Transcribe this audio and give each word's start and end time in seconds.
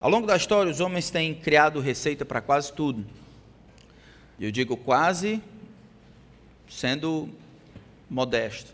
Ao 0.00 0.08
longo 0.08 0.26
da 0.26 0.34
história, 0.34 0.72
os 0.72 0.80
homens 0.80 1.10
têm 1.10 1.34
criado 1.34 1.78
receita 1.78 2.24
para 2.24 2.40
quase 2.40 2.72
tudo. 2.72 3.04
Eu 4.40 4.50
digo 4.50 4.74
quase 4.74 5.42
sendo 6.66 7.28
modesto. 8.08 8.72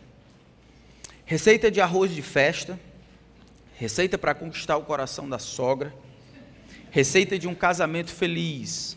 Receita 1.25 1.69
de 1.69 1.81
arroz 1.81 2.15
de 2.15 2.23
festa, 2.23 2.79
receita 3.75 4.17
para 4.17 4.37
conquistar 4.37 4.77
o 4.77 4.85
coração 4.85 5.29
da 5.29 5.41
sogra, 5.41 5.93
receita 6.93 7.37
de 7.37 7.49
um 7.49 7.56
casamento 7.56 8.13
feliz, 8.13 8.97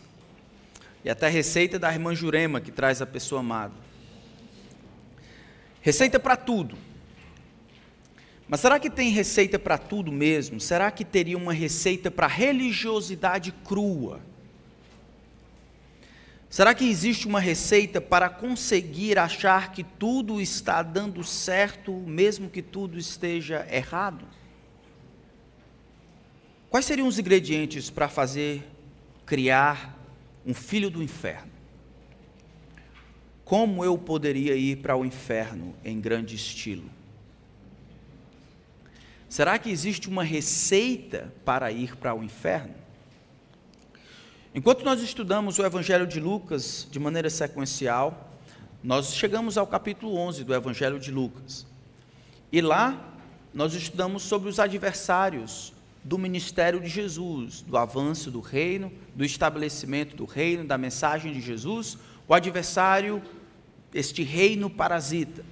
e 1.04 1.10
até 1.10 1.28
receita 1.28 1.80
da 1.80 1.92
irmã 1.92 2.14
Jurema, 2.14 2.60
que 2.60 2.70
traz 2.70 3.02
a 3.02 3.06
pessoa 3.06 3.40
amada. 3.40 3.74
Receita 5.82 6.20
para 6.20 6.36
tudo. 6.36 6.78
Mas 8.50 8.58
será 8.58 8.80
que 8.80 8.90
tem 8.90 9.10
receita 9.10 9.60
para 9.60 9.78
tudo 9.78 10.10
mesmo? 10.10 10.58
Será 10.58 10.90
que 10.90 11.04
teria 11.04 11.38
uma 11.38 11.52
receita 11.52 12.10
para 12.10 12.26
religiosidade 12.26 13.52
crua? 13.64 14.20
Será 16.48 16.74
que 16.74 16.84
existe 16.84 17.28
uma 17.28 17.38
receita 17.38 18.00
para 18.00 18.28
conseguir 18.28 19.20
achar 19.20 19.70
que 19.70 19.84
tudo 19.84 20.40
está 20.40 20.82
dando 20.82 21.22
certo, 21.22 21.92
mesmo 21.92 22.50
que 22.50 22.60
tudo 22.60 22.98
esteja 22.98 23.64
errado? 23.70 24.26
Quais 26.68 26.86
seriam 26.86 27.06
os 27.06 27.20
ingredientes 27.20 27.88
para 27.88 28.08
fazer 28.08 28.68
criar 29.24 29.96
um 30.44 30.54
filho 30.54 30.90
do 30.90 31.00
inferno? 31.00 31.52
Como 33.44 33.84
eu 33.84 33.96
poderia 33.96 34.56
ir 34.56 34.78
para 34.78 34.96
o 34.96 35.04
inferno 35.04 35.72
em 35.84 36.00
grande 36.00 36.34
estilo? 36.34 36.98
Será 39.30 39.60
que 39.60 39.70
existe 39.70 40.08
uma 40.08 40.24
receita 40.24 41.32
para 41.44 41.70
ir 41.70 41.94
para 41.94 42.12
o 42.12 42.24
inferno? 42.24 42.74
Enquanto 44.52 44.84
nós 44.84 45.00
estudamos 45.00 45.56
o 45.56 45.64
Evangelho 45.64 46.04
de 46.04 46.18
Lucas 46.18 46.88
de 46.90 46.98
maneira 46.98 47.30
sequencial, 47.30 48.36
nós 48.82 49.14
chegamos 49.14 49.56
ao 49.56 49.68
capítulo 49.68 50.16
11 50.16 50.42
do 50.42 50.52
Evangelho 50.52 50.98
de 50.98 51.12
Lucas. 51.12 51.64
E 52.50 52.60
lá 52.60 53.14
nós 53.54 53.72
estudamos 53.72 54.24
sobre 54.24 54.48
os 54.48 54.58
adversários 54.58 55.72
do 56.02 56.18
ministério 56.18 56.80
de 56.80 56.88
Jesus, 56.88 57.62
do 57.62 57.76
avanço 57.76 58.32
do 58.32 58.40
reino, 58.40 58.92
do 59.14 59.24
estabelecimento 59.24 60.16
do 60.16 60.24
reino, 60.24 60.64
da 60.64 60.76
mensagem 60.76 61.32
de 61.32 61.40
Jesus, 61.40 61.96
o 62.26 62.34
adversário, 62.34 63.22
este 63.94 64.24
reino 64.24 64.68
parasita. 64.68 65.44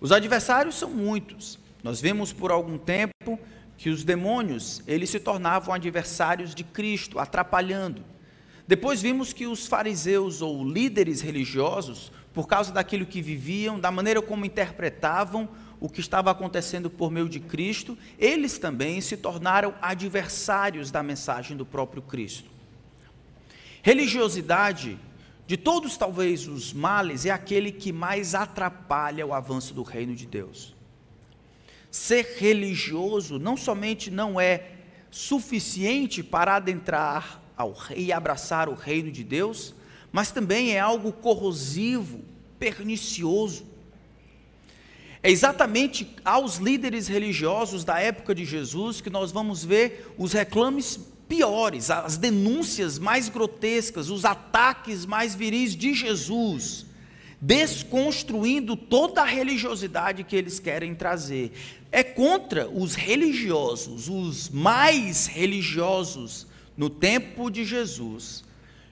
Os 0.00 0.12
adversários 0.12 0.76
são 0.76 0.88
muitos. 0.88 1.60
Nós 1.82 2.00
vemos 2.00 2.32
por 2.32 2.50
algum 2.50 2.78
tempo 2.78 3.38
que 3.76 3.90
os 3.90 4.04
demônios, 4.04 4.82
eles 4.86 5.10
se 5.10 5.18
tornavam 5.18 5.74
adversários 5.74 6.54
de 6.54 6.62
Cristo, 6.62 7.18
atrapalhando. 7.18 8.04
Depois 8.66 9.02
vimos 9.02 9.32
que 9.32 9.46
os 9.46 9.66
fariseus 9.66 10.40
ou 10.40 10.64
líderes 10.64 11.20
religiosos, 11.20 12.12
por 12.32 12.46
causa 12.46 12.72
daquilo 12.72 13.04
que 13.04 13.20
viviam, 13.20 13.80
da 13.80 13.90
maneira 13.90 14.22
como 14.22 14.46
interpretavam 14.46 15.48
o 15.80 15.88
que 15.88 16.00
estava 16.00 16.30
acontecendo 16.30 16.88
por 16.88 17.10
meio 17.10 17.28
de 17.28 17.40
Cristo, 17.40 17.98
eles 18.16 18.56
também 18.56 19.00
se 19.00 19.16
tornaram 19.16 19.74
adversários 19.82 20.92
da 20.92 21.02
mensagem 21.02 21.56
do 21.56 21.66
próprio 21.66 22.00
Cristo. 22.00 22.48
Religiosidade, 23.82 24.96
de 25.44 25.56
todos 25.56 25.96
talvez 25.96 26.46
os 26.46 26.72
males, 26.72 27.26
é 27.26 27.30
aquele 27.30 27.72
que 27.72 27.92
mais 27.92 28.32
atrapalha 28.32 29.26
o 29.26 29.34
avanço 29.34 29.74
do 29.74 29.82
reino 29.82 30.14
de 30.14 30.24
Deus. 30.24 30.72
Ser 31.92 32.36
religioso 32.38 33.38
não 33.38 33.54
somente 33.54 34.10
não 34.10 34.40
é 34.40 34.70
suficiente 35.10 36.22
para 36.22 36.56
adentrar 36.56 37.42
ao, 37.54 37.76
e 37.94 38.10
abraçar 38.10 38.70
o 38.70 38.74
reino 38.74 39.12
de 39.12 39.22
Deus, 39.22 39.74
mas 40.10 40.30
também 40.30 40.72
é 40.72 40.80
algo 40.80 41.12
corrosivo, 41.12 42.20
pernicioso. 42.58 43.66
É 45.22 45.30
exatamente 45.30 46.16
aos 46.24 46.56
líderes 46.56 47.08
religiosos 47.08 47.84
da 47.84 48.00
época 48.00 48.34
de 48.34 48.46
Jesus 48.46 49.02
que 49.02 49.10
nós 49.10 49.30
vamos 49.30 49.62
ver 49.62 50.14
os 50.16 50.32
reclames 50.32 50.98
piores, 51.28 51.90
as 51.90 52.16
denúncias 52.16 52.98
mais 52.98 53.28
grotescas, 53.28 54.08
os 54.08 54.24
ataques 54.24 55.04
mais 55.04 55.34
viris 55.34 55.76
de 55.76 55.92
Jesus, 55.92 56.86
desconstruindo 57.38 58.76
toda 58.76 59.20
a 59.20 59.26
religiosidade 59.26 60.24
que 60.24 60.34
eles 60.34 60.58
querem 60.58 60.94
trazer 60.94 61.52
é 61.92 62.02
contra 62.02 62.68
os 62.70 62.94
religiosos, 62.94 64.08
os 64.08 64.48
mais 64.48 65.26
religiosos 65.26 66.46
no 66.74 66.88
tempo 66.88 67.50
de 67.50 67.66
Jesus, 67.66 68.42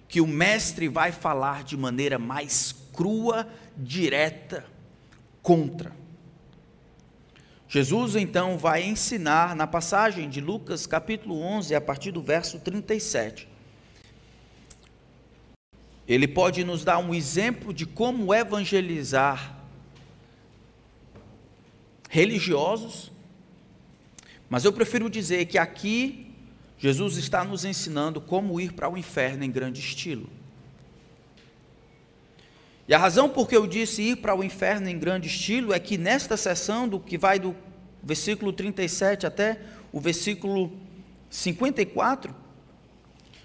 que 0.06 0.20
o 0.20 0.26
Mestre 0.26 0.86
vai 0.86 1.10
falar 1.10 1.64
de 1.64 1.78
maneira 1.78 2.18
mais 2.18 2.74
crua, 2.92 3.48
direta, 3.74 4.66
contra. 5.42 5.98
Jesus 7.66 8.16
então 8.16 8.58
vai 8.58 8.82
ensinar 8.82 9.56
na 9.56 9.66
passagem 9.66 10.28
de 10.28 10.40
Lucas 10.40 10.86
capítulo 10.86 11.40
11, 11.40 11.74
a 11.74 11.80
partir 11.80 12.10
do 12.12 12.20
verso 12.20 12.58
37. 12.58 13.48
Ele 16.06 16.28
pode 16.28 16.64
nos 16.64 16.84
dar 16.84 16.98
um 16.98 17.14
exemplo 17.14 17.72
de 17.72 17.86
como 17.86 18.34
evangelizar 18.34 19.59
religiosos, 22.10 23.12
mas 24.48 24.64
eu 24.64 24.72
prefiro 24.72 25.08
dizer 25.08 25.46
que 25.46 25.56
aqui 25.56 26.26
Jesus 26.76 27.16
está 27.16 27.44
nos 27.44 27.64
ensinando 27.64 28.20
como 28.20 28.60
ir 28.60 28.72
para 28.72 28.90
o 28.90 28.98
inferno 28.98 29.44
em 29.44 29.50
grande 29.50 29.80
estilo. 29.80 30.28
E 32.88 32.92
a 32.92 32.98
razão 32.98 33.28
por 33.28 33.48
que 33.48 33.56
eu 33.56 33.64
disse 33.64 34.02
ir 34.02 34.16
para 34.16 34.34
o 34.34 34.42
inferno 34.42 34.88
em 34.88 34.98
grande 34.98 35.28
estilo 35.28 35.72
é 35.72 35.78
que 35.78 35.96
nesta 35.96 36.36
sessão, 36.36 36.88
do 36.88 36.98
que 36.98 37.16
vai 37.16 37.38
do 37.38 37.54
versículo 38.02 38.52
37 38.52 39.24
até 39.24 39.60
o 39.92 40.00
versículo 40.00 40.72
54, 41.30 42.34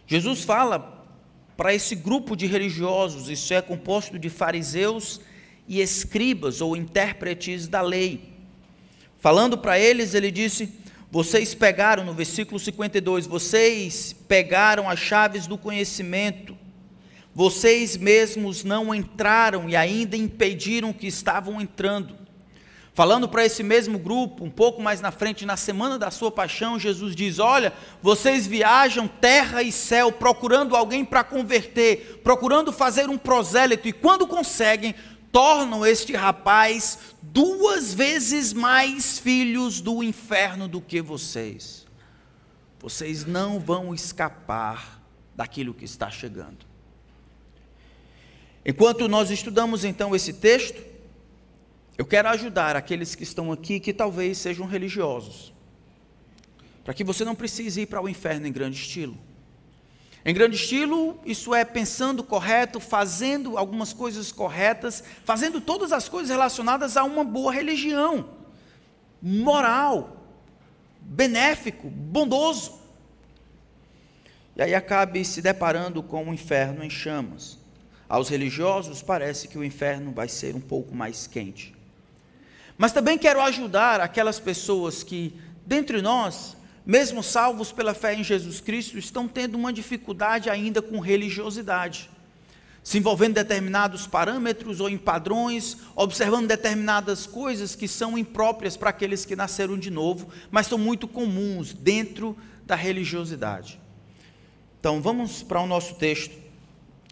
Jesus 0.08 0.44
fala 0.44 1.06
para 1.56 1.72
esse 1.72 1.96
grupo 1.96 2.36
de 2.36 2.48
religiosos, 2.48 3.30
isso 3.30 3.54
é 3.54 3.62
composto 3.62 4.18
de 4.18 4.30
fariseus 4.30 5.22
e 5.68 5.82
escribas 5.82 6.62
ou 6.62 6.76
intérpretes 6.76 7.68
da 7.68 7.82
lei. 7.82 8.35
Falando 9.26 9.58
para 9.58 9.80
eles, 9.80 10.14
ele 10.14 10.30
disse: 10.30 10.72
Vocês 11.10 11.56
pegaram, 11.56 12.06
no 12.06 12.14
versículo 12.14 12.60
52, 12.60 13.26
vocês 13.26 14.16
pegaram 14.28 14.88
as 14.88 15.00
chaves 15.00 15.48
do 15.48 15.58
conhecimento, 15.58 16.56
vocês 17.34 17.98
mesmos 17.98 18.64
não 18.64 18.94
entraram 18.94 19.68
e 19.68 19.76
ainda 19.76 20.16
impediram 20.16 20.94
que 20.94 21.08
estavam 21.08 21.60
entrando. 21.60 22.16
Falando 22.94 23.28
para 23.28 23.44
esse 23.44 23.64
mesmo 23.64 23.98
grupo, 23.98 24.44
um 24.46 24.50
pouco 24.50 24.80
mais 24.80 25.02
na 25.02 25.12
frente, 25.12 25.44
na 25.44 25.58
semana 25.58 25.98
da 25.98 26.12
sua 26.12 26.30
paixão, 26.30 26.80
Jesus 26.80 27.16
diz: 27.16 27.40
Olha, 27.40 27.74
vocês 28.04 28.46
viajam 28.46 29.08
terra 29.08 29.64
e 29.64 29.72
céu 29.72 30.12
procurando 30.12 30.76
alguém 30.76 31.04
para 31.04 31.24
converter, 31.24 32.22
procurando 32.24 32.72
fazer 32.72 33.10
um 33.10 33.18
prosélito, 33.18 33.88
e 33.88 33.92
quando 33.92 34.28
conseguem, 34.28 34.94
tornam 35.36 35.86
este 35.86 36.16
rapaz 36.16 36.98
duas 37.22 37.94
vezes 37.94 38.54
mais 38.54 39.20
filhos 39.20 39.82
do 39.82 40.02
inferno 40.02 40.66
do 40.66 40.80
que 40.80 41.02
vocês. 41.02 41.86
Vocês 42.80 43.26
não 43.26 43.60
vão 43.60 43.94
escapar 43.94 45.04
daquilo 45.36 45.74
que 45.74 45.84
está 45.84 46.10
chegando. 46.10 46.66
Enquanto 48.66 49.10
nós 49.10 49.30
estudamos 49.30 49.84
então 49.84 50.16
esse 50.16 50.32
texto, 50.32 50.82
eu 51.98 52.06
quero 52.06 52.30
ajudar 52.30 52.78
aqueles 52.78 53.14
que 53.14 53.24
estão 53.24 53.52
aqui 53.52 53.78
que 53.82 53.92
talvez 53.92 54.38
sejam 54.38 54.66
religiosos, 54.66 55.54
para 56.82 56.94
que 56.94 57.04
você 57.04 57.26
não 57.26 57.36
precise 57.36 57.82
ir 57.82 57.88
para 57.88 58.02
o 58.02 58.08
inferno 58.08 58.48
em 58.48 58.54
grande 58.54 58.78
estilo. 58.78 59.18
Em 60.26 60.34
grande 60.34 60.56
estilo, 60.56 61.20
isso 61.24 61.54
é 61.54 61.64
pensando 61.64 62.24
correto, 62.24 62.80
fazendo 62.80 63.60
algumas 63.60 63.94
coisas 63.94 64.32
corretas, 64.32 65.04
fazendo 65.24 65.62
todas 65.62 65.92
as 65.92 66.10
coisas 66.10 66.32
relacionadas 66.32 66.98
a 66.98 67.04
uma 67.04 67.24
boa 67.24 67.54
religião, 67.54 68.28
moral, 69.22 70.26
benéfico, 71.00 71.92
bondoso. 71.92 72.80
E 74.56 74.64
aí 74.64 74.74
acabe 74.74 75.24
se 75.24 75.44
deparando 75.44 76.02
com 76.02 76.28
o 76.28 76.34
inferno 76.34 76.84
em 76.84 76.90
chamas. 76.90 77.60
Aos 78.10 78.28
religiosos 78.28 79.04
parece 79.04 79.48
que 79.48 79.60
o 79.60 79.64
inferno 79.64 80.12
vai 80.12 80.28
ser 80.28 80.56
um 80.56 80.62
pouco 80.62 80.96
mais 80.96 81.28
quente. 81.28 81.76
Mas 82.76 82.92
também 82.92 83.16
quero 83.16 83.40
ajudar 83.42 84.02
aquelas 84.02 84.40
pessoas 84.40 85.04
que, 85.04 85.40
dentre 85.68 86.02
nós, 86.02 86.58
mesmo 86.86 87.24
salvos 87.24 87.72
pela 87.72 87.94
fé 87.94 88.14
em 88.14 88.24
Jesus 88.24 88.62
Cristo, 88.62 88.98
estão 88.98 89.28
tendo 89.28 89.56
uma 89.56 89.74
dificuldade 89.74 90.50
ainda 90.50 90.82
com 90.82 91.00
religiosidade, 91.00 92.10
se 92.84 93.00
envolvendo 93.00 93.32
em 93.32 93.42
determinados 93.42 94.06
parâmetros 94.06 94.80
ou 94.80 94.88
em 94.88 94.98
padrões, 94.98 95.78
observando 95.96 96.48
determinadas 96.48 97.26
coisas 97.26 97.76
que 97.76 97.88
são 97.88 98.18
impróprias 98.18 98.78
para 98.78 98.92
aqueles 98.92 99.26
que 99.26 99.36
nasceram 99.36 99.78
de 99.78 99.90
novo, 99.90 100.30
mas 100.52 100.68
são 100.68 100.78
muito 100.78 101.08
comuns 101.08 101.74
dentro 101.74 102.38
da 102.64 102.76
religiosidade. 102.76 103.80
Então 104.80 105.02
vamos 105.02 105.42
para 105.42 105.60
o 105.60 105.66
nosso 105.66 105.96
texto, 105.96 106.36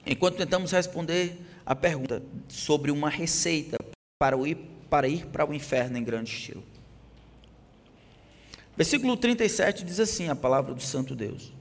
enquanto 0.05 0.37
tentamos 0.37 0.71
responder 0.71 1.39
a 1.65 1.73
pergunta 1.73 2.21
sobre 2.47 2.91
uma 2.91 3.09
receita 3.09 3.77
para 4.19 4.37
ir 4.47 4.57
para, 4.93 5.07
ir 5.07 5.25
para 5.25 5.43
o 5.43 5.55
inferno 5.55 5.97
em 5.97 6.03
grande 6.03 6.29
estilo. 6.29 6.63
Versículo 8.75 9.15
37 9.15 9.83
diz 9.83 9.99
assim: 9.99 10.29
a 10.29 10.35
palavra 10.35 10.73
do 10.73 10.81
Santo 10.81 11.15
Deus. 11.15 11.51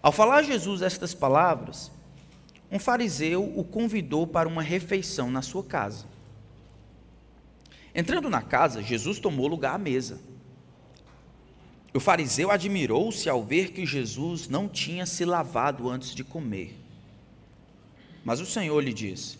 Ao 0.00 0.12
falar 0.12 0.42
Jesus 0.42 0.82
estas 0.82 1.12
palavras, 1.12 1.90
um 2.70 2.78
fariseu 2.78 3.52
o 3.56 3.64
convidou 3.64 4.26
para 4.26 4.48
uma 4.48 4.62
refeição 4.62 5.30
na 5.30 5.42
sua 5.42 5.64
casa. 5.64 6.06
Entrando 7.94 8.30
na 8.30 8.42
casa, 8.42 8.82
Jesus 8.82 9.18
tomou 9.18 9.48
lugar 9.48 9.74
à 9.74 9.78
mesa. 9.78 10.20
O 11.92 11.98
fariseu 11.98 12.50
admirou-se 12.50 13.28
ao 13.28 13.42
ver 13.42 13.72
que 13.72 13.84
Jesus 13.84 14.48
não 14.48 14.68
tinha 14.68 15.06
se 15.06 15.24
lavado 15.24 15.88
antes 15.88 16.14
de 16.14 16.22
comer. 16.22 16.78
Mas 18.24 18.40
o 18.40 18.46
Senhor 18.46 18.78
lhe 18.80 18.92
disse: 18.92 19.38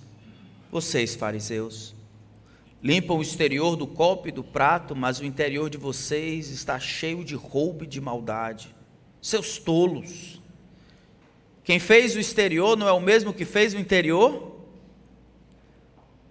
Vocês, 0.72 1.14
fariseus, 1.14 1.94
limpam 2.82 3.16
o 3.16 3.22
exterior 3.22 3.76
do 3.76 3.86
copo 3.86 4.28
e 4.28 4.32
do 4.32 4.44
prato, 4.44 4.94
mas 4.94 5.20
o 5.20 5.24
interior 5.24 5.68
de 5.68 5.76
vocês 5.76 6.50
está 6.50 6.78
cheio 6.78 7.24
de 7.24 7.34
roubo 7.34 7.84
e 7.84 7.86
de 7.86 8.00
maldade. 8.00 8.74
Seus 9.20 9.58
tolos! 9.58 10.40
Quem 11.64 11.78
fez 11.78 12.16
o 12.16 12.20
exterior 12.20 12.76
não 12.76 12.88
é 12.88 12.92
o 12.92 13.00
mesmo 13.00 13.34
que 13.34 13.44
fez 13.44 13.74
o 13.74 13.78
interior? 13.78 14.56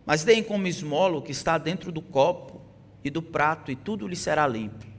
Mas 0.06 0.24
deem 0.24 0.42
como 0.42 0.66
esmola 0.68 1.18
o 1.18 1.22
que 1.22 1.32
está 1.32 1.58
dentro 1.58 1.92
do 1.92 2.02
copo 2.02 2.62
e 3.04 3.10
do 3.10 3.22
prato, 3.22 3.72
e 3.72 3.76
tudo 3.76 4.08
lhe 4.08 4.16
será 4.16 4.48
limpo. 4.48 4.97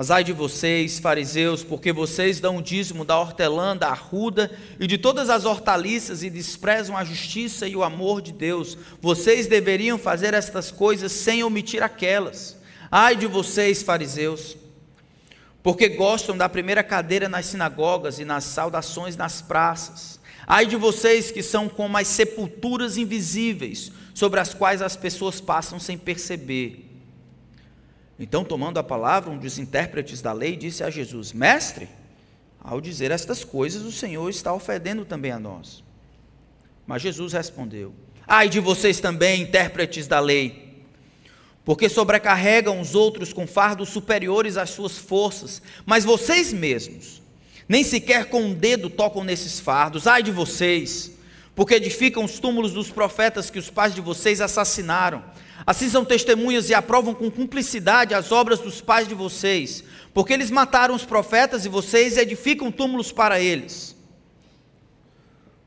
Mas 0.00 0.10
ai 0.10 0.24
de 0.24 0.32
vocês, 0.32 0.98
fariseus, 0.98 1.62
porque 1.62 1.92
vocês 1.92 2.40
dão 2.40 2.56
o 2.56 2.62
dízimo 2.62 3.04
da 3.04 3.20
hortelã, 3.20 3.76
da 3.76 3.88
arruda 3.88 4.50
e 4.78 4.86
de 4.86 4.96
todas 4.96 5.28
as 5.28 5.44
hortaliças 5.44 6.22
e 6.22 6.30
desprezam 6.30 6.96
a 6.96 7.04
justiça 7.04 7.68
e 7.68 7.76
o 7.76 7.82
amor 7.82 8.22
de 8.22 8.32
Deus. 8.32 8.78
Vocês 8.98 9.46
deveriam 9.46 9.98
fazer 9.98 10.32
estas 10.32 10.70
coisas 10.70 11.12
sem 11.12 11.44
omitir 11.44 11.82
aquelas. 11.82 12.56
Ai 12.90 13.14
de 13.14 13.26
vocês, 13.26 13.82
fariseus, 13.82 14.56
porque 15.62 15.90
gostam 15.90 16.34
da 16.34 16.48
primeira 16.48 16.82
cadeira 16.82 17.28
nas 17.28 17.44
sinagogas 17.44 18.18
e 18.18 18.24
nas 18.24 18.44
saudações 18.44 19.18
nas 19.18 19.42
praças. 19.42 20.18
Ai 20.46 20.64
de 20.64 20.76
vocês 20.76 21.30
que 21.30 21.42
são 21.42 21.68
como 21.68 21.98
as 21.98 22.08
sepulturas 22.08 22.96
invisíveis, 22.96 23.92
sobre 24.14 24.40
as 24.40 24.54
quais 24.54 24.80
as 24.80 24.96
pessoas 24.96 25.42
passam 25.42 25.78
sem 25.78 25.98
perceber. 25.98 26.89
Então, 28.20 28.44
tomando 28.44 28.78
a 28.78 28.82
palavra, 28.82 29.30
um 29.30 29.38
dos 29.38 29.58
intérpretes 29.58 30.20
da 30.20 30.32
lei 30.34 30.54
disse 30.54 30.84
a 30.84 30.90
Jesus: 30.90 31.32
Mestre, 31.32 31.88
ao 32.62 32.78
dizer 32.78 33.10
estas 33.10 33.42
coisas, 33.42 33.82
o 33.82 33.90
Senhor 33.90 34.28
está 34.28 34.52
ofendendo 34.52 35.06
também 35.06 35.32
a 35.32 35.38
nós. 35.38 35.82
Mas 36.86 37.00
Jesus 37.00 37.32
respondeu: 37.32 37.94
Ai 38.26 38.50
de 38.50 38.60
vocês 38.60 39.00
também, 39.00 39.40
intérpretes 39.40 40.06
da 40.06 40.20
lei, 40.20 40.84
porque 41.64 41.88
sobrecarregam 41.88 42.78
os 42.78 42.94
outros 42.94 43.32
com 43.32 43.46
fardos 43.46 43.88
superiores 43.88 44.58
às 44.58 44.68
suas 44.68 44.98
forças, 44.98 45.62
mas 45.86 46.04
vocês 46.04 46.52
mesmos 46.52 47.20
nem 47.66 47.84
sequer 47.84 48.24
com 48.24 48.42
um 48.42 48.52
dedo 48.52 48.90
tocam 48.90 49.22
nesses 49.22 49.60
fardos. 49.60 50.08
Ai 50.08 50.24
de 50.24 50.32
vocês, 50.32 51.12
porque 51.54 51.74
edificam 51.74 52.24
os 52.24 52.40
túmulos 52.40 52.72
dos 52.72 52.90
profetas 52.90 53.48
que 53.48 53.60
os 53.60 53.70
pais 53.70 53.94
de 53.94 54.00
vocês 54.00 54.40
assassinaram. 54.40 55.22
Assim 55.66 55.88
são 55.88 56.04
testemunhas 56.04 56.70
e 56.70 56.74
aprovam 56.74 57.14
com 57.14 57.30
cumplicidade 57.30 58.14
as 58.14 58.32
obras 58.32 58.60
dos 58.60 58.80
pais 58.80 59.06
de 59.06 59.14
vocês, 59.14 59.84
porque 60.14 60.32
eles 60.32 60.50
mataram 60.50 60.94
os 60.94 61.04
profetas 61.04 61.64
e 61.64 61.68
vocês 61.68 62.16
edificam 62.16 62.72
túmulos 62.72 63.12
para 63.12 63.40
eles. 63.40 63.96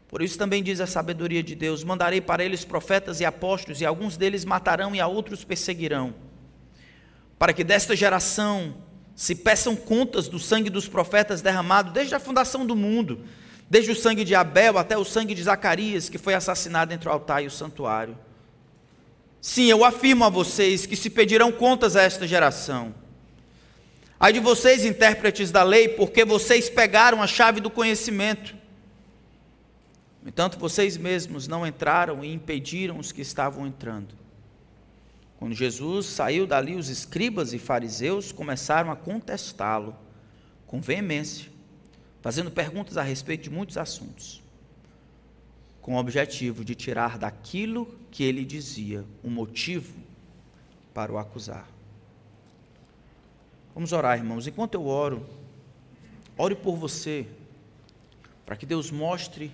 Por 0.07 0.21
isso 0.21 0.37
também 0.37 0.61
diz 0.61 0.79
a 0.79 0.87
sabedoria 0.87 1.41
de 1.41 1.55
Deus: 1.55 1.83
mandarei 1.83 2.21
para 2.21 2.43
eles 2.43 2.65
profetas 2.65 3.19
e 3.19 3.25
apóstolos, 3.25 3.81
e 3.81 3.85
alguns 3.85 4.17
deles 4.17 4.45
matarão 4.45 4.95
e 4.95 4.99
a 4.99 5.07
outros 5.07 5.43
perseguirão, 5.43 6.13
para 7.37 7.53
que 7.53 7.63
desta 7.63 7.95
geração 7.95 8.75
se 9.15 9.35
peçam 9.35 9.75
contas 9.75 10.27
do 10.27 10.39
sangue 10.39 10.69
dos 10.69 10.87
profetas 10.87 11.41
derramado 11.41 11.91
desde 11.91 12.15
a 12.15 12.19
fundação 12.19 12.65
do 12.65 12.75
mundo, 12.75 13.21
desde 13.69 13.91
o 13.91 13.95
sangue 13.95 14.23
de 14.23 14.33
Abel 14.33 14.77
até 14.77 14.97
o 14.97 15.05
sangue 15.05 15.35
de 15.35 15.43
Zacarias, 15.43 16.09
que 16.09 16.17
foi 16.17 16.33
assassinado 16.33 16.93
entre 16.93 17.07
o 17.07 17.11
altar 17.11 17.43
e 17.43 17.47
o 17.47 17.51
santuário. 17.51 18.17
Sim, 19.43 19.65
eu 19.65 19.83
afirmo 19.83 20.23
a 20.23 20.29
vocês 20.29 20.85
que 20.85 20.95
se 20.95 21.09
pedirão 21.09 21.51
contas 21.51 21.97
a 21.97 22.01
esta 22.01 22.25
geração. 22.25 22.95
Ai 24.17 24.31
de 24.31 24.39
vocês, 24.39 24.85
intérpretes 24.85 25.51
da 25.51 25.63
lei, 25.63 25.89
porque 25.89 26.23
vocês 26.23 26.69
pegaram 26.69 27.21
a 27.21 27.27
chave 27.27 27.59
do 27.59 27.69
conhecimento. 27.69 28.55
No 30.21 30.29
entanto, 30.29 30.57
vocês 30.57 30.95
mesmos 30.95 31.45
não 31.45 31.67
entraram 31.67 32.23
e 32.23 32.33
impediram 32.33 32.97
os 32.97 33.11
que 33.11 33.19
estavam 33.19 33.67
entrando. 33.67 34.15
Quando 35.37 35.53
Jesus 35.53 36.05
saiu 36.05 36.47
dali, 36.47 36.77
os 36.77 36.87
escribas 36.87 37.51
e 37.51 37.59
fariseus 37.59 38.31
começaram 38.31 38.89
a 38.89 38.95
contestá-lo 38.95 39.93
com 40.65 40.79
veemência, 40.79 41.51
fazendo 42.21 42.49
perguntas 42.49 42.95
a 42.95 43.03
respeito 43.03 43.43
de 43.43 43.49
muitos 43.49 43.77
assuntos, 43.77 44.41
com 45.83 45.95
o 45.95 45.99
objetivo 45.99 46.65
de 46.65 46.73
tirar 46.73 47.19
daquilo 47.19 47.85
que 48.09 48.23
ele 48.23 48.43
dizia 48.43 49.05
um 49.23 49.29
motivo 49.29 49.93
para 50.93 51.11
o 51.11 51.17
acusar. 51.17 51.69
Vamos 53.75 53.91
orar, 53.91 54.17
irmãos. 54.17 54.47
Enquanto 54.47 54.75
eu 54.75 54.87
oro, 54.87 55.23
ore 56.37 56.55
por 56.55 56.77
você, 56.77 57.27
para 58.45 58.55
que 58.55 58.65
Deus 58.65 58.89
mostre 58.89 59.51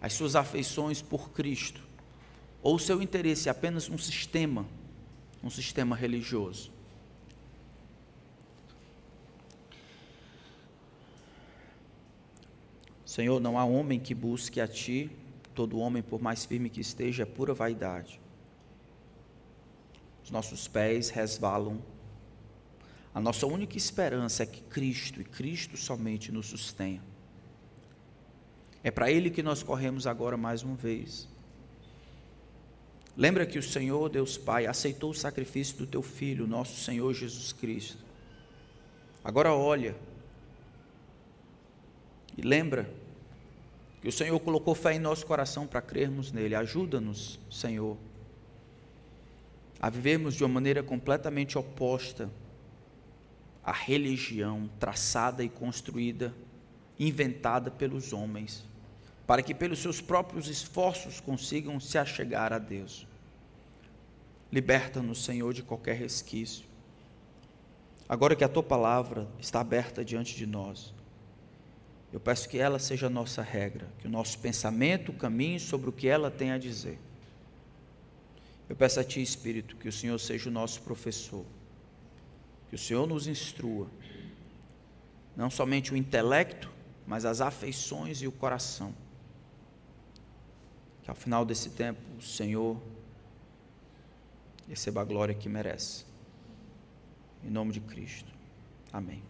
as 0.00 0.12
suas 0.12 0.36
afeições 0.36 1.00
por 1.00 1.30
Cristo, 1.30 1.82
ou 2.62 2.76
o 2.76 2.78
seu 2.78 3.02
interesse 3.02 3.48
apenas 3.48 3.88
num 3.88 3.98
sistema 3.98 4.66
um 5.42 5.50
sistema 5.50 5.96
religioso. 5.96 6.70
Senhor, 13.04 13.40
não 13.40 13.58
há 13.58 13.64
homem 13.64 13.98
que 13.98 14.14
busque 14.14 14.60
a 14.60 14.68
Ti, 14.68 15.10
todo 15.52 15.78
homem, 15.78 16.02
por 16.02 16.20
mais 16.20 16.44
firme 16.44 16.68
que 16.68 16.80
esteja, 16.80 17.22
é 17.22 17.26
pura 17.26 17.54
vaidade. 17.54 18.20
Os 20.24 20.30
nossos 20.30 20.66
pés 20.68 21.10
resvalam. 21.10 21.82
A 23.14 23.20
nossa 23.20 23.46
única 23.46 23.76
esperança 23.76 24.42
é 24.42 24.46
que 24.46 24.62
Cristo 24.62 25.20
e 25.20 25.24
Cristo 25.24 25.76
somente 25.76 26.32
nos 26.32 26.46
sustenha. 26.46 27.02
É 28.82 28.90
para 28.90 29.10
Ele 29.10 29.30
que 29.30 29.42
nós 29.42 29.62
corremos 29.62 30.06
agora 30.06 30.36
mais 30.36 30.62
uma 30.62 30.74
vez. 30.74 31.28
Lembra 33.16 33.44
que 33.44 33.58
o 33.58 33.62
Senhor, 33.62 34.08
Deus 34.08 34.38
Pai, 34.38 34.66
aceitou 34.66 35.10
o 35.10 35.14
sacrifício 35.14 35.76
do 35.76 35.86
teu 35.86 36.02
filho, 36.02 36.46
nosso 36.46 36.80
Senhor 36.80 37.12
Jesus 37.12 37.52
Cristo. 37.52 38.02
Agora 39.22 39.52
olha 39.52 39.94
e 42.36 42.42
lembra 42.42 42.90
que 44.02 44.08
o 44.08 44.12
Senhor 44.12 44.38
colocou 44.40 44.74
fé 44.74 44.94
em 44.94 44.98
nosso 44.98 45.24
coração 45.24 45.66
para 45.66 45.80
crermos 45.80 46.30
nele. 46.30 46.54
Ajuda-nos, 46.54 47.40
Senhor, 47.50 47.96
a 49.80 49.88
vivermos 49.88 50.34
de 50.34 50.44
uma 50.44 50.52
maneira 50.52 50.82
completamente 50.82 51.56
oposta 51.56 52.28
à 53.64 53.72
religião 53.72 54.68
traçada 54.78 55.42
e 55.42 55.48
construída, 55.48 56.34
inventada 56.98 57.70
pelos 57.70 58.12
homens 58.12 58.70
para 59.26 59.42
que 59.42 59.54
pelos 59.54 59.78
seus 59.78 60.00
próprios 60.00 60.48
esforços 60.48 61.20
consigam 61.20 61.78
se 61.80 61.96
achegar 61.96 62.52
a 62.52 62.58
Deus. 62.58 63.06
Liberta-nos, 64.50 65.24
Senhor, 65.24 65.54
de 65.54 65.62
qualquer 65.62 65.96
resquício. 65.96 66.66
Agora 68.08 68.36
que 68.36 68.44
a 68.44 68.48
tua 68.48 68.62
palavra 68.62 69.26
está 69.38 69.60
aberta 69.60 70.04
diante 70.04 70.36
de 70.36 70.44
nós, 70.44 70.92
eu 72.12 72.20
peço 72.20 72.48
que 72.48 72.58
ela 72.58 72.78
seja 72.78 73.06
a 73.06 73.10
nossa 73.10 73.42
regra, 73.42 73.88
que 73.98 74.06
o 74.06 74.10
nosso 74.10 74.38
pensamento 74.38 75.12
caminhe 75.12 75.58
sobre 75.58 75.88
o 75.88 75.92
que 75.92 76.08
ela 76.08 76.30
tem 76.30 76.50
a 76.52 76.58
dizer. 76.58 76.98
Eu 78.68 78.76
peço 78.76 79.00
a 79.00 79.04
Ti, 79.04 79.22
Espírito, 79.22 79.76
que 79.76 79.88
o 79.88 79.92
Senhor 79.92 80.18
seja 80.18 80.48
o 80.48 80.52
nosso 80.52 80.82
professor, 80.82 81.44
que 82.68 82.74
o 82.74 82.78
Senhor 82.78 83.06
nos 83.06 83.26
instrua, 83.26 83.88
não 85.36 85.50
somente 85.50 85.92
o 85.92 85.96
intelecto, 85.96 86.70
mas 87.06 87.24
as 87.24 87.40
afeições 87.40 88.22
e 88.22 88.26
o 88.26 88.32
coração 88.32 88.94
que 91.02 91.10
ao 91.10 91.16
final 91.16 91.44
desse 91.44 91.70
tempo 91.70 92.00
o 92.18 92.22
Senhor 92.22 92.80
receba 94.68 95.02
a 95.02 95.04
glória 95.04 95.34
que 95.34 95.48
merece. 95.48 96.06
Em 97.44 97.50
nome 97.50 97.72
de 97.72 97.80
Cristo. 97.80 98.32
Amém. 98.92 99.22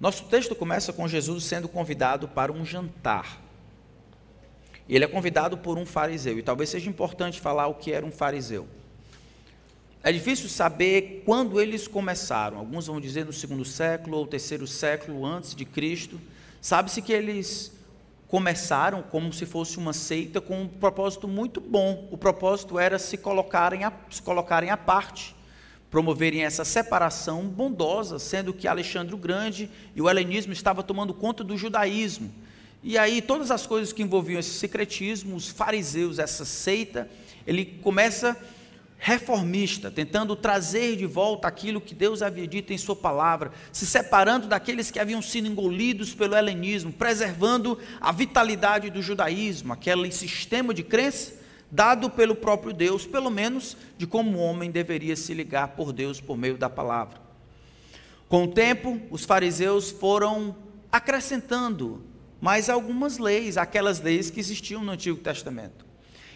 Nosso 0.00 0.24
texto 0.24 0.54
começa 0.54 0.92
com 0.92 1.08
Jesus 1.08 1.44
sendo 1.44 1.68
convidado 1.68 2.28
para 2.28 2.52
um 2.52 2.64
jantar. 2.64 3.40
Ele 4.88 5.04
é 5.04 5.08
convidado 5.08 5.58
por 5.58 5.76
um 5.76 5.84
fariseu, 5.84 6.38
e 6.38 6.42
talvez 6.42 6.70
seja 6.70 6.88
importante 6.88 7.40
falar 7.40 7.66
o 7.66 7.74
que 7.74 7.92
era 7.92 8.06
um 8.06 8.12
fariseu. 8.12 8.66
É 10.02 10.12
difícil 10.12 10.48
saber 10.48 11.22
quando 11.26 11.60
eles 11.60 11.88
começaram. 11.88 12.58
Alguns 12.58 12.86
vão 12.86 13.00
dizer 13.00 13.26
no 13.26 13.32
segundo 13.32 13.64
século 13.64 14.16
ou 14.16 14.26
terceiro 14.26 14.66
século 14.66 15.26
antes 15.26 15.54
de 15.54 15.64
Cristo. 15.64 16.20
Sabe-se 16.60 17.02
que 17.02 17.12
eles 17.12 17.76
começaram 18.28 19.02
como 19.02 19.32
se 19.32 19.44
fosse 19.44 19.76
uma 19.78 19.92
seita 19.92 20.40
com 20.40 20.62
um 20.62 20.68
propósito 20.68 21.26
muito 21.26 21.60
bom. 21.60 22.08
O 22.12 22.16
propósito 22.16 22.78
era 22.78 22.98
se 22.98 23.16
colocarem 23.16 23.84
a, 23.84 23.92
se 24.08 24.22
colocarem 24.22 24.70
à 24.70 24.76
parte, 24.76 25.34
promoverem 25.90 26.44
essa 26.44 26.64
separação 26.64 27.44
bondosa, 27.44 28.18
sendo 28.18 28.52
que 28.52 28.68
Alexandre 28.68 29.14
o 29.14 29.18
Grande 29.18 29.70
e 29.94 30.02
o 30.02 30.08
helenismo 30.08 30.52
estavam 30.52 30.82
tomando 30.82 31.14
conta 31.14 31.42
do 31.42 31.56
judaísmo. 31.56 32.30
E 32.82 32.96
aí 32.98 33.20
todas 33.22 33.50
as 33.50 33.66
coisas 33.66 33.92
que 33.92 34.02
envolviam 34.02 34.38
esse 34.38 34.50
secretismo, 34.50 35.34
os 35.34 35.48
fariseus, 35.48 36.18
essa 36.18 36.44
seita, 36.44 37.08
ele 37.46 37.64
começa 37.64 38.36
reformista, 39.00 39.90
tentando 39.92 40.34
trazer 40.34 40.96
de 40.96 41.06
volta 41.06 41.46
aquilo 41.46 41.80
que 41.80 41.94
Deus 41.94 42.20
havia 42.20 42.46
dito 42.48 42.72
em 42.72 42.78
Sua 42.78 42.96
palavra, 42.96 43.52
se 43.72 43.86
separando 43.86 44.48
daqueles 44.48 44.90
que 44.90 44.98
haviam 44.98 45.22
sido 45.22 45.46
engolidos 45.46 46.12
pelo 46.14 46.34
helenismo, 46.34 46.92
preservando 46.92 47.78
a 48.00 48.10
vitalidade 48.10 48.90
do 48.90 49.00
judaísmo, 49.00 49.72
aquele 49.72 50.10
sistema 50.10 50.74
de 50.74 50.82
crença 50.82 51.37
dado 51.70 52.08
pelo 52.10 52.34
próprio 52.34 52.72
Deus, 52.72 53.06
pelo 53.06 53.30
menos 53.30 53.76
de 53.96 54.06
como 54.06 54.38
o 54.38 54.42
homem 54.42 54.70
deveria 54.70 55.16
se 55.16 55.34
ligar 55.34 55.68
por 55.68 55.92
Deus 55.92 56.20
por 56.20 56.36
meio 56.36 56.56
da 56.56 56.70
palavra. 56.70 57.20
Com 58.28 58.44
o 58.44 58.48
tempo, 58.48 59.00
os 59.10 59.24
fariseus 59.24 59.90
foram 59.90 60.54
acrescentando 60.90 62.02
mais 62.40 62.68
algumas 62.68 63.18
leis, 63.18 63.56
aquelas 63.56 64.00
leis 64.00 64.30
que 64.30 64.40
existiam 64.40 64.82
no 64.82 64.92
Antigo 64.92 65.18
Testamento 65.18 65.88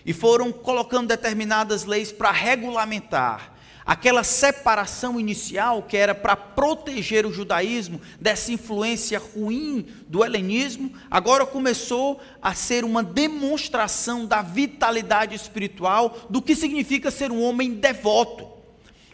e 0.04 0.12
foram 0.12 0.50
colocando 0.50 1.08
determinadas 1.08 1.84
leis 1.84 2.10
para 2.10 2.30
regulamentar 2.30 3.54
aquela 3.84 4.24
separação 4.24 5.18
inicial 5.18 5.82
que 5.82 5.96
era 5.96 6.14
para 6.14 6.36
proteger 6.36 7.26
o 7.26 7.32
judaísmo 7.32 8.00
dessa 8.20 8.52
influência 8.52 9.18
ruim 9.18 9.86
do 10.08 10.24
helenismo, 10.24 10.92
agora 11.10 11.46
começou 11.46 12.20
a 12.40 12.54
ser 12.54 12.84
uma 12.84 13.02
demonstração 13.02 14.26
da 14.26 14.42
vitalidade 14.42 15.34
espiritual 15.34 16.26
do 16.30 16.42
que 16.42 16.54
significa 16.54 17.10
ser 17.10 17.30
um 17.30 17.42
homem 17.42 17.74
devoto, 17.74 18.46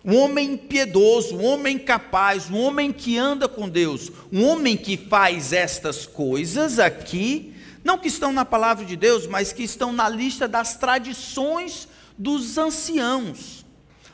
um 0.04 0.16
homem 0.16 0.56
piedoso, 0.56 1.36
um 1.36 1.44
homem 1.44 1.78
capaz, 1.78 2.50
um 2.50 2.58
homem 2.58 2.92
que 2.92 3.18
anda 3.18 3.48
com 3.48 3.68
Deus, 3.68 4.10
um 4.32 4.44
homem 4.44 4.76
que 4.76 4.96
faz 4.96 5.52
estas 5.52 6.06
coisas 6.06 6.78
aqui 6.78 7.54
não 7.88 7.96
que 7.96 8.08
estão 8.08 8.34
na 8.34 8.44
palavra 8.44 8.84
de 8.84 8.96
Deus, 8.96 9.26
mas 9.26 9.50
que 9.50 9.62
estão 9.62 9.92
na 9.92 10.08
lista 10.10 10.46
das 10.46 10.76
tradições 10.76 11.88
dos 12.18 12.58
anciãos, 12.58 13.57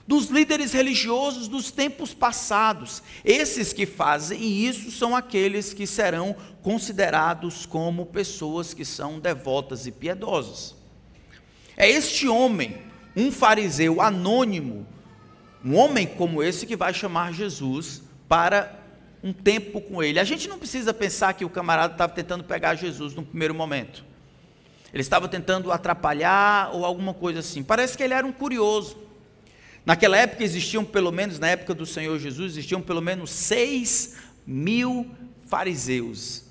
dos 0.06 0.26
líderes 0.26 0.72
religiosos 0.72 1.48
dos 1.48 1.70
tempos 1.70 2.12
passados. 2.12 3.02
Esses 3.24 3.72
que 3.72 3.86
fazem 3.86 4.42
isso 4.42 4.90
são 4.90 5.16
aqueles 5.16 5.72
que 5.72 5.86
serão 5.86 6.36
considerados 6.62 7.66
como 7.66 8.06
pessoas 8.06 8.74
que 8.74 8.84
são 8.84 9.18
devotas 9.18 9.86
e 9.86 9.92
piedosas. 9.92 10.74
É 11.76 11.88
este 11.88 12.28
homem, 12.28 12.78
um 13.16 13.32
fariseu 13.32 14.00
anônimo, 14.00 14.86
um 15.64 15.76
homem 15.76 16.06
como 16.06 16.42
esse 16.42 16.66
que 16.66 16.76
vai 16.76 16.92
chamar 16.92 17.32
Jesus 17.32 18.02
para 18.28 18.78
um 19.22 19.32
tempo 19.32 19.80
com 19.80 20.02
ele. 20.02 20.20
A 20.20 20.24
gente 20.24 20.46
não 20.48 20.58
precisa 20.58 20.92
pensar 20.92 21.32
que 21.32 21.46
o 21.46 21.50
camarada 21.50 21.94
estava 21.94 22.12
tentando 22.12 22.44
pegar 22.44 22.74
Jesus 22.74 23.14
no 23.14 23.22
primeiro 23.22 23.54
momento. 23.54 24.04
Ele 24.92 25.00
estava 25.00 25.26
tentando 25.26 25.72
atrapalhar 25.72 26.70
ou 26.74 26.84
alguma 26.84 27.14
coisa 27.14 27.40
assim. 27.40 27.64
Parece 27.64 27.96
que 27.96 28.02
ele 28.02 28.14
era 28.14 28.26
um 28.26 28.32
curioso. 28.32 29.03
Naquela 29.84 30.16
época 30.16 30.42
existiam 30.42 30.84
pelo 30.84 31.12
menos, 31.12 31.38
na 31.38 31.48
época 31.48 31.74
do 31.74 31.84
Senhor 31.84 32.18
Jesus, 32.18 32.52
existiam 32.52 32.80
pelo 32.80 33.02
menos 33.02 33.30
seis 33.30 34.16
mil 34.46 35.10
fariseus. 35.46 36.44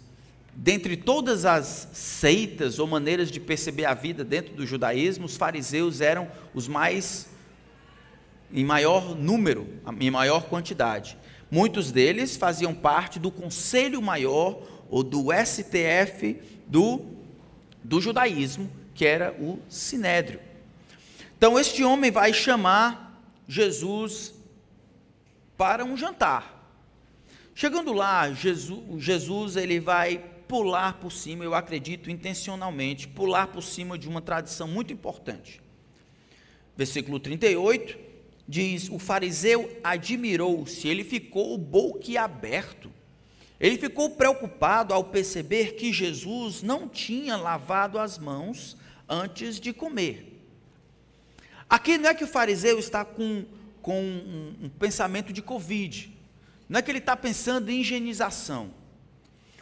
Dentre 0.56 0.96
todas 0.96 1.46
as 1.46 1.90
seitas 1.94 2.78
ou 2.78 2.86
maneiras 2.86 3.32
de 3.32 3.40
perceber 3.40 3.86
a 3.86 3.94
vida 3.96 4.24
dentro 4.24 4.54
do 4.54 4.68
judaísmo, 4.68 5.26
os 5.26 5.36
fariseus 5.36 6.00
eram 6.00 6.30
os 6.54 6.68
mais, 6.68 7.28
em 8.54 8.64
maior 8.64 9.16
número, 9.16 9.68
em 10.00 10.12
maior 10.12 10.44
quantidade. 10.44 11.18
Muitos 11.50 11.92
deles 11.92 12.38
faziam 12.38 12.74
parte 12.74 13.20
do 13.20 13.32
Conselho 13.32 14.02
Maior 14.02 14.62
ou 14.90 15.04
do 15.04 15.28
STF 15.34 16.40
do, 16.68 17.02
do 17.84 18.00
judaísmo, 18.00 18.70
que 18.94 19.06
era 19.06 19.36
o 19.40 19.60
Sinédrio. 19.68 20.40
Então, 21.36 21.60
este 21.60 21.84
homem 21.84 22.12
vai 22.12 22.32
chamar 22.32 23.03
Jesus 23.48 24.34
para 25.58 25.86
um 25.86 25.96
jantar. 25.96 26.54
Chegando 27.56 27.94
lá, 27.94 28.32
Jesus, 28.32 29.04
Jesus 29.04 29.56
ele 29.56 29.80
vai 29.80 30.18
pular 30.48 31.00
por 31.00 31.12
cima, 31.12 31.44
eu 31.44 31.54
acredito 31.54 32.10
intencionalmente, 32.10 33.08
pular 33.08 33.48
por 33.48 33.62
cima 33.62 33.98
de 33.98 34.08
uma 34.08 34.22
tradição 34.22 34.68
muito 34.68 34.92
importante. 34.92 35.62
Versículo 36.76 37.20
38 37.20 37.98
diz: 38.48 38.90
o 38.90 38.98
fariseu 38.98 39.80
admirou-se, 39.84 40.88
ele 40.88 41.04
ficou 41.04 41.58
boquiaberto. 41.58 42.92
Ele 43.60 43.78
ficou 43.78 44.10
preocupado 44.10 44.94
ao 44.94 45.06
perceber 45.06 45.76
que 45.76 45.94
Jesus 45.94 46.62
não 46.62 46.90
tinha 46.90 47.38
lavado 47.38 47.98
as 47.98 48.18
mãos 48.18 48.76
antes 49.08 49.58
de 49.58 49.72
comer. 49.72 50.33
Aqui 51.74 51.98
não 51.98 52.08
é 52.08 52.14
que 52.14 52.24
o 52.24 52.28
fariseu 52.28 52.78
está 52.78 53.04
com, 53.04 53.46
com 53.82 54.00
um, 54.00 54.66
um 54.66 54.70
pensamento 54.70 55.34
de 55.34 55.42
Covid, 55.42 56.16
não 56.70 56.78
é 56.78 56.84
que 56.84 56.92
ele 56.92 57.00
está 57.00 57.18
pensando 57.18 57.68
em 57.72 57.82
higienização. 57.82 58.70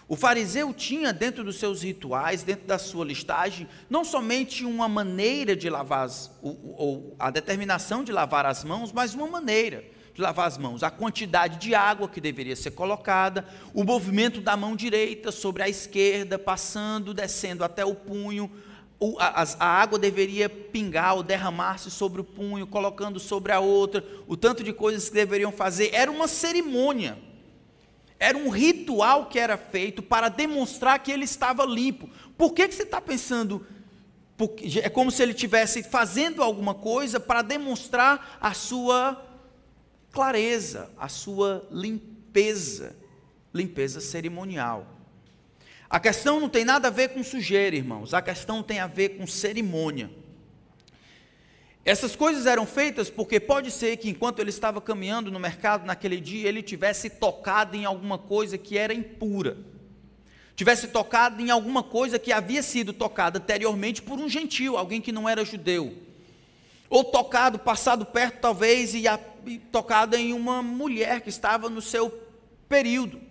O 0.10 0.18
fariseu 0.18 0.74
tinha 0.74 1.14
dentro 1.14 1.42
dos 1.42 1.56
seus 1.56 1.84
rituais, 1.84 2.44
dentro 2.44 2.68
da 2.68 2.78
sua 2.78 3.06
listagem, 3.06 3.66
não 3.90 4.04
somente 4.04 4.66
uma 4.66 4.90
maneira 4.90 5.56
de 5.56 5.70
lavar, 5.70 6.04
as, 6.04 6.30
ou, 6.42 6.76
ou 6.78 7.16
a 7.18 7.32
determinação 7.32 8.04
de 8.04 8.12
lavar 8.12 8.46
as 8.46 8.62
mãos, 8.66 8.92
mas 8.92 9.14
uma 9.14 9.28
maneira 9.28 9.82
de 10.14 10.22
lavar 10.22 10.48
as 10.48 10.58
mãos, 10.58 10.84
a 10.84 10.92
quantidade 10.92 11.60
de 11.60 11.74
água 11.74 12.10
que 12.10 12.20
deveria 12.20 12.58
ser 12.58 12.72
colocada, 12.72 13.48
o 13.74 13.86
movimento 13.86 14.42
da 14.42 14.58
mão 14.58 14.76
direita 14.76 15.32
sobre 15.32 15.64
a 15.64 15.70
esquerda, 15.70 16.38
passando, 16.38 17.14
descendo 17.14 17.64
até 17.64 17.86
o 17.86 17.96
punho, 17.96 18.52
a, 19.20 19.44
a, 19.60 19.66
água 19.66 19.98
deveria 19.98 20.48
pingar 20.48 21.16
ou 21.16 21.24
derramar-se 21.24 21.90
sobre 21.90 22.22
o 22.22 22.24
punho, 22.24 22.68
colocando 22.68 23.20
sobre 23.20 23.52
a 23.52 23.60
outra, 23.60 24.06
o 24.28 24.38
tanto 24.38 24.64
de 24.64 24.72
coisas 24.72 25.10
que 25.10 25.16
deveriam 25.16 25.52
fazer, 25.52 25.90
era 25.94 26.12
uma 26.12 26.28
cerimônia 26.28 27.18
era 28.22 28.38
um 28.38 28.50
ritual 28.50 29.26
que 29.26 29.40
era 29.40 29.58
feito 29.58 30.04
para 30.04 30.30
demonstrar 30.30 31.00
que 31.00 31.12
ele 31.12 31.24
estava 31.24 31.66
limpo. 31.66 32.08
Por 32.38 32.54
que, 32.54 32.68
que 32.68 32.76
você 32.76 32.84
está 32.84 33.02
pensando? 33.02 33.66
É 34.84 34.90
como 34.90 35.10
se 35.10 35.24
ele 35.24 35.32
estivesse 35.32 35.82
fazendo 35.82 36.44
alguma 36.44 36.76
coisa 36.76 37.20
para 37.20 37.42
demonstrar 37.42 38.38
a 38.40 38.54
sua 38.54 39.20
clareza, 40.12 40.92
a 41.00 41.10
sua 41.10 41.68
limpeza, 41.72 42.96
limpeza 43.52 44.00
cerimonial. 44.00 44.86
A 45.92 46.00
questão 46.00 46.40
não 46.40 46.48
tem 46.48 46.64
nada 46.64 46.88
a 46.88 46.92
ver 46.92 47.10
com 47.10 47.22
sujeira, 47.22 47.76
irmãos, 47.76 48.14
a 48.14 48.22
questão 48.22 48.64
tem 48.64 48.80
a 48.80 48.88
ver 48.88 49.18
com 49.18 49.28
cerimônia. 49.28 50.10
Essas 51.84 52.16
coisas 52.16 52.46
eram 52.46 52.66
feitas 52.66 53.10
porque 53.10 53.42
pode 53.42 53.72
ser 53.72 53.98
que 53.98 54.10
enquanto 54.10 54.40
ele 54.40 54.52
estava 54.52 54.80
caminhando 54.80 55.30
no 55.30 55.38
mercado 55.38 55.86
naquele 55.86 56.22
dia, 56.22 56.48
ele 56.48 56.64
tivesse 56.64 57.10
tocado 57.10 57.76
em 57.76 57.84
alguma 57.84 58.18
coisa 58.18 58.58
que 58.58 58.78
era 58.78 58.94
impura. 58.94 59.58
Tivesse 60.56 60.88
tocado 60.88 61.42
em 61.42 61.52
alguma 61.52 61.84
coisa 61.84 62.18
que 62.18 62.32
havia 62.32 62.64
sido 62.64 62.94
tocada 62.94 63.40
anteriormente 63.40 64.02
por 64.02 64.18
um 64.18 64.30
gentil, 64.30 64.78
alguém 64.78 65.02
que 65.02 65.12
não 65.12 65.28
era 65.28 65.44
judeu. 65.44 65.94
Ou 66.90 67.04
tocado, 67.04 67.60
passado 67.60 68.06
perto 68.06 68.40
talvez, 68.40 68.96
e, 68.96 69.10
a, 69.10 69.20
e 69.46 69.58
tocado 69.58 70.16
em 70.16 70.32
uma 70.32 70.64
mulher 70.64 71.20
que 71.20 71.30
estava 71.30 71.70
no 71.70 71.82
seu 71.82 72.10
período. 72.70 73.31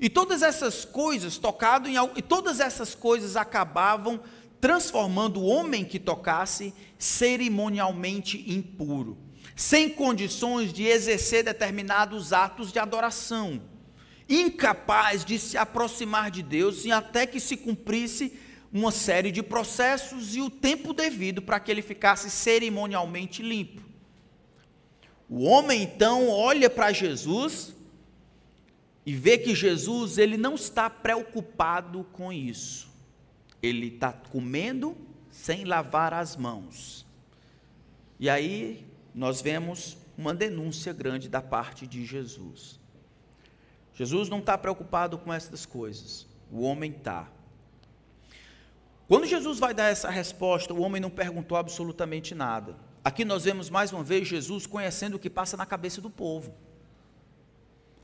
E 0.00 0.08
todas 0.08 0.42
essas 0.42 0.84
coisas, 0.84 1.38
tocado 1.38 1.88
em 1.88 1.94
e 2.16 2.22
todas 2.22 2.60
essas 2.60 2.94
coisas 2.94 3.36
acabavam 3.36 4.20
transformando 4.60 5.40
o 5.40 5.46
homem 5.46 5.84
que 5.84 5.98
tocasse 5.98 6.72
cerimonialmente 6.98 8.44
impuro, 8.46 9.18
sem 9.56 9.88
condições 9.88 10.72
de 10.72 10.84
exercer 10.84 11.44
determinados 11.44 12.32
atos 12.32 12.72
de 12.72 12.78
adoração, 12.78 13.60
incapaz 14.28 15.24
de 15.24 15.38
se 15.38 15.58
aproximar 15.58 16.30
de 16.30 16.42
Deus 16.42 16.84
e 16.84 16.92
até 16.92 17.26
que 17.26 17.40
se 17.40 17.56
cumprisse 17.56 18.38
uma 18.72 18.90
série 18.90 19.30
de 19.30 19.42
processos 19.42 20.34
e 20.34 20.40
o 20.40 20.48
tempo 20.48 20.94
devido 20.94 21.42
para 21.42 21.60
que 21.60 21.70
ele 21.70 21.82
ficasse 21.82 22.30
cerimonialmente 22.30 23.42
limpo. 23.42 23.82
O 25.28 25.42
homem 25.44 25.82
então 25.82 26.28
olha 26.28 26.70
para 26.70 26.92
Jesus 26.92 27.74
e 29.04 29.14
vê 29.14 29.36
que 29.38 29.54
Jesus 29.54 30.18
ele 30.18 30.36
não 30.36 30.54
está 30.54 30.88
preocupado 30.88 32.04
com 32.12 32.32
isso 32.32 32.92
ele 33.62 33.86
está 33.86 34.12
comendo 34.12 34.96
sem 35.30 35.64
lavar 35.64 36.12
as 36.12 36.36
mãos. 36.36 37.06
E 38.18 38.28
aí 38.28 38.86
nós 39.14 39.40
vemos 39.40 39.96
uma 40.18 40.34
denúncia 40.34 40.92
grande 40.92 41.28
da 41.28 41.40
parte 41.40 41.86
de 41.86 42.04
Jesus. 42.04 42.80
Jesus 43.94 44.28
não 44.28 44.40
está 44.40 44.58
preocupado 44.58 45.16
com 45.16 45.32
essas 45.32 45.64
coisas, 45.64 46.26
o 46.50 46.62
homem 46.62 46.90
está. 46.90 47.30
Quando 49.06 49.26
Jesus 49.26 49.58
vai 49.58 49.74
dar 49.74 49.90
essa 49.90 50.10
resposta, 50.10 50.72
o 50.72 50.80
homem 50.80 51.00
não 51.00 51.10
perguntou 51.10 51.56
absolutamente 51.56 52.34
nada. 52.34 52.76
Aqui 53.04 53.24
nós 53.24 53.44
vemos 53.44 53.68
mais 53.68 53.92
uma 53.92 54.02
vez 54.02 54.26
Jesus 54.26 54.66
conhecendo 54.66 55.16
o 55.16 55.18
que 55.18 55.28
passa 55.28 55.56
na 55.56 55.66
cabeça 55.66 56.00
do 56.00 56.08
povo. 56.08 56.54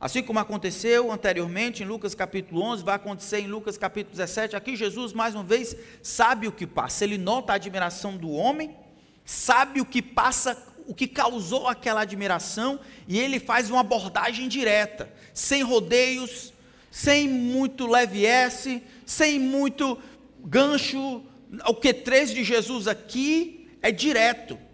Assim 0.00 0.22
como 0.22 0.38
aconteceu 0.38 1.10
anteriormente 1.10 1.82
em 1.82 1.86
Lucas 1.86 2.14
capítulo 2.14 2.62
11, 2.62 2.84
vai 2.84 2.94
acontecer 2.94 3.40
em 3.40 3.48
Lucas 3.48 3.76
capítulo 3.76 4.12
17. 4.12 4.54
Aqui 4.54 4.76
Jesus, 4.76 5.12
mais 5.12 5.34
uma 5.34 5.42
vez, 5.42 5.74
sabe 6.00 6.46
o 6.46 6.52
que 6.52 6.68
passa. 6.68 7.02
Ele 7.02 7.18
nota 7.18 7.52
a 7.52 7.56
admiração 7.56 8.16
do 8.16 8.30
homem, 8.30 8.76
sabe 9.24 9.80
o 9.80 9.84
que 9.84 10.00
passa, 10.00 10.56
o 10.86 10.94
que 10.94 11.08
causou 11.08 11.66
aquela 11.66 12.02
admiração, 12.02 12.78
e 13.08 13.18
ele 13.18 13.40
faz 13.40 13.70
uma 13.70 13.80
abordagem 13.80 14.46
direta, 14.46 15.12
sem 15.34 15.64
rodeios, 15.64 16.52
sem 16.92 17.28
muito 17.28 17.84
leviesse, 17.84 18.80
sem 19.04 19.40
muito 19.40 19.98
gancho. 20.44 21.24
O 21.66 21.74
que 21.74 21.92
três 21.92 22.30
de 22.30 22.44
Jesus 22.44 22.86
aqui 22.86 23.68
é 23.82 23.90
direto. 23.90 24.67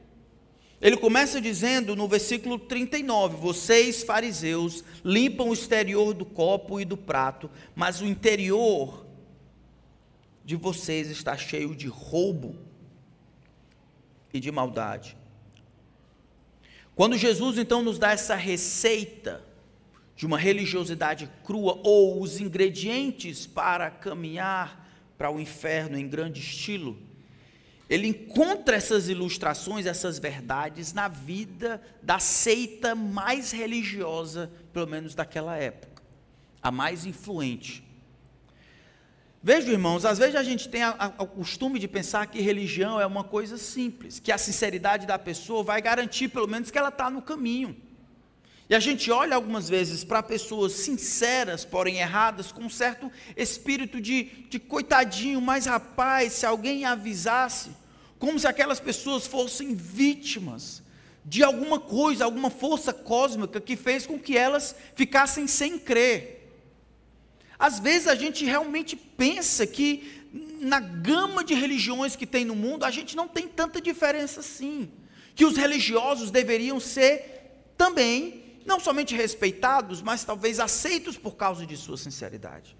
Ele 0.80 0.96
começa 0.96 1.40
dizendo 1.40 1.96
no 1.96 2.06
versículo 2.08 2.58
39: 2.58 3.36
Vocês, 3.36 4.02
fariseus, 4.02 4.84
limpam 5.04 5.48
o 5.48 5.52
exterior 5.52 6.12
do 6.12 6.24
copo 6.24 6.80
e 6.80 6.84
do 6.84 6.96
prato, 6.96 7.50
mas 7.74 8.00
o 8.00 8.06
interior 8.06 9.06
de 10.44 10.56
vocês 10.56 11.08
está 11.08 11.36
cheio 11.36 11.74
de 11.74 11.86
roubo 11.86 12.56
e 14.32 14.40
de 14.40 14.50
maldade. 14.52 15.16
Quando 16.94 17.16
Jesus 17.16 17.58
então 17.58 17.82
nos 17.82 17.98
dá 17.98 18.12
essa 18.12 18.34
receita 18.34 19.44
de 20.14 20.26
uma 20.26 20.38
religiosidade 20.38 21.28
crua 21.44 21.80
ou 21.82 22.20
os 22.20 22.40
ingredientes 22.40 23.46
para 23.46 23.90
caminhar 23.90 24.84
para 25.16 25.30
o 25.30 25.40
inferno 25.40 25.98
em 25.98 26.08
grande 26.08 26.40
estilo, 26.40 26.96
ele 27.88 28.08
encontra 28.08 28.76
essas 28.76 29.08
ilustrações, 29.08 29.86
essas 29.86 30.18
verdades 30.18 30.92
na 30.92 31.08
vida 31.08 31.82
da 32.02 32.18
seita 32.18 32.94
mais 32.94 33.52
religiosa, 33.52 34.50
pelo 34.72 34.86
menos 34.86 35.14
daquela 35.14 35.56
época, 35.56 36.02
a 36.62 36.70
mais 36.70 37.04
influente. 37.04 37.84
Veja, 39.42 39.70
irmãos, 39.70 40.06
às 40.06 40.16
vezes 40.16 40.36
a 40.36 40.42
gente 40.42 40.70
tem 40.70 40.80
o 41.18 41.26
costume 41.26 41.78
de 41.78 41.86
pensar 41.86 42.26
que 42.26 42.40
religião 42.40 42.98
é 42.98 43.04
uma 43.04 43.22
coisa 43.22 43.58
simples, 43.58 44.18
que 44.18 44.32
a 44.32 44.38
sinceridade 44.38 45.06
da 45.06 45.18
pessoa 45.18 45.62
vai 45.62 45.82
garantir, 45.82 46.28
pelo 46.28 46.48
menos, 46.48 46.70
que 46.70 46.78
ela 46.78 46.88
está 46.88 47.10
no 47.10 47.20
caminho. 47.20 47.76
E 48.74 48.76
a 48.76 48.80
gente 48.80 49.08
olha 49.08 49.36
algumas 49.36 49.68
vezes 49.68 50.02
para 50.02 50.20
pessoas 50.20 50.72
sinceras, 50.72 51.64
porém 51.64 51.98
erradas, 51.98 52.50
com 52.50 52.62
um 52.62 52.68
certo 52.68 53.08
espírito 53.36 54.00
de, 54.00 54.24
de 54.50 54.58
coitadinho, 54.58 55.40
mas 55.40 55.66
rapaz, 55.66 56.32
se 56.32 56.44
alguém 56.44 56.84
avisasse, 56.84 57.70
como 58.18 58.36
se 58.36 58.48
aquelas 58.48 58.80
pessoas 58.80 59.28
fossem 59.28 59.76
vítimas 59.76 60.82
de 61.24 61.44
alguma 61.44 61.78
coisa, 61.78 62.24
alguma 62.24 62.50
força 62.50 62.92
cósmica 62.92 63.60
que 63.60 63.76
fez 63.76 64.06
com 64.06 64.18
que 64.18 64.36
elas 64.36 64.74
ficassem 64.96 65.46
sem 65.46 65.78
crer. 65.78 66.52
Às 67.56 67.78
vezes 67.78 68.08
a 68.08 68.16
gente 68.16 68.44
realmente 68.44 68.96
pensa 68.96 69.64
que 69.68 70.26
na 70.58 70.80
gama 70.80 71.44
de 71.44 71.54
religiões 71.54 72.16
que 72.16 72.26
tem 72.26 72.44
no 72.44 72.56
mundo, 72.56 72.82
a 72.82 72.90
gente 72.90 73.14
não 73.14 73.28
tem 73.28 73.46
tanta 73.46 73.80
diferença 73.80 74.40
assim. 74.40 74.90
Que 75.32 75.44
os 75.44 75.56
religiosos 75.56 76.32
deveriam 76.32 76.80
ser 76.80 77.70
também, 77.78 78.43
não 78.64 78.80
somente 78.80 79.14
respeitados, 79.14 80.00
mas 80.00 80.24
talvez 80.24 80.58
aceitos 80.58 81.16
por 81.16 81.36
causa 81.36 81.66
de 81.66 81.76
sua 81.76 81.96
sinceridade. 81.96 82.76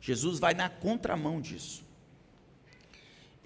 Jesus 0.00 0.38
vai 0.38 0.54
na 0.54 0.68
contramão 0.68 1.40
disso. 1.40 1.86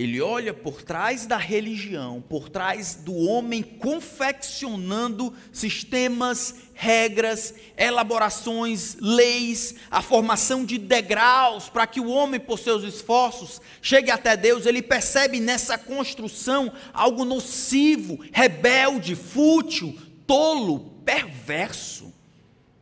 Ele 0.01 0.19
olha 0.19 0.55
por 0.55 0.81
trás 0.81 1.27
da 1.27 1.37
religião, 1.37 2.25
por 2.27 2.49
trás 2.49 2.95
do 2.95 3.15
homem 3.15 3.63
confeccionando 3.63 5.35
sistemas, 5.53 6.55
regras, 6.73 7.55
elaborações, 7.77 8.97
leis, 8.99 9.75
a 9.91 10.01
formação 10.01 10.65
de 10.65 10.79
degraus 10.79 11.69
para 11.69 11.87
que 11.87 12.01
o 12.01 12.09
homem, 12.09 12.41
por 12.41 12.59
seus 12.59 12.83
esforços, 12.83 13.61
chegue 13.83 14.11
até 14.11 14.39
Deus. 14.39 14.65
Ele 14.65 14.81
percebe 14.81 15.39
nessa 15.39 15.77
construção 15.77 16.73
algo 16.95 17.27
nocivo, 17.27 18.21
rebelde, 18.33 19.15
fútil, 19.15 19.95
tolo, 20.27 20.90
perverso, 21.11 22.13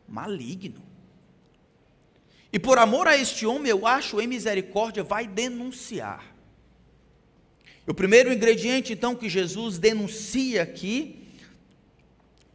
maligno. 0.07 0.83
E 2.53 2.59
por 2.59 2.77
amor 2.77 3.07
a 3.07 3.17
este 3.17 3.45
homem, 3.45 3.71
eu 3.71 3.87
acho, 3.87 4.21
em 4.21 4.27
misericórdia, 4.27 5.03
vai 5.03 5.25
denunciar 5.25 6.23
o 7.87 7.93
primeiro 7.93 8.31
ingrediente, 8.31 8.93
então, 8.93 9.15
que 9.15 9.27
Jesus 9.27 9.79
denuncia 9.79 10.61
aqui, 10.61 11.27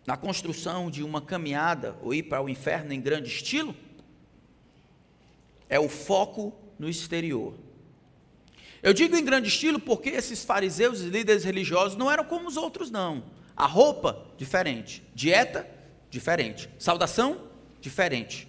na 0.07 0.17
construção 0.17 0.89
de 0.89 1.03
uma 1.03 1.21
caminhada 1.21 1.97
ou 2.03 2.15
ir 2.15 2.23
para 2.23 2.41
o 2.41 2.49
inferno 2.49 2.93
em 2.93 3.01
grande 3.01 3.29
estilo, 3.29 3.75
é 5.69 5.81
o 5.81 5.89
foco 5.89 6.53
no 6.79 6.89
exterior. 6.89 7.55
Eu 8.81 8.93
digo 8.93 9.17
em 9.17 9.25
grande 9.25 9.49
estilo 9.49 9.81
porque 9.81 10.11
esses 10.11 10.45
fariseus 10.45 11.01
e 11.01 11.07
líderes 11.07 11.43
religiosos 11.43 11.97
não 11.97 12.09
eram 12.09 12.25
como 12.25 12.47
os 12.47 12.57
outros, 12.57 12.89
não. 12.89 13.25
A 13.57 13.67
roupa, 13.67 14.27
diferente. 14.37 15.03
Dieta, 15.15 15.69
diferente. 16.11 16.69
Saudação, 16.79 17.41
diferente. 17.81 18.49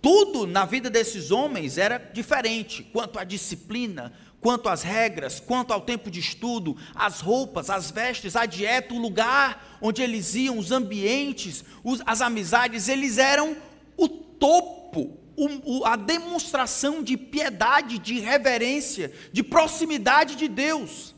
Tudo 0.00 0.46
na 0.46 0.64
vida 0.64 0.88
desses 0.88 1.30
homens 1.30 1.76
era 1.76 1.98
diferente, 1.98 2.84
quanto 2.84 3.18
à 3.18 3.24
disciplina, 3.24 4.12
quanto 4.40 4.68
às 4.68 4.82
regras, 4.82 5.40
quanto 5.40 5.72
ao 5.72 5.80
tempo 5.80 6.10
de 6.10 6.20
estudo, 6.20 6.76
as 6.94 7.20
roupas, 7.20 7.68
as 7.68 7.90
vestes, 7.90 8.36
a 8.36 8.46
dieta, 8.46 8.94
o 8.94 8.98
lugar 8.98 9.78
onde 9.80 10.00
eles 10.00 10.34
iam, 10.34 10.58
os 10.58 10.70
ambientes, 10.70 11.64
os, 11.82 12.00
as 12.06 12.20
amizades, 12.20 12.88
eles 12.88 13.18
eram 13.18 13.56
o 13.96 14.08
topo, 14.08 15.18
o, 15.36 15.78
o, 15.78 15.84
a 15.84 15.96
demonstração 15.96 17.02
de 17.02 17.16
piedade, 17.16 17.98
de 17.98 18.20
reverência, 18.20 19.12
de 19.32 19.42
proximidade 19.42 20.36
de 20.36 20.46
Deus. 20.46 21.14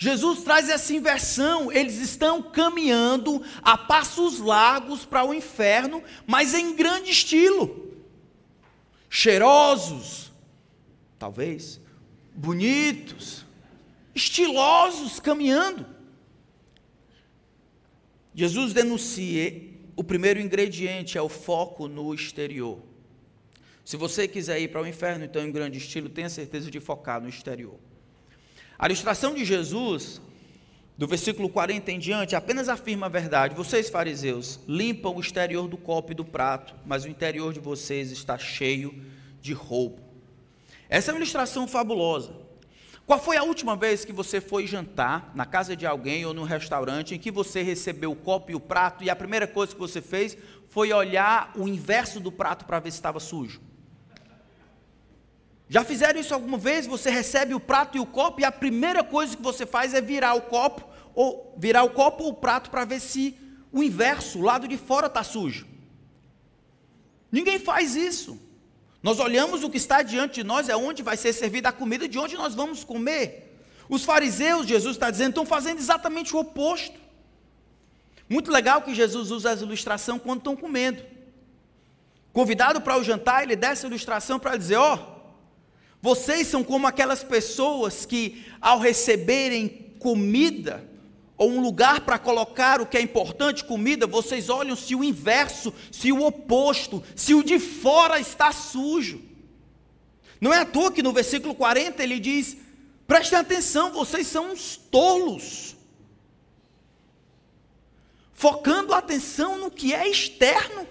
Jesus 0.00 0.44
traz 0.44 0.68
essa 0.68 0.94
inversão, 0.94 1.72
eles 1.72 1.96
estão 1.96 2.40
caminhando 2.40 3.42
a 3.60 3.76
passos 3.76 4.38
largos 4.38 5.04
para 5.04 5.24
o 5.24 5.34
inferno, 5.34 6.04
mas 6.24 6.54
em 6.54 6.76
grande 6.76 7.10
estilo, 7.10 7.92
cheirosos, 9.10 10.30
talvez, 11.18 11.80
bonitos, 12.32 13.44
estilosos 14.14 15.18
caminhando. 15.18 15.84
Jesus 18.32 18.72
denuncia 18.72 19.68
o 19.96 20.04
primeiro 20.04 20.40
ingrediente 20.40 21.18
é 21.18 21.22
o 21.22 21.28
foco 21.28 21.88
no 21.88 22.14
exterior. 22.14 22.80
Se 23.84 23.96
você 23.96 24.28
quiser 24.28 24.60
ir 24.60 24.68
para 24.68 24.80
o 24.80 24.86
inferno, 24.86 25.24
então 25.24 25.44
em 25.44 25.50
grande 25.50 25.78
estilo, 25.78 26.08
tenha 26.08 26.28
certeza 26.28 26.70
de 26.70 26.78
focar 26.78 27.20
no 27.20 27.28
exterior. 27.28 27.80
A 28.78 28.86
ilustração 28.86 29.34
de 29.34 29.44
Jesus, 29.44 30.20
do 30.96 31.08
versículo 31.08 31.48
40 31.48 31.90
em 31.90 31.98
diante, 31.98 32.36
apenas 32.36 32.68
afirma 32.68 33.06
a 33.06 33.08
verdade. 33.08 33.52
Vocês, 33.56 33.90
fariseus, 33.90 34.60
limpam 34.68 35.16
o 35.16 35.20
exterior 35.20 35.66
do 35.66 35.76
copo 35.76 36.12
e 36.12 36.14
do 36.14 36.24
prato, 36.24 36.76
mas 36.86 37.04
o 37.04 37.08
interior 37.08 37.52
de 37.52 37.58
vocês 37.58 38.12
está 38.12 38.38
cheio 38.38 39.04
de 39.40 39.52
roubo. 39.52 39.98
Essa 40.88 41.10
é 41.10 41.12
uma 41.12 41.18
ilustração 41.18 41.66
fabulosa. 41.66 42.32
Qual 43.04 43.18
foi 43.18 43.36
a 43.36 43.42
última 43.42 43.74
vez 43.74 44.04
que 44.04 44.12
você 44.12 44.40
foi 44.40 44.64
jantar 44.64 45.32
na 45.34 45.44
casa 45.44 45.74
de 45.74 45.84
alguém 45.84 46.24
ou 46.24 46.32
num 46.32 46.44
restaurante 46.44 47.16
em 47.16 47.18
que 47.18 47.32
você 47.32 47.62
recebeu 47.62 48.12
o 48.12 48.16
copo 48.16 48.52
e 48.52 48.54
o 48.54 48.60
prato 48.60 49.02
e 49.02 49.10
a 49.10 49.16
primeira 49.16 49.48
coisa 49.48 49.72
que 49.72 49.80
você 49.80 50.00
fez 50.00 50.38
foi 50.68 50.92
olhar 50.92 51.50
o 51.56 51.66
inverso 51.66 52.20
do 52.20 52.30
prato 52.30 52.64
para 52.64 52.78
ver 52.78 52.92
se 52.92 52.98
estava 52.98 53.18
sujo? 53.18 53.60
Já 55.68 55.84
fizeram 55.84 56.18
isso 56.18 56.32
alguma 56.32 56.56
vez? 56.56 56.86
Você 56.86 57.10
recebe 57.10 57.54
o 57.54 57.60
prato 57.60 57.96
e 57.96 58.00
o 58.00 58.06
copo 58.06 58.40
e 58.40 58.44
a 58.44 58.52
primeira 58.52 59.04
coisa 59.04 59.36
que 59.36 59.42
você 59.42 59.66
faz 59.66 59.92
é 59.92 60.00
virar 60.00 60.34
o 60.34 60.42
copo 60.42 60.88
ou 61.14 61.54
virar 61.58 61.82
o 61.82 61.90
copo 61.90 62.24
ou 62.24 62.30
o 62.30 62.34
prato 62.34 62.70
para 62.70 62.84
ver 62.84 63.00
se 63.00 63.36
o 63.70 63.82
inverso, 63.82 64.38
o 64.38 64.42
lado 64.42 64.66
de 64.66 64.78
fora 64.78 65.08
está 65.08 65.22
sujo. 65.22 65.66
Ninguém 67.30 67.58
faz 67.58 67.94
isso. 67.94 68.40
Nós 69.02 69.20
olhamos 69.20 69.62
o 69.62 69.70
que 69.70 69.76
está 69.76 70.02
diante 70.02 70.36
de 70.36 70.44
nós, 70.44 70.68
é 70.68 70.76
onde 70.76 71.02
vai 71.02 71.16
ser 71.16 71.32
servida 71.32 71.68
a 71.68 71.72
comida, 71.72 72.08
de 72.08 72.18
onde 72.18 72.36
nós 72.36 72.54
vamos 72.54 72.82
comer. 72.82 73.60
Os 73.88 74.04
fariseus, 74.04 74.66
Jesus 74.66 74.96
está 74.96 75.10
dizendo, 75.10 75.30
estão 75.30 75.46
fazendo 75.46 75.78
exatamente 75.78 76.34
o 76.34 76.40
oposto. 76.40 76.98
Muito 78.28 78.50
legal 78.50 78.82
que 78.82 78.94
Jesus 78.94 79.30
usa 79.30 79.50
essa 79.50 79.64
ilustração 79.64 80.18
quando 80.18 80.38
estão 80.38 80.56
comendo. 80.56 81.02
Convidado 82.32 82.80
para 82.80 82.98
o 82.98 83.04
jantar, 83.04 83.42
ele 83.42 83.56
dá 83.56 83.68
essa 83.68 83.86
ilustração 83.86 84.38
para 84.38 84.56
dizer: 84.56 84.76
ó, 84.76 84.94
oh, 84.94 85.17
vocês 86.00 86.46
são 86.46 86.62
como 86.62 86.86
aquelas 86.86 87.24
pessoas 87.24 88.06
que, 88.06 88.44
ao 88.60 88.78
receberem 88.78 89.68
comida 89.98 90.88
ou 91.36 91.50
um 91.50 91.60
lugar 91.60 92.00
para 92.00 92.18
colocar 92.18 92.80
o 92.80 92.86
que 92.86 92.96
é 92.96 93.00
importante, 93.00 93.64
comida, 93.64 94.06
vocês 94.06 94.48
olham 94.48 94.74
se 94.74 94.94
o 94.94 95.04
inverso, 95.04 95.72
se 95.90 96.10
o 96.12 96.24
oposto, 96.24 97.02
se 97.14 97.34
o 97.34 97.44
de 97.44 97.58
fora 97.58 98.18
está 98.18 98.50
sujo. 98.52 99.22
Não 100.40 100.52
é 100.52 100.58
à 100.58 100.64
toa 100.64 100.92
que 100.92 101.02
no 101.02 101.12
versículo 101.12 101.54
40 101.54 102.02
ele 102.02 102.18
diz: 102.18 102.56
prestem 103.06 103.38
atenção, 103.38 103.92
vocês 103.92 104.26
são 104.26 104.52
uns 104.52 104.76
tolos. 104.76 105.76
Focando 108.34 108.94
a 108.94 108.98
atenção 108.98 109.58
no 109.58 109.70
que 109.70 109.92
é 109.92 110.08
externo. 110.08 110.86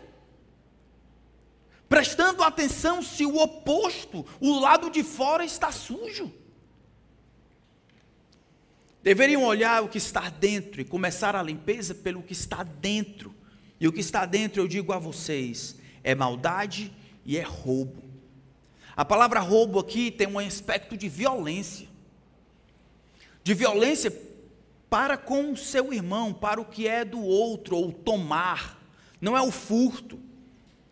Prestando 1.89 2.43
atenção 2.43 3.01
se 3.01 3.25
o 3.25 3.37
oposto, 3.37 4.25
o 4.39 4.59
lado 4.59 4.89
de 4.89 5.03
fora 5.03 5.45
está 5.45 5.71
sujo. 5.71 6.31
Deveriam 9.01 9.43
olhar 9.43 9.81
o 9.83 9.87
que 9.87 9.97
está 9.97 10.29
dentro 10.29 10.81
e 10.81 10.85
começar 10.85 11.35
a 11.35 11.41
limpeza 11.41 11.95
pelo 11.95 12.21
que 12.21 12.33
está 12.33 12.61
dentro. 12.63 13.33
E 13.79 13.87
o 13.87 13.93
que 13.93 14.01
está 14.01 14.25
dentro, 14.25 14.61
eu 14.61 14.67
digo 14.67 14.91
a 14.91 14.99
vocês, 14.99 15.77
é 16.03 16.13
maldade 16.13 16.91
e 17.25 17.37
é 17.37 17.41
roubo. 17.41 18.03
A 18.95 19.05
palavra 19.05 19.39
roubo 19.39 19.79
aqui 19.79 20.11
tem 20.11 20.27
um 20.27 20.39
aspecto 20.39 20.97
de 20.97 21.07
violência. 21.07 21.87
De 23.43 23.53
violência 23.53 24.11
para 24.89 25.15
com 25.15 25.53
o 25.53 25.57
seu 25.57 25.93
irmão, 25.93 26.33
para 26.33 26.59
o 26.59 26.65
que 26.65 26.85
é 26.87 27.05
do 27.05 27.21
outro, 27.21 27.77
ou 27.77 27.93
tomar. 27.93 28.77
Não 29.21 29.37
é 29.37 29.41
o 29.41 29.51
furto, 29.51 30.19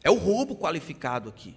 é 0.06 0.12
o 0.12 0.14
roubo 0.14 0.56
qualificado 0.56 1.28
aqui. 1.28 1.56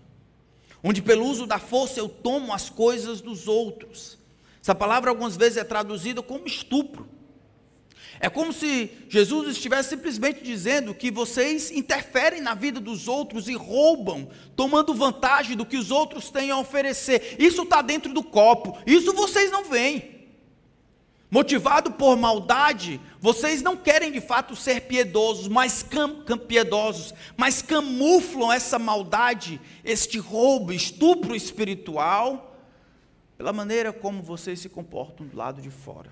Onde 0.82 1.02
pelo 1.02 1.26
uso 1.26 1.46
da 1.46 1.58
força 1.58 2.00
eu 2.00 2.08
tomo 2.08 2.50
as 2.50 2.70
coisas 2.70 3.20
dos 3.20 3.46
outros. 3.46 4.16
Essa 4.62 4.74
palavra 4.74 5.10
algumas 5.10 5.36
vezes 5.36 5.58
é 5.58 5.64
traduzida 5.64 6.22
como 6.22 6.46
estupro. 6.46 7.06
É 8.18 8.30
como 8.30 8.50
se 8.52 8.90
Jesus 9.08 9.50
estivesse 9.50 9.90
simplesmente 9.90 10.42
dizendo 10.42 10.94
que 10.94 11.10
vocês 11.10 11.70
interferem 11.70 12.40
na 12.40 12.54
vida 12.54 12.80
dos 12.80 13.06
outros 13.06 13.48
e 13.48 13.54
roubam, 13.54 14.30
tomando 14.56 14.94
vantagem 14.94 15.54
do 15.54 15.66
que 15.66 15.76
os 15.76 15.90
outros 15.90 16.30
têm 16.30 16.50
a 16.50 16.58
oferecer. 16.58 17.36
Isso 17.38 17.62
está 17.62 17.82
dentro 17.82 18.14
do 18.14 18.24
copo, 18.24 18.78
isso 18.86 19.12
vocês 19.12 19.50
não 19.50 19.64
veem. 19.64 20.17
Motivado 21.30 21.92
por 21.92 22.16
maldade, 22.16 22.98
vocês 23.20 23.60
não 23.60 23.76
querem 23.76 24.10
de 24.10 24.20
fato 24.20 24.56
ser 24.56 24.82
piedosos, 24.82 25.46
mas 25.46 25.82
cam, 25.82 26.22
cam, 26.22 26.38
piedosos, 26.38 27.12
mas 27.36 27.60
camuflam 27.60 28.50
essa 28.50 28.78
maldade, 28.78 29.60
este 29.84 30.18
roubo, 30.18 30.72
estupro 30.72 31.36
espiritual 31.36 32.56
pela 33.36 33.52
maneira 33.52 33.92
como 33.92 34.22
vocês 34.22 34.58
se 34.58 34.70
comportam 34.70 35.26
do 35.26 35.36
lado 35.36 35.60
de 35.60 35.70
fora. 35.70 36.10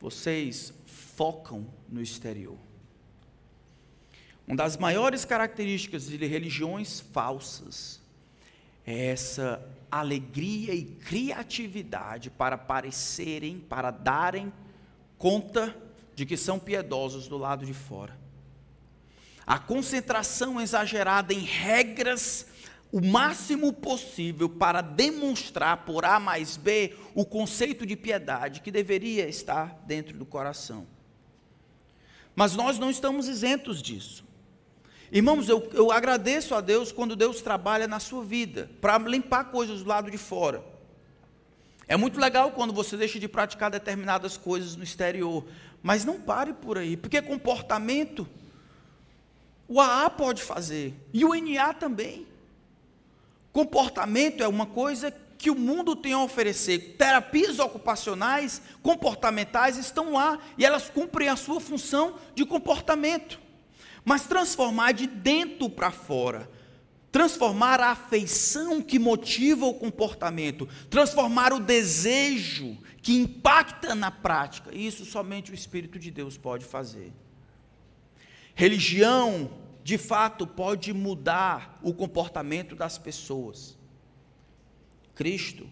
Vocês 0.00 0.72
focam 0.86 1.66
no 1.88 2.00
exterior. 2.00 2.56
Uma 4.46 4.56
das 4.56 4.76
maiores 4.76 5.24
características 5.24 6.06
de 6.06 6.16
religiões 6.26 7.00
falsas 7.00 8.00
é 8.86 9.06
essa 9.06 9.60
alegria 9.98 10.74
e 10.74 10.84
criatividade 10.84 12.30
para 12.30 12.58
parecerem, 12.58 13.58
para 13.58 13.90
darem 13.90 14.52
conta 15.16 15.76
de 16.14 16.26
que 16.26 16.36
são 16.36 16.58
piedosos 16.58 17.28
do 17.28 17.38
lado 17.38 17.64
de 17.64 17.74
fora. 17.74 18.18
A 19.46 19.58
concentração 19.58 20.60
exagerada 20.60 21.32
em 21.32 21.40
regras 21.40 22.46
o 22.90 23.04
máximo 23.04 23.72
possível 23.72 24.48
para 24.48 24.80
demonstrar 24.80 25.84
por 25.84 26.04
A 26.04 26.20
mais 26.20 26.56
B 26.56 26.96
o 27.14 27.24
conceito 27.24 27.84
de 27.84 27.96
piedade 27.96 28.60
que 28.60 28.70
deveria 28.70 29.28
estar 29.28 29.82
dentro 29.86 30.16
do 30.16 30.24
coração. 30.24 30.86
Mas 32.36 32.54
nós 32.54 32.78
não 32.78 32.90
estamos 32.90 33.28
isentos 33.28 33.82
disso. 33.82 34.24
Irmãos, 35.14 35.48
eu, 35.48 35.70
eu 35.72 35.92
agradeço 35.92 36.56
a 36.56 36.60
Deus 36.60 36.90
quando 36.90 37.14
Deus 37.14 37.40
trabalha 37.40 37.86
na 37.86 38.00
sua 38.00 38.24
vida, 38.24 38.68
para 38.80 38.98
limpar 38.98 39.44
coisas 39.44 39.80
do 39.80 39.88
lado 39.88 40.10
de 40.10 40.18
fora. 40.18 40.60
É 41.86 41.96
muito 41.96 42.18
legal 42.18 42.50
quando 42.50 42.72
você 42.72 42.96
deixa 42.96 43.20
de 43.20 43.28
praticar 43.28 43.70
determinadas 43.70 44.36
coisas 44.36 44.74
no 44.74 44.82
exterior, 44.82 45.44
mas 45.80 46.04
não 46.04 46.20
pare 46.20 46.52
por 46.52 46.78
aí, 46.78 46.96
porque 46.96 47.22
comportamento 47.22 48.26
o 49.68 49.80
AA 49.80 50.10
pode 50.10 50.42
fazer 50.42 50.92
e 51.12 51.24
o 51.24 51.32
NA 51.32 51.72
também. 51.74 52.26
Comportamento 53.52 54.42
é 54.42 54.48
uma 54.48 54.66
coisa 54.66 55.14
que 55.38 55.48
o 55.48 55.54
mundo 55.54 55.94
tem 55.94 56.12
a 56.12 56.24
oferecer. 56.24 56.96
Terapias 56.98 57.60
ocupacionais, 57.60 58.60
comportamentais 58.82 59.76
estão 59.76 60.14
lá 60.14 60.40
e 60.58 60.64
elas 60.64 60.90
cumprem 60.90 61.28
a 61.28 61.36
sua 61.36 61.60
função 61.60 62.16
de 62.34 62.44
comportamento. 62.44 63.43
Mas 64.04 64.26
transformar 64.26 64.92
de 64.92 65.06
dentro 65.06 65.70
para 65.70 65.90
fora, 65.90 66.50
transformar 67.10 67.80
a 67.80 67.92
afeição 67.92 68.82
que 68.82 68.98
motiva 68.98 69.64
o 69.66 69.74
comportamento, 69.74 70.68
transformar 70.90 71.52
o 71.52 71.60
desejo 71.60 72.76
que 73.00 73.14
impacta 73.14 73.94
na 73.94 74.10
prática, 74.10 74.74
isso 74.74 75.04
somente 75.04 75.50
o 75.50 75.54
Espírito 75.54 75.98
de 75.98 76.10
Deus 76.10 76.36
pode 76.36 76.64
fazer. 76.64 77.12
Religião 78.54 79.50
de 79.82 79.98
fato 79.98 80.46
pode 80.46 80.92
mudar 80.92 81.78
o 81.82 81.92
comportamento 81.92 82.74
das 82.74 82.98
pessoas. 82.98 83.78
Cristo 85.14 85.68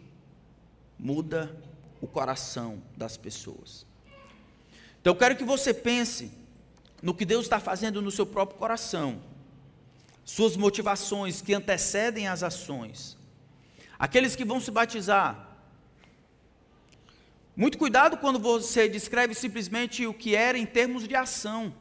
muda 0.99 1.57
o 2.01 2.07
coração 2.07 2.83
das 2.97 3.17
pessoas. 3.17 3.87
Então 5.01 5.13
eu 5.13 5.19
quero 5.19 5.35
que 5.35 5.45
você 5.45 5.75
pense 5.75 6.31
no 7.03 7.13
que 7.13 7.25
Deus 7.25 7.45
está 7.45 7.59
fazendo 7.59 8.01
no 8.01 8.13
seu 8.13 8.25
próprio 8.25 8.59
coração, 8.59 9.21
suas 10.25 10.57
motivações 10.57 11.43
que 11.43 11.53
antecedem 11.53 12.29
as 12.29 12.45
ações. 12.45 13.19
Aqueles 13.99 14.37
que 14.37 14.45
vão 14.45 14.61
se 14.61 14.71
batizar, 14.71 15.53
muito 17.55 17.77
cuidado 17.77 18.17
quando 18.17 18.39
você 18.39 18.89
descreve 18.89 19.35
simplesmente 19.35 20.07
o 20.07 20.15
que 20.15 20.35
era 20.35 20.57
em 20.57 20.65
termos 20.65 21.07
de 21.07 21.15
ação. 21.15 21.75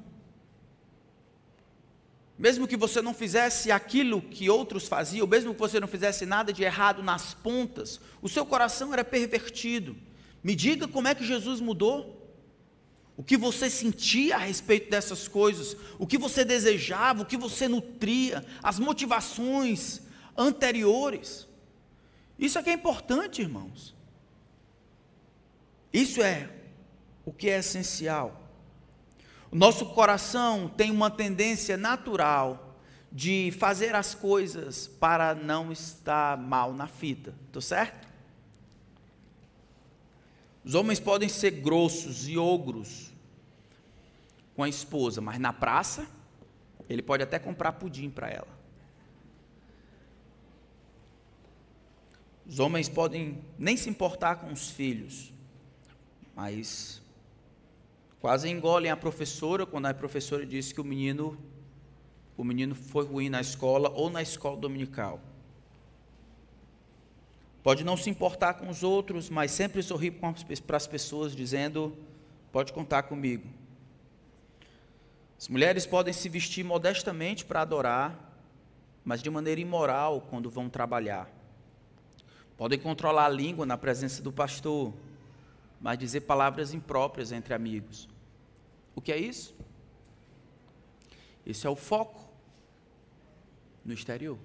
Mesmo 2.38 2.68
que 2.68 2.76
você 2.76 3.02
não 3.02 3.14
fizesse 3.14 3.72
aquilo 3.72 4.22
que 4.22 4.50
outros 4.50 4.88
faziam, 4.88 5.28
mesmo 5.28 5.54
que 5.54 5.60
você 5.60 5.80
não 5.80 5.88
fizesse 5.88 6.26
nada 6.26 6.52
de 6.52 6.64
errado 6.64 7.04
nas 7.04 7.36
pontas, 7.36 8.02
o 8.22 8.28
seu 8.28 8.46
coração 8.46 8.92
era 8.92 9.04
pervertido. 9.04 9.96
Me 10.44 10.56
diga 10.56 10.88
como 10.88 11.08
é 11.08 11.16
que 11.16 11.24
Jesus 11.24 11.62
mudou. 11.62 12.21
O 13.22 13.24
que 13.24 13.38
você 13.38 13.70
sentia 13.70 14.36
a 14.36 14.40
respeito 14.40 14.90
dessas 14.90 15.28
coisas, 15.28 15.78
o 16.00 16.08
que 16.08 16.18
você 16.18 16.44
desejava, 16.44 17.22
o 17.22 17.26
que 17.26 17.38
você 17.38 17.68
nutria, 17.68 18.44
as 18.64 18.80
motivações 18.80 20.02
anteriores. 20.36 21.48
Isso 22.40 22.58
é 22.58 22.64
que 22.64 22.72
é 22.72 22.74
importante, 22.74 23.44
irmãos. 23.44 23.94
Isso 25.94 26.20
é 26.24 26.50
o 27.24 27.32
que 27.32 27.48
é 27.48 27.60
essencial. 27.60 28.42
O 29.52 29.56
nosso 29.56 29.86
coração 29.86 30.68
tem 30.68 30.90
uma 30.90 31.12
tendência 31.12 31.78
natural 31.78 32.76
de 33.12 33.54
fazer 33.60 33.94
as 33.94 34.16
coisas 34.16 34.88
para 34.88 35.36
não 35.36 35.72
estar 35.72 36.40
mal 36.40 36.74
na 36.74 36.88
fita, 36.88 37.36
tô 37.52 37.62
certo? 37.62 38.08
Os 40.66 40.74
homens 40.74 41.00
podem 41.00 41.30
ser 41.30 41.52
grossos 41.52 42.28
e 42.28 42.36
ogros 42.36 43.11
com 44.56 44.64
a 44.64 44.70
esposa, 44.70 45.22
mas 45.22 45.40
na 45.40 45.54
praça 45.54 46.08
ele 46.90 47.02
pode 47.02 47.24
até 47.24 47.40
comprar 47.40 47.74
pudim 47.74 48.10
para 48.10 48.30
ela. 48.30 48.62
Os 52.46 52.60
homens 52.60 52.90
podem 52.90 53.42
nem 53.58 53.78
se 53.78 53.90
importar 53.90 54.36
com 54.36 54.52
os 54.52 54.70
filhos, 54.72 55.34
mas 56.36 57.02
Quase 58.22 58.48
engolem 58.48 58.92
a 58.92 58.96
professora 58.96 59.66
quando 59.66 59.88
a 59.88 59.94
professora 59.96 60.46
disse 60.46 60.76
que 60.76 60.80
o 60.80 60.84
menino 60.84 61.36
o 62.38 62.44
menino 62.44 62.76
foi 62.76 63.04
ruim 63.04 63.30
na 63.30 63.42
escola 63.42 63.90
ou 63.90 64.10
na 64.10 64.22
escola 64.22 64.56
dominical. 64.58 65.20
Pode 67.62 67.84
não 67.84 67.98
se 67.98 68.10
importar 68.10 68.56
com 68.56 68.70
os 68.70 68.84
outros, 68.84 69.30
mas 69.30 69.52
sempre 69.52 69.84
sorrir 69.84 70.12
para 70.66 70.78
as 70.78 70.88
pessoas 70.88 71.36
dizendo: 71.36 71.96
pode 72.52 72.72
contar 72.74 73.04
comigo. 73.04 73.48
As 75.42 75.48
mulheres 75.48 75.88
podem 75.88 76.14
se 76.14 76.30
vestir 76.30 76.64
modestamente 76.64 77.44
para 77.44 77.62
adorar, 77.64 78.32
mas 79.04 79.24
de 79.24 79.30
maneira 79.32 79.60
imoral 79.60 80.22
quando 80.30 80.52
vão 80.52 80.70
trabalhar. 80.70 81.28
Podem 82.56 82.78
controlar 82.78 83.26
a 83.26 83.30
língua 83.30 83.66
na 83.66 83.76
presença 83.76 84.22
do 84.22 84.32
pastor, 84.32 84.94
mas 85.82 85.98
dizer 85.98 86.22
palavras 86.22 86.76
impróprias 86.76 87.32
entre 87.32 87.56
amigos. 87.56 88.08
O 88.96 89.02
que 89.02 89.12
é 89.12 89.18
isso? 89.18 89.56
Isso 91.44 91.66
é 91.66 91.70
o 91.72 91.76
foco 91.76 92.24
no 93.84 93.94
exterior. 93.94 94.38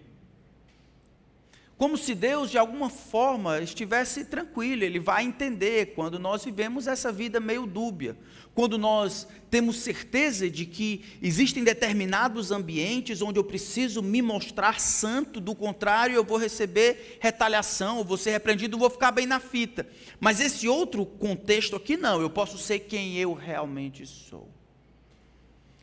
Como 1.78 1.98
se 1.98 2.14
Deus, 2.14 2.50
de 2.50 2.56
alguma 2.56 2.88
forma, 2.88 3.60
estivesse 3.60 4.24
tranquilo, 4.24 4.82
Ele 4.82 4.98
vai 4.98 5.24
entender 5.24 5.92
quando 5.94 6.18
nós 6.18 6.42
vivemos 6.42 6.86
essa 6.86 7.12
vida 7.12 7.38
meio 7.38 7.66
dúbia, 7.66 8.16
quando 8.54 8.78
nós 8.78 9.28
temos 9.50 9.76
certeza 9.76 10.48
de 10.48 10.64
que 10.64 11.04
existem 11.20 11.62
determinados 11.62 12.50
ambientes 12.50 13.20
onde 13.20 13.38
eu 13.38 13.44
preciso 13.44 14.02
me 14.02 14.22
mostrar 14.22 14.80
santo, 14.80 15.38
do 15.38 15.54
contrário, 15.54 16.16
eu 16.16 16.24
vou 16.24 16.38
receber 16.38 17.18
retaliação, 17.20 17.98
eu 17.98 18.04
vou 18.04 18.16
ser 18.16 18.30
repreendido, 18.30 18.78
vou 18.78 18.88
ficar 18.88 19.10
bem 19.10 19.26
na 19.26 19.38
fita. 19.38 19.86
Mas 20.18 20.40
esse 20.40 20.66
outro 20.66 21.04
contexto 21.04 21.76
aqui, 21.76 21.98
não, 21.98 22.22
eu 22.22 22.30
posso 22.30 22.56
ser 22.56 22.80
quem 22.80 23.18
eu 23.18 23.34
realmente 23.34 24.06
sou. 24.06 24.48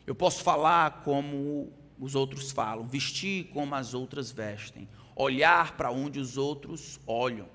Eu 0.04 0.16
posso 0.16 0.42
falar 0.42 1.04
como 1.04 1.72
os 2.00 2.16
outros 2.16 2.50
falam, 2.50 2.84
vestir 2.84 3.44
como 3.52 3.76
as 3.76 3.94
outras 3.94 4.32
vestem 4.32 4.88
olhar 5.16 5.76
para 5.76 5.90
onde 5.90 6.18
os 6.18 6.36
outros 6.36 7.00
olham. 7.06 7.48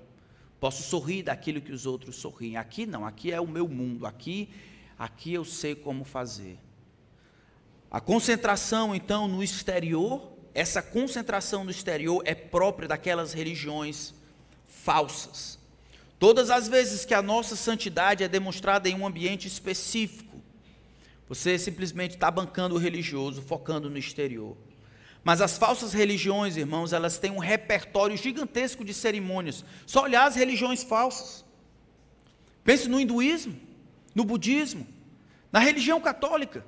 Posso 0.58 0.82
sorrir 0.82 1.22
daquilo 1.22 1.60
que 1.60 1.72
os 1.72 1.86
outros 1.86 2.16
sorriem. 2.16 2.56
Aqui 2.56 2.86
não, 2.86 3.06
aqui 3.06 3.32
é 3.32 3.40
o 3.40 3.46
meu 3.46 3.66
mundo, 3.68 4.06
aqui 4.06 4.48
aqui 5.00 5.32
eu 5.32 5.46
sei 5.46 5.74
como 5.74 6.04
fazer. 6.04 6.58
A 7.90 8.02
concentração 8.02 8.94
então 8.94 9.26
no 9.26 9.42
exterior, 9.42 10.30
essa 10.52 10.82
concentração 10.82 11.64
no 11.64 11.70
exterior 11.70 12.22
é 12.26 12.34
própria 12.34 12.86
daquelas 12.86 13.32
religiões 13.32 14.12
falsas. 14.68 15.58
Todas 16.18 16.50
as 16.50 16.68
vezes 16.68 17.06
que 17.06 17.14
a 17.14 17.22
nossa 17.22 17.56
santidade 17.56 18.22
é 18.22 18.28
demonstrada 18.28 18.90
em 18.90 18.94
um 18.94 19.06
ambiente 19.06 19.48
específico, 19.48 20.38
você 21.26 21.58
simplesmente 21.58 22.16
está 22.16 22.30
bancando 22.30 22.74
o 22.74 22.78
religioso, 22.78 23.40
focando 23.40 23.88
no 23.88 23.96
exterior. 23.96 24.54
Mas 25.22 25.40
as 25.40 25.58
falsas 25.58 25.92
religiões, 25.92 26.56
irmãos, 26.56 26.92
elas 26.92 27.18
têm 27.18 27.30
um 27.30 27.38
repertório 27.38 28.16
gigantesco 28.16 28.84
de 28.84 28.94
cerimônias. 28.94 29.64
Só 29.86 30.04
olhar 30.04 30.26
as 30.26 30.34
religiões 30.34 30.82
falsas. 30.82 31.44
Pense 32.64 32.88
no 32.88 33.00
hinduísmo, 33.00 33.58
no 34.14 34.24
budismo, 34.24 34.86
na 35.52 35.58
religião 35.58 36.00
católica. 36.00 36.64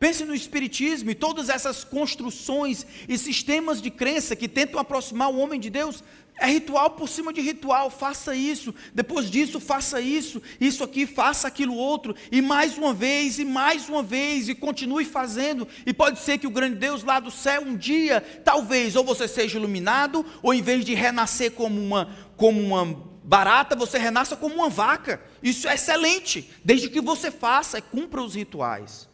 Pense 0.00 0.24
no 0.24 0.34
espiritismo 0.34 1.10
e 1.10 1.14
todas 1.14 1.50
essas 1.50 1.84
construções 1.84 2.86
e 3.06 3.18
sistemas 3.18 3.82
de 3.82 3.90
crença 3.90 4.34
que 4.34 4.48
tentam 4.48 4.80
aproximar 4.80 5.30
o 5.30 5.36
homem 5.36 5.60
de 5.60 5.68
Deus 5.68 6.02
é 6.40 6.46
ritual 6.46 6.90
por 6.90 7.06
cima 7.06 7.32
de 7.32 7.42
ritual, 7.42 7.90
faça 7.90 8.34
isso, 8.34 8.74
depois 8.94 9.30
disso 9.30 9.60
faça 9.60 10.00
isso, 10.00 10.42
isso 10.58 10.82
aqui, 10.82 11.06
faça 11.06 11.46
aquilo 11.46 11.74
outro, 11.74 12.16
e 12.32 12.40
mais 12.40 12.78
uma 12.78 12.94
vez, 12.94 13.38
e 13.38 13.44
mais 13.44 13.88
uma 13.88 14.02
vez, 14.02 14.48
e 14.48 14.54
continue 14.54 15.04
fazendo. 15.04 15.68
E 15.84 15.92
pode 15.92 16.18
ser 16.18 16.38
que 16.38 16.46
o 16.46 16.50
grande 16.50 16.76
Deus 16.76 17.04
lá 17.04 17.20
do 17.20 17.30
céu, 17.30 17.62
um 17.62 17.76
dia, 17.76 18.22
talvez, 18.42 18.96
ou 18.96 19.04
você 19.04 19.28
seja 19.28 19.58
iluminado, 19.58 20.24
ou 20.42 20.54
em 20.54 20.62
vez 20.62 20.82
de 20.82 20.94
renascer 20.94 21.52
como 21.52 21.78
uma, 21.78 22.16
como 22.38 22.58
uma 22.58 22.86
barata, 23.22 23.76
você 23.76 23.98
renasça 23.98 24.34
como 24.34 24.54
uma 24.54 24.70
vaca. 24.70 25.20
Isso 25.42 25.68
é 25.68 25.74
excelente, 25.74 26.50
desde 26.64 26.88
que 26.88 27.02
você 27.02 27.30
faça 27.30 27.78
e 27.78 27.82
cumpra 27.82 28.22
os 28.22 28.34
rituais. 28.34 29.10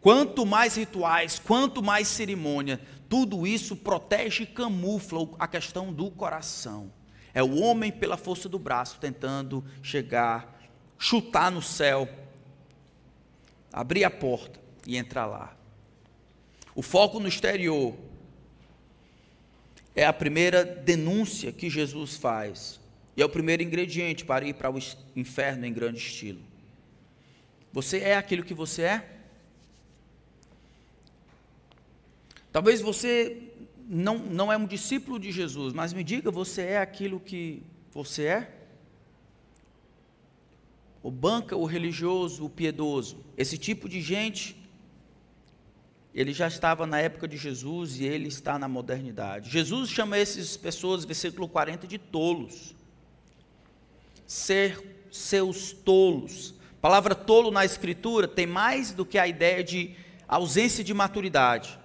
Quanto 0.00 0.46
mais 0.46 0.76
rituais, 0.76 1.38
quanto 1.38 1.82
mais 1.82 2.08
cerimônia, 2.08 2.80
tudo 3.08 3.46
isso 3.46 3.74
protege 3.74 4.42
e 4.42 4.46
camufla 4.46 5.28
a 5.38 5.48
questão 5.48 5.92
do 5.92 6.10
coração. 6.10 6.92
É 7.32 7.42
o 7.42 7.60
homem 7.60 7.90
pela 7.90 8.16
força 8.16 8.48
do 8.48 8.58
braço 8.58 8.98
tentando 9.00 9.64
chegar, 9.82 10.60
chutar 10.98 11.50
no 11.50 11.62
céu, 11.62 12.08
abrir 13.72 14.04
a 14.04 14.10
porta 14.10 14.60
e 14.86 14.96
entrar 14.96 15.26
lá. 15.26 15.56
O 16.74 16.82
foco 16.82 17.18
no 17.18 17.28
exterior 17.28 17.96
é 19.94 20.04
a 20.04 20.12
primeira 20.12 20.64
denúncia 20.64 21.50
que 21.50 21.68
Jesus 21.68 22.16
faz. 22.16 22.78
E 23.16 23.22
é 23.22 23.24
o 23.24 23.28
primeiro 23.28 23.64
ingrediente 23.64 24.24
para 24.24 24.46
ir 24.46 24.54
para 24.54 24.70
o 24.70 24.78
inferno 25.16 25.66
em 25.66 25.72
grande 25.72 25.98
estilo. 25.98 26.40
Você 27.72 27.98
é 27.98 28.16
aquilo 28.16 28.44
que 28.44 28.54
você 28.54 28.82
é? 28.82 29.17
Talvez 32.52 32.80
você 32.80 33.42
não, 33.88 34.18
não 34.18 34.52
é 34.52 34.56
um 34.56 34.66
discípulo 34.66 35.18
de 35.18 35.32
Jesus, 35.32 35.72
mas 35.72 35.92
me 35.92 36.04
diga, 36.04 36.30
você 36.30 36.62
é 36.62 36.78
aquilo 36.78 37.18
que 37.18 37.62
você 37.90 38.24
é? 38.24 38.54
O 41.02 41.10
banca, 41.10 41.56
o 41.56 41.64
religioso, 41.64 42.44
o 42.44 42.50
piedoso, 42.50 43.24
esse 43.36 43.56
tipo 43.56 43.88
de 43.88 44.00
gente, 44.00 44.56
ele 46.14 46.32
já 46.32 46.48
estava 46.48 46.86
na 46.86 46.98
época 47.00 47.28
de 47.28 47.36
Jesus 47.36 48.00
e 48.00 48.04
ele 48.04 48.28
está 48.28 48.58
na 48.58 48.68
modernidade. 48.68 49.50
Jesus 49.50 49.88
chama 49.88 50.16
essas 50.16 50.56
pessoas, 50.56 51.04
versículo 51.04 51.48
40, 51.48 51.86
de 51.86 51.96
tolos. 51.96 52.74
Ser 54.26 55.06
seus 55.10 55.72
tolos. 55.72 56.54
A 56.78 56.80
palavra 56.80 57.14
tolo 57.14 57.50
na 57.50 57.64
escritura 57.64 58.28
tem 58.28 58.46
mais 58.46 58.92
do 58.92 59.06
que 59.06 59.18
a 59.18 59.26
ideia 59.26 59.64
de 59.64 59.94
ausência 60.26 60.84
de 60.84 60.92
maturidade. 60.92 61.78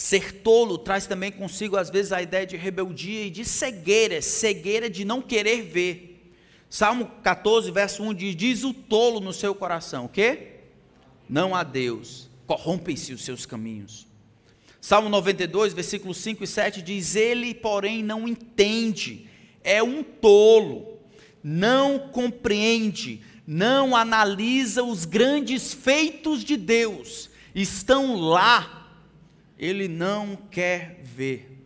Ser 0.00 0.40
tolo 0.40 0.78
traz 0.78 1.06
também 1.06 1.30
consigo, 1.30 1.76
às 1.76 1.90
vezes, 1.90 2.10
a 2.10 2.22
ideia 2.22 2.46
de 2.46 2.56
rebeldia 2.56 3.26
e 3.26 3.28
de 3.28 3.44
cegueira, 3.44 4.22
cegueira 4.22 4.88
de 4.88 5.04
não 5.04 5.20
querer 5.20 5.60
ver. 5.60 6.32
Salmo 6.70 7.10
14, 7.22 7.70
verso 7.70 8.02
1 8.02 8.14
diz: 8.14 8.34
Diz 8.34 8.64
o 8.64 8.72
tolo 8.72 9.20
no 9.20 9.30
seu 9.30 9.54
coração, 9.54 10.06
o 10.06 10.08
quê? 10.08 10.52
Não 11.28 11.54
há 11.54 11.62
Deus, 11.62 12.30
corrompem-se 12.46 13.12
os 13.12 13.22
seus 13.22 13.44
caminhos. 13.44 14.06
Salmo 14.80 15.10
92, 15.10 15.74
versículos 15.74 16.16
5 16.16 16.44
e 16.44 16.46
7 16.46 16.80
diz: 16.80 17.14
Ele, 17.14 17.52
porém, 17.52 18.02
não 18.02 18.26
entende, 18.26 19.28
é 19.62 19.82
um 19.82 20.02
tolo, 20.02 20.98
não 21.44 22.08
compreende, 22.08 23.20
não 23.46 23.94
analisa 23.94 24.82
os 24.82 25.04
grandes 25.04 25.74
feitos 25.74 26.42
de 26.42 26.56
Deus, 26.56 27.28
estão 27.54 28.18
lá 28.18 28.79
ele 29.60 29.86
não 29.86 30.36
quer 30.50 30.98
ver. 31.02 31.58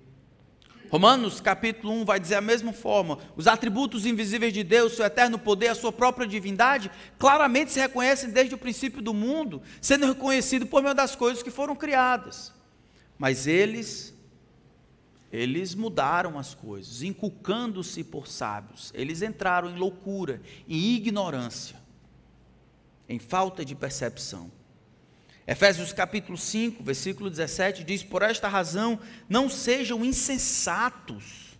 Romanos 0.91 1.41
capítulo 1.41 1.93
1 1.93 2.05
vai 2.05 2.19
dizer 2.19 2.35
a 2.35 2.41
mesma 2.41 2.73
forma: 2.73 3.19
os 3.37 3.47
atributos 3.47 4.05
invisíveis 4.05 4.53
de 4.53 4.65
Deus, 4.65 4.95
seu 4.95 5.05
eterno 5.05 5.39
poder, 5.39 5.69
a 5.69 5.75
sua 5.77 5.93
própria 5.93 6.27
divindade, 6.27 6.91
claramente 7.17 7.71
se 7.71 7.79
reconhecem 7.79 8.31
desde 8.31 8.55
o 8.55 8.59
princípio 8.59 9.01
do 9.01 9.15
mundo, 9.15 9.63
sendo 9.81 10.07
reconhecido 10.07 10.67
por 10.67 10.83
meio 10.83 10.95
das 10.95 11.15
coisas 11.15 11.43
que 11.43 11.53
foram 11.53 11.77
criadas. 11.77 12.53
Mas 13.17 13.47
eles, 13.47 14.13
eles 15.33 15.73
mudaram 15.77 16.37
as 16.37 16.53
coisas, 16.53 17.01
inculcando-se 17.01 18.03
por 18.03 18.27
sábios. 18.27 18.91
Eles 18.93 19.23
entraram 19.23 19.71
em 19.71 19.79
loucura, 19.79 20.43
em 20.69 20.97
ignorância, 20.97 21.77
em 23.09 23.21
falta 23.21 23.65
de 23.65 23.77
percepção. 23.77 24.51
Efésios 25.47 25.93
capítulo 25.93 26.39
5, 26.39 26.83
versículo 26.83 27.29
17 27.29 27.85
diz: 27.85 28.03
Por 28.03 28.23
esta 28.23 28.49
razão, 28.49 28.99
não 29.29 29.49
sejam 29.49 30.03
insensatos, 30.05 31.59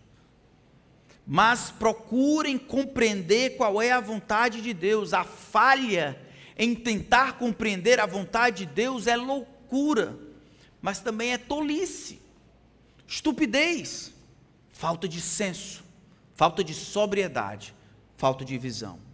mas 1.25 1.69
procurem 1.69 2.57
compreender 2.57 3.57
qual 3.57 3.79
é 3.79 3.91
a 3.91 3.99
vontade 3.99 4.61
de 4.61 4.73
Deus. 4.73 5.13
A 5.13 5.23
falha 5.23 6.19
em 6.57 6.73
tentar 6.73 7.33
compreender 7.37 7.99
a 7.99 8.07
vontade 8.07 8.65
de 8.65 8.73
Deus 8.73 9.05
é 9.05 9.15
loucura, 9.15 10.17
mas 10.81 10.99
também 10.99 11.33
é 11.33 11.37
tolice, 11.37 12.19
estupidez, 13.07 14.11
falta 14.71 15.07
de 15.07 15.21
senso, 15.21 15.83
falta 16.33 16.63
de 16.63 16.73
sobriedade, 16.73 17.75
falta 18.17 18.43
de 18.43 18.57
visão. 18.57 19.04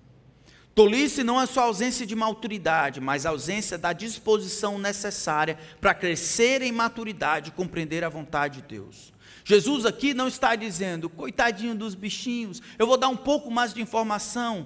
Tolice 0.74 1.24
não 1.24 1.40
é 1.40 1.46
só 1.46 1.64
ausência 1.64 2.06
de 2.06 2.16
maturidade, 2.16 3.02
mas 3.02 3.26
ausência 3.26 3.78
da 3.78 3.92
disposição 3.92 4.80
necessária 4.80 5.58
para 5.82 5.94
crescer 5.94 6.62
em 6.62 6.72
maturidade 6.72 7.50
e 7.50 7.54
compreender 7.54 8.04
a 8.04 8.10
vontade 8.10 8.62
de 8.62 8.68
Deus. 8.68 9.12
Jesus 9.44 9.86
aqui 9.86 10.14
não 10.14 10.28
está 10.28 10.56
dizendo, 10.56 11.10
coitadinho 11.10 11.76
dos 11.76 11.94
bichinhos, 11.94 12.62
eu 12.80 12.88
vou 12.88 12.96
dar 12.96 13.10
um 13.10 13.18
pouco 13.18 13.52
mais 13.52 13.74
de 13.74 13.82
informação. 13.82 14.66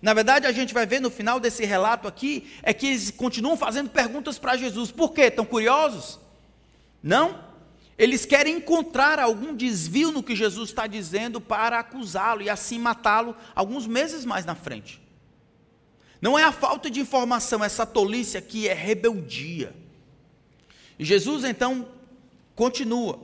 Na 0.00 0.14
verdade, 0.14 0.46
a 0.46 0.52
gente 0.52 0.72
vai 0.72 0.86
ver 0.86 1.00
no 1.00 1.10
final 1.10 1.40
desse 1.40 1.64
relato 1.64 2.06
aqui, 2.06 2.52
é 2.62 2.72
que 2.72 2.86
eles 2.86 3.10
continuam 3.10 3.56
fazendo 3.56 3.90
perguntas 3.90 4.38
para 4.38 4.56
Jesus. 4.56 4.92
Por 4.92 5.12
quê? 5.12 5.22
Estão 5.22 5.44
curiosos? 5.44 6.20
Não? 7.02 7.44
Eles 7.98 8.26
querem 8.26 8.58
encontrar 8.58 9.18
algum 9.18 9.56
desvio 9.56 10.12
no 10.12 10.22
que 10.22 10.36
Jesus 10.36 10.68
está 10.68 10.86
dizendo 10.86 11.40
para 11.40 11.80
acusá-lo 11.80 12.42
e 12.42 12.50
assim 12.50 12.78
matá-lo 12.78 13.34
alguns 13.54 13.86
meses 13.86 14.24
mais 14.24 14.44
na 14.44 14.54
frente. 14.54 15.05
Não 16.20 16.38
é 16.38 16.44
a 16.44 16.52
falta 16.52 16.90
de 16.90 17.00
informação, 17.00 17.62
essa 17.62 17.84
tolice 17.84 18.36
aqui 18.36 18.68
é 18.68 18.74
rebeldia. 18.74 19.74
E 20.98 21.04
Jesus 21.04 21.44
então 21.44 21.88
continua: 22.54 23.20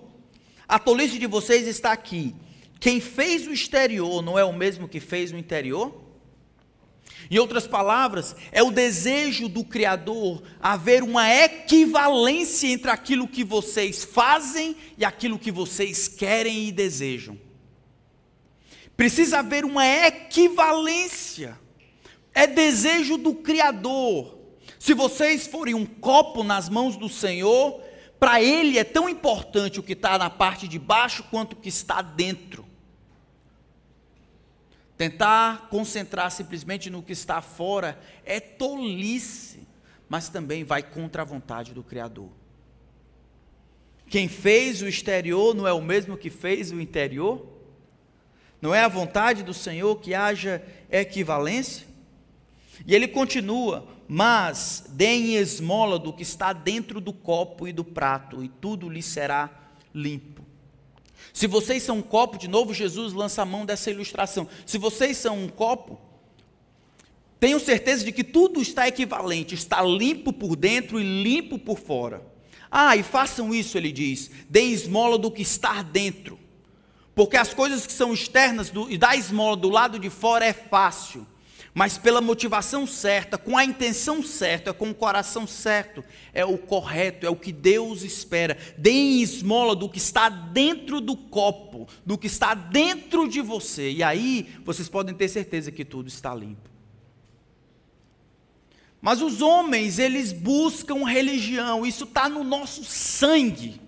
A 0.68 0.78
tolice 0.78 1.18
de 1.18 1.26
vocês 1.26 1.66
está 1.66 1.92
aqui. 1.92 2.34
Quem 2.78 3.00
fez 3.00 3.46
o 3.46 3.52
exterior 3.52 4.22
não 4.22 4.38
é 4.38 4.44
o 4.44 4.52
mesmo 4.52 4.88
que 4.88 5.00
fez 5.00 5.32
o 5.32 5.36
interior? 5.36 6.02
Em 7.30 7.38
outras 7.38 7.66
palavras, 7.66 8.34
é 8.50 8.62
o 8.62 8.70
desejo 8.70 9.48
do 9.48 9.64
Criador 9.64 10.42
haver 10.60 11.02
uma 11.02 11.32
equivalência 11.32 12.66
entre 12.66 12.90
aquilo 12.90 13.28
que 13.28 13.44
vocês 13.44 14.04
fazem 14.04 14.76
e 14.98 15.04
aquilo 15.04 15.38
que 15.38 15.50
vocês 15.50 16.08
querem 16.08 16.68
e 16.68 16.72
desejam. 16.72 17.38
Precisa 18.96 19.38
haver 19.38 19.64
uma 19.64 19.86
equivalência. 19.86 21.58
É 22.34 22.46
desejo 22.46 23.16
do 23.16 23.34
Criador. 23.34 24.38
Se 24.78 24.94
vocês 24.94 25.46
forem 25.46 25.74
um 25.74 25.86
copo 25.86 26.42
nas 26.42 26.68
mãos 26.68 26.96
do 26.96 27.08
Senhor, 27.08 27.80
para 28.18 28.42
Ele 28.42 28.78
é 28.78 28.84
tão 28.84 29.08
importante 29.08 29.80
o 29.80 29.82
que 29.82 29.92
está 29.92 30.16
na 30.16 30.30
parte 30.30 30.66
de 30.66 30.78
baixo 30.78 31.24
quanto 31.30 31.52
o 31.52 31.56
que 31.56 31.68
está 31.68 32.00
dentro. 32.00 32.64
Tentar 34.96 35.68
concentrar 35.68 36.30
simplesmente 36.30 36.88
no 36.88 37.02
que 37.02 37.12
está 37.12 37.42
fora 37.42 37.98
é 38.24 38.38
tolice, 38.38 39.66
mas 40.08 40.28
também 40.28 40.62
vai 40.62 40.82
contra 40.82 41.22
a 41.22 41.24
vontade 41.24 41.74
do 41.74 41.82
Criador. 41.82 42.30
Quem 44.06 44.28
fez 44.28 44.82
o 44.82 44.86
exterior 44.86 45.54
não 45.54 45.66
é 45.66 45.72
o 45.72 45.80
mesmo 45.80 46.16
que 46.16 46.30
fez 46.30 46.70
o 46.70 46.80
interior? 46.80 47.46
Não 48.60 48.74
é 48.74 48.84
a 48.84 48.88
vontade 48.88 49.42
do 49.42 49.54
Senhor 49.54 49.96
que 50.00 50.14
haja 50.14 50.62
equivalência? 50.90 51.91
E 52.86 52.94
ele 52.94 53.08
continua: 53.08 53.86
Mas 54.08 54.84
deem 54.90 55.36
esmola 55.36 55.98
do 55.98 56.12
que 56.12 56.22
está 56.22 56.52
dentro 56.52 57.00
do 57.00 57.12
copo 57.12 57.68
e 57.68 57.72
do 57.72 57.84
prato, 57.84 58.42
e 58.42 58.48
tudo 58.48 58.88
lhe 58.88 59.02
será 59.02 59.50
limpo. 59.94 60.42
Se 61.32 61.46
vocês 61.46 61.82
são 61.82 61.98
um 61.98 62.02
copo, 62.02 62.36
de 62.36 62.48
novo 62.48 62.74
Jesus 62.74 63.12
lança 63.12 63.42
a 63.42 63.46
mão 63.46 63.64
dessa 63.64 63.90
ilustração. 63.90 64.48
Se 64.66 64.76
vocês 64.76 65.16
são 65.16 65.44
um 65.44 65.48
copo, 65.48 65.98
tenham 67.40 67.58
certeza 67.58 68.04
de 68.04 68.12
que 68.12 68.24
tudo 68.24 68.60
está 68.60 68.86
equivalente, 68.86 69.54
está 69.54 69.82
limpo 69.82 70.32
por 70.32 70.56
dentro 70.56 71.00
e 71.00 71.22
limpo 71.22 71.58
por 71.58 71.78
fora. 71.78 72.22
Ah, 72.70 72.96
e 72.96 73.02
façam 73.02 73.54
isso, 73.54 73.76
ele 73.76 73.92
diz, 73.92 74.30
deem 74.48 74.72
esmola 74.72 75.18
do 75.18 75.30
que 75.30 75.42
está 75.42 75.82
dentro. 75.82 76.38
Porque 77.14 77.36
as 77.36 77.52
coisas 77.52 77.86
que 77.86 77.92
são 77.92 78.12
externas 78.12 78.72
e 78.88 78.96
da 78.96 79.14
esmola 79.14 79.56
do 79.56 79.68
lado 79.68 79.98
de 79.98 80.08
fora 80.08 80.46
é 80.46 80.52
fácil 80.52 81.26
mas 81.74 81.96
pela 81.96 82.20
motivação 82.20 82.86
certa, 82.86 83.38
com 83.38 83.56
a 83.56 83.64
intenção 83.64 84.22
certa, 84.22 84.74
com 84.74 84.90
o 84.90 84.94
coração 84.94 85.46
certo, 85.46 86.04
é 86.34 86.44
o 86.44 86.58
correto, 86.58 87.24
é 87.24 87.30
o 87.30 87.36
que 87.36 87.50
Deus 87.50 88.02
espera. 88.02 88.58
Deem 88.76 89.22
esmola 89.22 89.74
do 89.74 89.88
que 89.88 89.98
está 89.98 90.28
dentro 90.28 91.00
do 91.00 91.16
copo, 91.16 91.88
do 92.04 92.18
que 92.18 92.26
está 92.26 92.52
dentro 92.52 93.26
de 93.26 93.40
você, 93.40 93.90
e 93.90 94.02
aí 94.02 94.54
vocês 94.64 94.88
podem 94.88 95.14
ter 95.14 95.28
certeza 95.28 95.72
que 95.72 95.84
tudo 95.84 96.08
está 96.08 96.34
limpo. 96.34 96.70
Mas 99.00 99.22
os 99.22 99.40
homens, 99.40 99.98
eles 99.98 100.30
buscam 100.30 101.04
religião, 101.06 101.86
isso 101.86 102.04
está 102.04 102.28
no 102.28 102.44
nosso 102.44 102.84
sangue. 102.84 103.80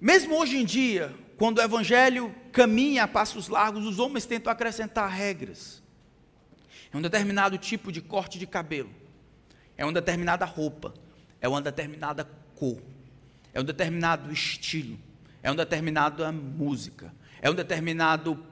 Mesmo 0.00 0.36
hoje 0.36 0.58
em 0.58 0.64
dia, 0.64 1.12
quando 1.36 1.58
o 1.58 1.62
evangelho 1.62 2.32
caminha 2.58 3.04
a 3.04 3.08
passos 3.08 3.46
largos, 3.46 3.86
os 3.86 4.00
homens 4.00 4.26
tentam 4.26 4.52
acrescentar 4.52 5.08
regras. 5.08 5.80
É 6.92 6.96
um 6.96 7.00
determinado 7.00 7.56
tipo 7.56 7.92
de 7.92 8.00
corte 8.00 8.36
de 8.36 8.48
cabelo, 8.48 8.90
é 9.76 9.84
uma 9.84 9.92
determinada 9.92 10.44
roupa, 10.44 10.92
é 11.40 11.48
uma 11.48 11.62
determinada 11.62 12.28
cor, 12.56 12.82
é 13.54 13.60
um 13.60 13.64
determinado 13.64 14.32
estilo, 14.32 14.98
é 15.40 15.48
uma 15.48 15.56
determinada 15.56 16.32
música, 16.32 17.14
é 17.40 17.48
um 17.48 17.54
determinado 17.54 18.44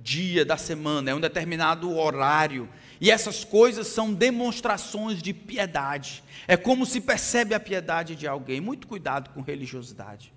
dia 0.00 0.44
da 0.44 0.56
semana, 0.56 1.10
é 1.10 1.14
um 1.16 1.20
determinado 1.20 1.96
horário. 1.96 2.68
E 3.00 3.10
essas 3.10 3.42
coisas 3.42 3.88
são 3.88 4.14
demonstrações 4.14 5.20
de 5.20 5.34
piedade. 5.34 6.22
É 6.46 6.56
como 6.56 6.86
se 6.86 7.00
percebe 7.00 7.56
a 7.56 7.60
piedade 7.60 8.14
de 8.14 8.28
alguém. 8.28 8.60
Muito 8.60 8.86
cuidado 8.86 9.30
com 9.30 9.40
religiosidade. 9.40 10.33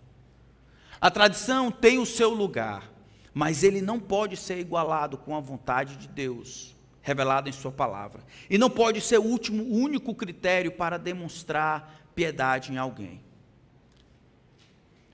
A 0.99 1.11
tradição 1.11 1.71
tem 1.71 1.99
o 1.99 2.05
seu 2.05 2.31
lugar, 2.31 2.91
mas 3.33 3.63
ele 3.63 3.81
não 3.81 3.99
pode 3.99 4.35
ser 4.35 4.57
igualado 4.57 5.17
com 5.17 5.35
a 5.35 5.39
vontade 5.39 5.95
de 5.95 6.07
Deus 6.07 6.75
revelada 7.01 7.47
em 7.47 7.53
Sua 7.53 7.71
palavra. 7.71 8.21
E 8.49 8.57
não 8.57 8.69
pode 8.69 8.99
ser 8.99 9.19
o 9.19 9.23
último, 9.23 9.63
único 9.63 10.13
critério 10.13 10.71
para 10.71 10.97
demonstrar 10.97 12.11
piedade 12.15 12.73
em 12.73 12.77
alguém. 12.77 13.21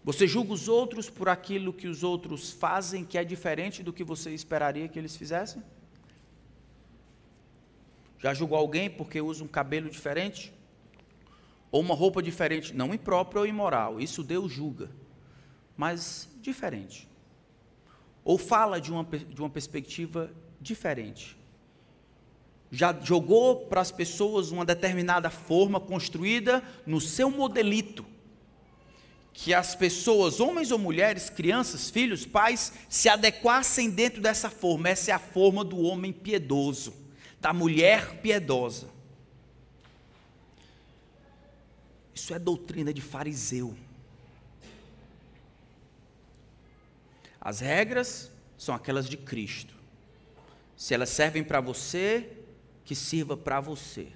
Você 0.04 0.26
julga 0.26 0.54
os 0.54 0.68
outros 0.68 1.10
por 1.10 1.30
aquilo 1.30 1.72
que 1.72 1.88
os 1.88 2.02
outros 2.02 2.50
fazem 2.52 3.06
que 3.06 3.18
é 3.18 3.24
diferente 3.24 3.84
do 3.84 3.94
que 3.94 4.04
você 4.04 4.32
esperaria 4.32 4.88
que 4.88 4.98
eles 4.98 5.16
fizessem? 5.16 5.62
Já 8.20 8.34
julgou 8.34 8.58
alguém 8.58 8.90
porque 8.90 9.22
usa 9.22 9.44
um 9.44 9.48
cabelo 9.48 9.90
diferente? 9.90 10.54
Ou 11.72 11.82
uma 11.82 11.94
roupa 11.94 12.24
diferente? 12.24 12.74
Não 12.74 12.94
imprópria 12.94 13.42
ou 13.42 13.46
imoral. 13.46 14.00
Isso 14.00 14.24
Deus 14.24 14.52
julga 14.52 14.90
mas 15.78 16.30
diferente. 16.42 17.08
Ou 18.24 18.38
fala 18.38 18.80
de 18.80 18.92
uma, 18.92 19.04
de 19.04 19.42
uma 19.42 19.50
perspectiva 19.50 20.32
diferente. 20.60 21.38
Já 22.72 22.98
jogou 23.02 23.68
para 23.68 23.82
as 23.82 23.92
pessoas 23.92 24.50
uma 24.50 24.66
determinada 24.66 25.30
forma 25.30 25.80
construída 25.80 26.64
no 26.86 27.00
seu 27.00 27.30
modelito. 27.30 28.06
Que 29.32 29.54
as 29.54 29.76
pessoas, 29.76 30.40
homens 30.40 30.72
ou 30.72 30.80
mulheres, 30.80 31.30
crianças, 31.30 31.90
filhos, 31.90 32.26
pais, 32.26 32.74
se 32.88 33.10
adequassem 33.10 33.90
dentro 33.90 34.22
dessa 34.22 34.50
forma. 34.50 34.90
Essa 34.90 35.12
é 35.12 35.14
a 35.14 35.20
forma 35.20 35.64
do 35.64 35.80
homem 35.82 36.12
piedoso, 36.12 36.94
da 37.42 37.52
mulher 37.52 38.22
piedosa. 38.22 38.90
Isso 42.14 42.34
é 42.34 42.40
doutrina 42.40 42.94
de 42.94 43.02
fariseu. 43.02 43.76
As 47.46 47.60
regras 47.60 48.32
são 48.58 48.74
aquelas 48.74 49.10
de 49.10 49.18
Cristo. 49.18 49.76
Se 50.78 50.94
elas 50.94 51.10
servem 51.10 51.44
para 51.44 51.60
você, 51.60 52.38
que 52.86 52.96
sirva 52.96 53.36
para 53.36 53.60
você. 53.60 54.08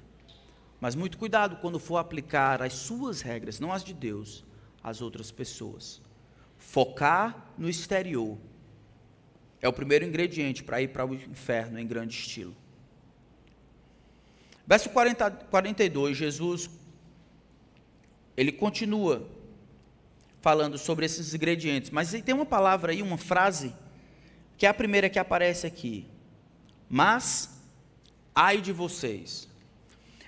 Mas 0.79 0.95
muito 0.95 1.17
cuidado 1.17 1.57
quando 1.57 1.77
for 1.77 1.97
aplicar 1.97 2.61
as 2.61 2.71
suas 2.71 3.19
regras, 3.19 3.59
não 3.59 3.73
as 3.73 3.83
de 3.83 3.93
Deus, 3.93 4.45
às 4.81 5.01
outras 5.01 5.29
pessoas. 5.29 6.01
Focar 6.57 7.51
no 7.57 7.67
exterior 7.67 8.37
é 9.61 9.67
o 9.67 9.73
primeiro 9.73 10.05
ingrediente 10.05 10.63
para 10.63 10.81
ir 10.81 10.87
para 10.87 11.05
o 11.05 11.13
inferno 11.13 11.77
em 11.77 11.85
grande 11.85 12.15
estilo. 12.15 12.55
Verso 14.65 14.89
40, 14.89 15.31
42, 15.31 16.15
Jesus 16.15 16.69
ele 18.37 18.53
continua 18.53 19.27
falando 20.41 20.77
sobre 20.77 21.05
esses 21.05 21.33
ingredientes. 21.33 21.89
Mas 21.89 22.11
tem 22.11 22.33
uma 22.33 22.45
palavra 22.45 22.91
aí, 22.91 23.01
uma 23.01 23.17
frase, 23.17 23.73
que 24.57 24.65
é 24.65 24.69
a 24.69 24.73
primeira 24.73 25.09
que 25.09 25.19
aparece 25.19 25.67
aqui. 25.67 26.07
Mas, 26.89 27.61
ai 28.33 28.61
de 28.61 28.71
vocês. 28.71 29.47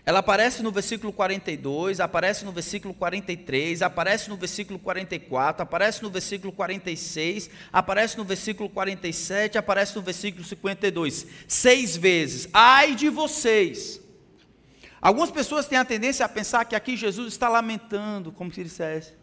Ela 0.09 0.19
aparece 0.19 0.63
no 0.63 0.71
versículo 0.71 1.13
42, 1.13 1.99
aparece 1.99 2.43
no 2.43 2.51
versículo 2.51 2.95
43, 2.95 3.83
aparece 3.83 4.27
no 4.27 4.35
versículo 4.37 4.79
44, 4.79 5.61
aparece 5.61 6.01
no 6.01 6.09
versículo 6.09 6.51
46, 6.51 7.49
aparece 7.71 8.17
no 8.17 8.23
versículo 8.23 8.69
47, 8.69 9.59
aparece 9.59 9.95
no 9.95 10.01
versículo 10.01 10.43
52. 10.43 11.27
Seis 11.47 11.95
vezes. 11.95 12.49
Ai 12.51 12.95
de 12.95 13.07
vocês. 13.07 14.01
Algumas 14.99 15.29
pessoas 15.29 15.67
têm 15.67 15.77
a 15.77 15.85
tendência 15.85 16.25
a 16.25 16.29
pensar 16.29 16.65
que 16.65 16.75
aqui 16.75 16.97
Jesus 16.97 17.31
está 17.31 17.47
lamentando, 17.47 18.31
como 18.31 18.51
se 18.51 18.63
dissesse: 18.63 19.13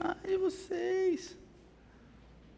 Ai, 0.00 0.38
vocês. 0.38 1.36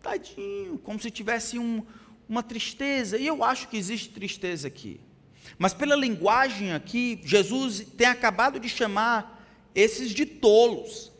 Tadinho, 0.01 0.79
como 0.79 1.01
se 1.01 1.11
tivesse 1.11 1.59
um, 1.59 1.85
uma 2.29 2.43
tristeza. 2.43 3.19
E 3.19 3.27
eu 3.27 3.43
acho 3.43 3.69
que 3.69 3.77
existe 3.77 4.11
tristeza 4.11 4.69
aqui. 4.69 5.01
Mas 5.59 5.75
pela 5.75 5.97
linguagem 5.97 6.73
aqui, 6.73 7.21
Jesus 7.25 7.85
tem 7.97 8.07
acabado 8.07 8.61
de 8.61 8.69
chamar 8.69 9.45
esses 9.75 10.13
de 10.13 10.25
tolos. 10.25 11.11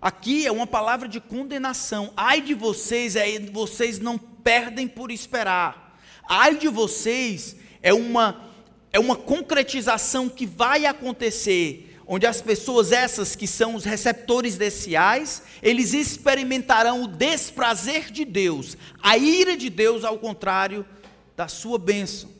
Aqui 0.00 0.46
é 0.46 0.50
uma 0.50 0.66
palavra 0.66 1.06
de 1.06 1.20
condenação. 1.20 2.12
Ai 2.16 2.40
de 2.40 2.54
vocês, 2.54 3.14
é 3.14 3.38
vocês 3.38 3.98
não 3.98 4.16
perdem 4.18 4.88
por 4.88 5.10
esperar. 5.10 5.98
Ai 6.24 6.56
de 6.56 6.68
vocês 6.68 7.56
é 7.82 7.92
uma 7.92 8.50
é 8.94 8.98
uma 8.98 9.16
concretização 9.16 10.28
que 10.28 10.44
vai 10.44 10.84
acontecer 10.84 11.91
onde 12.06 12.26
as 12.26 12.40
pessoas 12.40 12.92
essas 12.92 13.36
que 13.36 13.46
são 13.46 13.74
os 13.74 13.84
receptores 13.84 14.56
desse 14.56 14.96
eles 15.62 15.92
experimentarão 15.94 17.04
o 17.04 17.08
desprazer 17.08 18.10
de 18.10 18.24
Deus, 18.24 18.76
a 19.02 19.16
ira 19.16 19.56
de 19.56 19.70
Deus 19.70 20.04
ao 20.04 20.18
contrário 20.18 20.86
da 21.36 21.48
sua 21.48 21.78
bênção. 21.78 22.30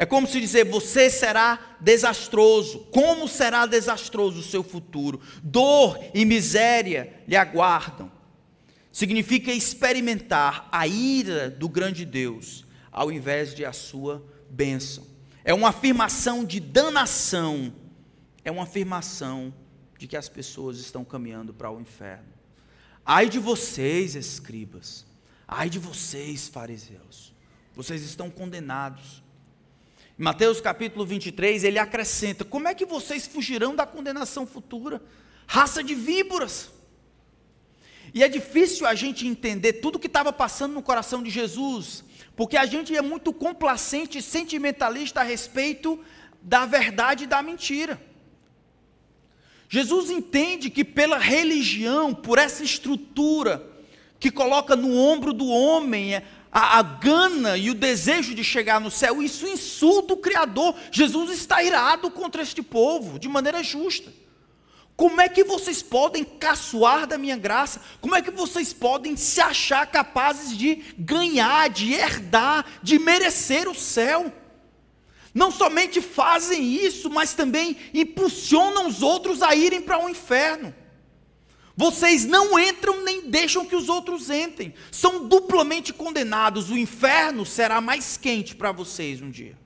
É 0.00 0.06
como 0.06 0.28
se 0.28 0.40
dizer, 0.40 0.64
você 0.64 1.10
será 1.10 1.76
desastroso. 1.80 2.86
Como 2.92 3.26
será 3.26 3.66
desastroso 3.66 4.38
o 4.38 4.44
seu 4.44 4.62
futuro? 4.62 5.20
Dor 5.42 5.98
e 6.14 6.24
miséria 6.24 7.12
lhe 7.26 7.34
aguardam. 7.34 8.10
significa 8.92 9.52
experimentar 9.52 10.68
a 10.72 10.86
ira 10.86 11.50
do 11.50 11.68
grande 11.68 12.04
Deus, 12.04 12.64
ao 12.90 13.12
invés 13.12 13.54
de 13.54 13.64
a 13.64 13.72
sua 13.72 14.24
bênção. 14.48 15.06
É 15.44 15.52
uma 15.54 15.68
afirmação 15.68 16.44
de 16.44 16.58
danação, 16.58 17.72
é 18.48 18.50
uma 18.50 18.62
afirmação 18.62 19.52
de 19.98 20.06
que 20.06 20.16
as 20.16 20.28
pessoas 20.28 20.78
estão 20.78 21.04
caminhando 21.04 21.52
para 21.52 21.70
o 21.70 21.80
inferno. 21.80 22.32
Ai 23.04 23.28
de 23.28 23.38
vocês, 23.38 24.14
escribas, 24.14 25.06
ai 25.46 25.68
de 25.68 25.78
vocês, 25.78 26.48
fariseus, 26.48 27.34
vocês 27.74 28.02
estão 28.02 28.30
condenados. 28.30 29.22
Em 30.18 30.22
Mateus 30.22 30.62
capítulo 30.62 31.04
23, 31.04 31.62
ele 31.62 31.78
acrescenta: 31.78 32.42
Como 32.42 32.66
é 32.66 32.74
que 32.74 32.86
vocês 32.86 33.26
fugirão 33.26 33.76
da 33.76 33.86
condenação 33.86 34.46
futura? 34.46 35.02
Raça 35.46 35.84
de 35.84 35.94
víboras. 35.94 36.70
E 38.14 38.24
é 38.24 38.28
difícil 38.28 38.86
a 38.86 38.94
gente 38.94 39.26
entender 39.26 39.74
tudo 39.74 39.96
o 39.96 39.98
que 39.98 40.06
estava 40.06 40.32
passando 40.32 40.72
no 40.72 40.82
coração 40.82 41.22
de 41.22 41.28
Jesus, 41.28 42.02
porque 42.34 42.56
a 42.56 42.64
gente 42.64 42.96
é 42.96 43.02
muito 43.02 43.30
complacente 43.30 44.16
e 44.16 44.22
sentimentalista 44.22 45.20
a 45.20 45.22
respeito 45.22 46.02
da 46.40 46.64
verdade 46.64 47.24
e 47.24 47.26
da 47.26 47.42
mentira. 47.42 48.08
Jesus 49.68 50.10
entende 50.10 50.70
que 50.70 50.84
pela 50.84 51.18
religião, 51.18 52.14
por 52.14 52.38
essa 52.38 52.64
estrutura 52.64 53.64
que 54.18 54.30
coloca 54.30 54.74
no 54.74 54.96
ombro 54.96 55.32
do 55.32 55.46
homem 55.46 56.16
a, 56.50 56.78
a, 56.78 56.82
gana 56.82 57.56
e 57.56 57.70
o 57.70 57.74
desejo 57.74 58.34
de 58.34 58.42
chegar 58.42 58.80
no 58.80 58.90
céu, 58.90 59.22
isso 59.22 59.46
insulta 59.46 60.14
o 60.14 60.18
Criador. 60.18 60.74
Jesus 60.90 61.30
está 61.30 61.62
irado 61.62 62.10
contra 62.10 62.42
este 62.42 62.62
povo, 62.62 63.18
de 63.18 63.28
maneira 63.28 63.62
justa. 63.62 64.10
Como 64.96 65.20
é 65.20 65.28
que 65.28 65.44
vocês 65.44 65.80
podem 65.80 66.24
caçoar 66.24 67.06
da 67.06 67.16
minha 67.16 67.36
graça? 67.36 67.80
Como 68.00 68.16
é 68.16 68.22
que 68.22 68.32
vocês 68.32 68.72
podem 68.72 69.16
se 69.16 69.40
achar 69.40 69.86
capazes 69.86 70.56
de 70.56 70.82
ganhar, 70.98 71.68
de 71.68 71.92
herdar, 71.92 72.64
de 72.82 72.98
merecer 72.98 73.68
o 73.68 73.74
céu? 73.74 74.32
Não 75.38 75.52
somente 75.52 76.00
fazem 76.00 76.74
isso, 76.74 77.08
mas 77.08 77.32
também 77.32 77.76
impulsionam 77.94 78.88
os 78.88 79.02
outros 79.02 79.40
a 79.40 79.54
irem 79.54 79.80
para 79.80 80.04
o 80.04 80.08
inferno. 80.08 80.74
Vocês 81.76 82.24
não 82.24 82.58
entram 82.58 83.04
nem 83.04 83.30
deixam 83.30 83.64
que 83.64 83.76
os 83.76 83.88
outros 83.88 84.30
entrem. 84.30 84.74
São 84.90 85.28
duplamente 85.28 85.92
condenados. 85.92 86.70
O 86.70 86.76
inferno 86.76 87.46
será 87.46 87.80
mais 87.80 88.16
quente 88.16 88.56
para 88.56 88.72
vocês 88.72 89.22
um 89.22 89.30
dia. 89.30 89.56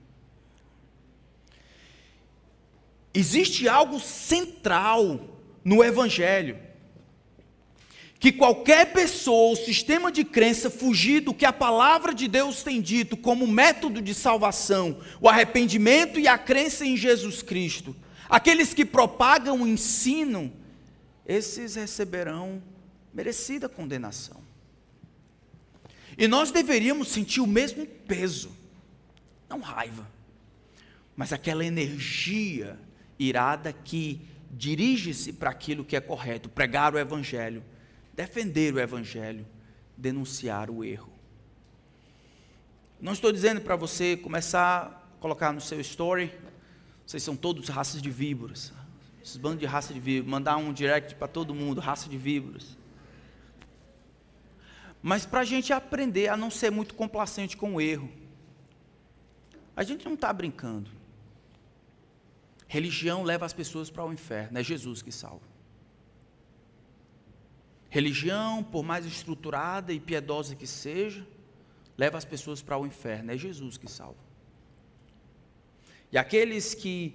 Existe 3.11 3.67
algo 3.67 3.99
central 3.99 5.39
no 5.65 5.83
Evangelho 5.83 6.59
que 8.23 8.31
qualquer 8.31 8.93
pessoa 8.93 9.49
ou 9.49 9.55
sistema 9.57 10.09
de 10.09 10.23
crença 10.23 10.69
fugir 10.69 11.19
do 11.19 11.33
que 11.33 11.45
a 11.45 11.51
palavra 11.51 12.13
de 12.13 12.25
Deus 12.25 12.63
tem 12.63 12.81
dito 12.81 13.17
como 13.17 13.45
método 13.45 14.01
de 14.01 14.13
salvação, 14.13 14.97
o 15.19 15.27
arrependimento 15.27 16.17
e 16.17 16.25
a 16.25 16.37
crença 16.37 16.85
em 16.85 16.95
Jesus 16.95 17.41
Cristo, 17.41 17.93
aqueles 18.29 18.73
que 18.73 18.85
propagam 18.85 19.61
o 19.61 19.67
ensino, 19.67 20.53
esses 21.25 21.75
receberão 21.75 22.63
merecida 23.13 23.67
condenação. 23.67 24.39
E 26.17 26.25
nós 26.25 26.49
deveríamos 26.49 27.09
sentir 27.09 27.41
o 27.41 27.45
mesmo 27.45 27.85
peso, 27.85 28.55
não 29.49 29.59
raiva, 29.59 30.09
mas 31.13 31.33
aquela 31.33 31.65
energia 31.65 32.79
irada 33.19 33.73
que 33.73 34.21
dirige-se 34.49 35.33
para 35.33 35.49
aquilo 35.49 35.83
que 35.83 35.97
é 35.97 35.99
correto, 35.99 36.47
pregar 36.47 36.93
o 36.93 36.97
Evangelho 36.97 37.61
defender 38.13 38.73
o 38.73 38.79
Evangelho, 38.79 39.45
denunciar 39.97 40.69
o 40.69 40.83
erro. 40.83 41.11
Não 43.01 43.13
estou 43.13 43.31
dizendo 43.31 43.59
para 43.59 43.75
você 43.75 44.15
começar 44.15 45.13
a 45.17 45.19
colocar 45.19 45.51
no 45.51 45.59
seu 45.59 45.79
story, 45.81 46.33
vocês 47.05 47.21
são 47.21 47.35
todos 47.35 47.67
raças 47.67 48.01
de 48.01 48.09
víboras, 48.09 48.71
esses 49.21 49.37
bandos 49.37 49.59
de 49.59 49.65
raça 49.65 49.93
de 49.93 49.99
víboras, 49.99 50.31
mandar 50.31 50.57
um 50.57 50.71
direct 50.71 51.15
para 51.15 51.27
todo 51.27 51.53
mundo, 51.53 51.81
raça 51.81 52.07
de 52.07 52.17
víboras. 52.17 52.77
Mas 55.01 55.25
para 55.25 55.41
a 55.41 55.45
gente 55.45 55.73
aprender 55.73 56.29
a 56.29 56.37
não 56.37 56.49
ser 56.49 56.71
muito 56.71 56.93
complacente 56.93 57.57
com 57.57 57.75
o 57.75 57.81
erro. 57.81 58.09
A 59.75 59.83
gente 59.83 60.05
não 60.05 60.13
está 60.13 60.31
brincando. 60.31 60.89
Religião 62.67 63.23
leva 63.23 63.45
as 63.45 63.53
pessoas 63.53 63.89
para 63.89 64.05
o 64.05 64.13
inferno, 64.13 64.57
é 64.57 64.63
Jesus 64.63 65.01
que 65.01 65.11
salva. 65.11 65.52
Religião, 67.93 68.63
por 68.63 68.81
mais 68.81 69.05
estruturada 69.05 69.93
e 69.93 69.99
piedosa 69.99 70.55
que 70.55 70.65
seja, 70.65 71.23
leva 71.95 72.17
as 72.17 72.25
pessoas 72.25 72.59
para 72.59 72.75
o 72.75 72.87
inferno. 72.87 73.31
É 73.31 73.37
Jesus 73.37 73.77
que 73.77 73.87
salva. 73.87 74.17
E 76.11 76.17
aqueles 76.17 76.73
que 76.73 77.13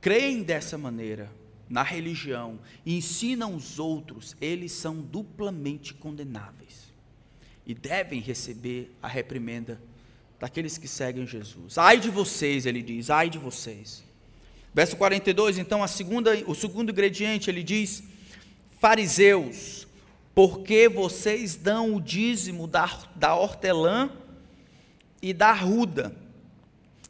creem 0.00 0.44
dessa 0.44 0.78
maneira, 0.78 1.28
na 1.68 1.82
religião, 1.82 2.60
e 2.86 2.96
ensinam 2.96 3.52
os 3.52 3.80
outros, 3.80 4.36
eles 4.40 4.70
são 4.70 5.00
duplamente 5.00 5.92
condenáveis. 5.92 6.92
E 7.66 7.74
devem 7.74 8.20
receber 8.20 8.94
a 9.02 9.08
reprimenda 9.08 9.82
daqueles 10.38 10.78
que 10.78 10.86
seguem 10.86 11.26
Jesus. 11.26 11.78
Ai 11.78 11.98
de 11.98 12.10
vocês, 12.10 12.64
ele 12.64 12.80
diz, 12.80 13.10
ai 13.10 13.28
de 13.28 13.38
vocês. 13.38 14.04
Verso 14.72 14.96
42, 14.96 15.58
então, 15.58 15.82
a 15.82 15.88
segunda, 15.88 16.32
o 16.46 16.54
segundo 16.54 16.92
ingrediente, 16.92 17.50
ele 17.50 17.64
diz: 17.64 18.04
fariseus, 18.78 19.88
porque 20.34 20.88
vocês 20.88 21.56
dão 21.56 21.94
o 21.94 22.00
dízimo 22.00 22.66
da, 22.66 22.88
da 23.14 23.34
hortelã 23.34 24.10
e 25.20 25.32
da 25.32 25.52
ruda, 25.52 26.14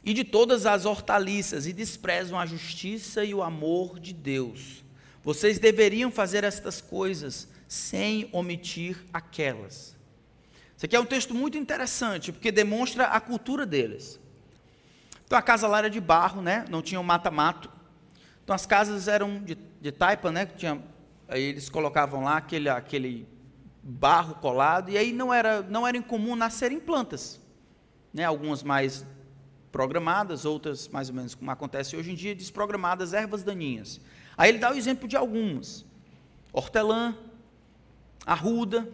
e 0.03 0.13
de 0.13 0.23
todas 0.23 0.65
as 0.65 0.85
hortaliças, 0.85 1.65
e 1.65 1.73
desprezam 1.73 2.37
a 2.37 2.45
justiça 2.45 3.23
e 3.23 3.33
o 3.33 3.41
amor 3.41 3.99
de 3.99 4.13
Deus. 4.13 4.83
Vocês 5.23 5.57
deveriam 5.57 6.11
fazer 6.11 6.43
estas 6.43 6.81
coisas 6.81 7.47
sem 7.67 8.27
omitir 8.33 8.97
aquelas. 9.13 9.95
Isso 10.75 10.85
aqui 10.85 10.95
é 10.95 10.99
um 10.99 11.05
texto 11.05 11.33
muito 11.33 11.57
interessante, 11.57 12.33
porque 12.33 12.51
demonstra 12.51 13.05
a 13.05 13.21
cultura 13.21 13.65
deles. 13.65 14.19
Então 15.25 15.37
a 15.37 15.41
casa 15.41 15.65
lá 15.67 15.77
era 15.77 15.89
de 15.89 16.01
barro, 16.01 16.41
né? 16.41 16.65
não 16.69 16.81
tinha 16.81 17.01
mata-mato. 17.01 17.71
Então 18.43 18.53
as 18.53 18.65
casas 18.65 19.07
eram 19.07 19.41
de, 19.41 19.57
de 19.79 19.91
taipa, 19.93 20.29
né? 20.29 20.45
tinha 20.45 20.83
Aí 21.27 21.41
eles 21.41 21.69
colocavam 21.69 22.23
lá 22.23 22.37
aquele, 22.37 22.69
aquele 22.69 23.27
barro 23.81 24.35
colado, 24.35 24.89
e 24.89 24.97
aí 24.97 25.11
não 25.11 25.33
era, 25.33 25.61
não 25.61 25.87
era 25.87 25.97
incomum 25.97 26.35
nascerem 26.35 26.79
plantas. 26.79 27.39
Né? 28.13 28.23
Algumas 28.23 28.63
mais 28.63 29.05
programadas, 29.71 30.45
outras 30.45 30.87
mais 30.87 31.09
ou 31.09 31.15
menos 31.15 31.33
como 31.33 31.49
acontece 31.49 31.95
hoje 31.95 32.11
em 32.11 32.15
dia, 32.15 32.35
desprogramadas, 32.35 33.13
ervas 33.13 33.43
daninhas. 33.43 33.99
Aí 34.37 34.49
ele 34.49 34.59
dá 34.59 34.71
o 34.71 34.75
exemplo 34.75 35.07
de 35.07 35.17
algumas: 35.17 35.85
hortelã, 36.51 37.17
arruda 38.25 38.87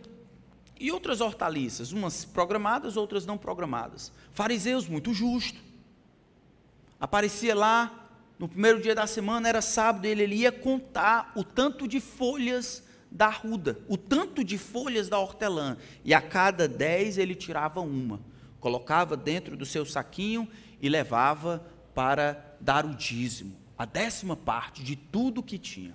e 0.80 0.92
outras 0.92 1.20
hortaliças, 1.20 1.92
umas 1.92 2.24
programadas, 2.24 2.96
outras 2.96 3.26
não 3.26 3.38
programadas. 3.38 4.12
Fariseus, 4.32 4.88
muito 4.88 5.14
justo. 5.14 5.60
Aparecia 7.00 7.54
lá 7.54 7.99
no 8.40 8.48
primeiro 8.48 8.82
dia 8.82 8.96
da 8.96 9.06
semana, 9.06 9.50
era 9.50 9.62
sábado, 9.62 10.06
ele, 10.06 10.24
ele 10.24 10.36
ia 10.38 10.52
contar 10.52 11.34
o 11.36 11.44
tanto 11.44 11.86
de 11.86 12.00
folhas 12.00 12.82
da 13.12 13.28
ruda, 13.28 13.78
o 13.88 13.98
tanto 13.98 14.46
de 14.46 14.58
folhas 14.58 15.10
da 15.10 15.20
hortelã, 15.20 15.76
e 16.06 16.14
a 16.14 16.22
cada 16.22 16.66
dez 16.66 17.18
ele 17.18 17.36
tirava 17.36 17.82
uma, 17.82 18.22
colocava 18.62 19.18
dentro 19.18 19.58
do 19.58 19.66
seu 19.66 19.86
saquinho 19.86 20.48
e 20.82 20.88
levava 20.88 21.66
para 21.94 22.56
dar 22.62 22.86
o 22.86 22.96
dízimo, 22.96 23.58
a 23.78 23.84
décima 23.84 24.38
parte 24.38 24.84
de 24.84 24.96
tudo 24.96 25.44
que 25.44 25.58
tinha. 25.58 25.94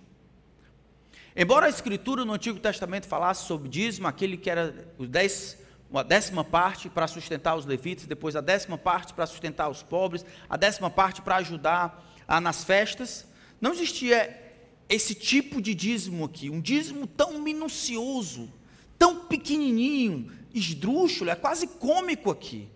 Embora 1.35 1.67
a 1.67 1.71
escritura 1.71 2.27
no 2.27 2.35
Antigo 2.35 2.61
Testamento 2.61 3.07
falasse 3.07 3.47
sobre 3.47 3.71
dízimo, 3.71 4.07
aquele 4.07 4.37
que 4.37 4.51
era 4.51 4.87
os 4.99 5.09
dez, 5.09 5.59
a 5.95 6.03
décima 6.03 6.45
parte 6.45 6.91
para 6.91 7.07
sustentar 7.07 7.57
os 7.57 7.65
levitas, 7.65 8.07
depois 8.07 8.37
a 8.37 8.41
décima 8.43 8.77
parte 8.77 9.15
para 9.15 9.25
sustentar 9.25 9.69
os 9.71 9.83
pobres, 9.83 10.27
a 10.49 10.57
décima 10.59 10.91
parte 10.91 11.23
para 11.23 11.37
ajudar 11.37 12.05
ah, 12.27 12.41
nas 12.41 12.65
festas. 12.65 13.27
Não 13.61 13.73
existia 13.73 14.43
esse 14.89 15.15
tipo 15.15 15.61
de 15.61 15.75
dízimo 15.75 16.25
aqui, 16.25 16.51
um 16.51 16.61
dízimo 16.61 17.07
tão 17.07 17.41
minucioso, 17.41 18.53
tão 18.99 19.27
pequenininho, 19.27 20.31
esdrúxulo, 20.53 21.31
é 21.31 21.35
quase 21.35 21.67
cômico 21.67 22.31
aqui. 22.31 22.69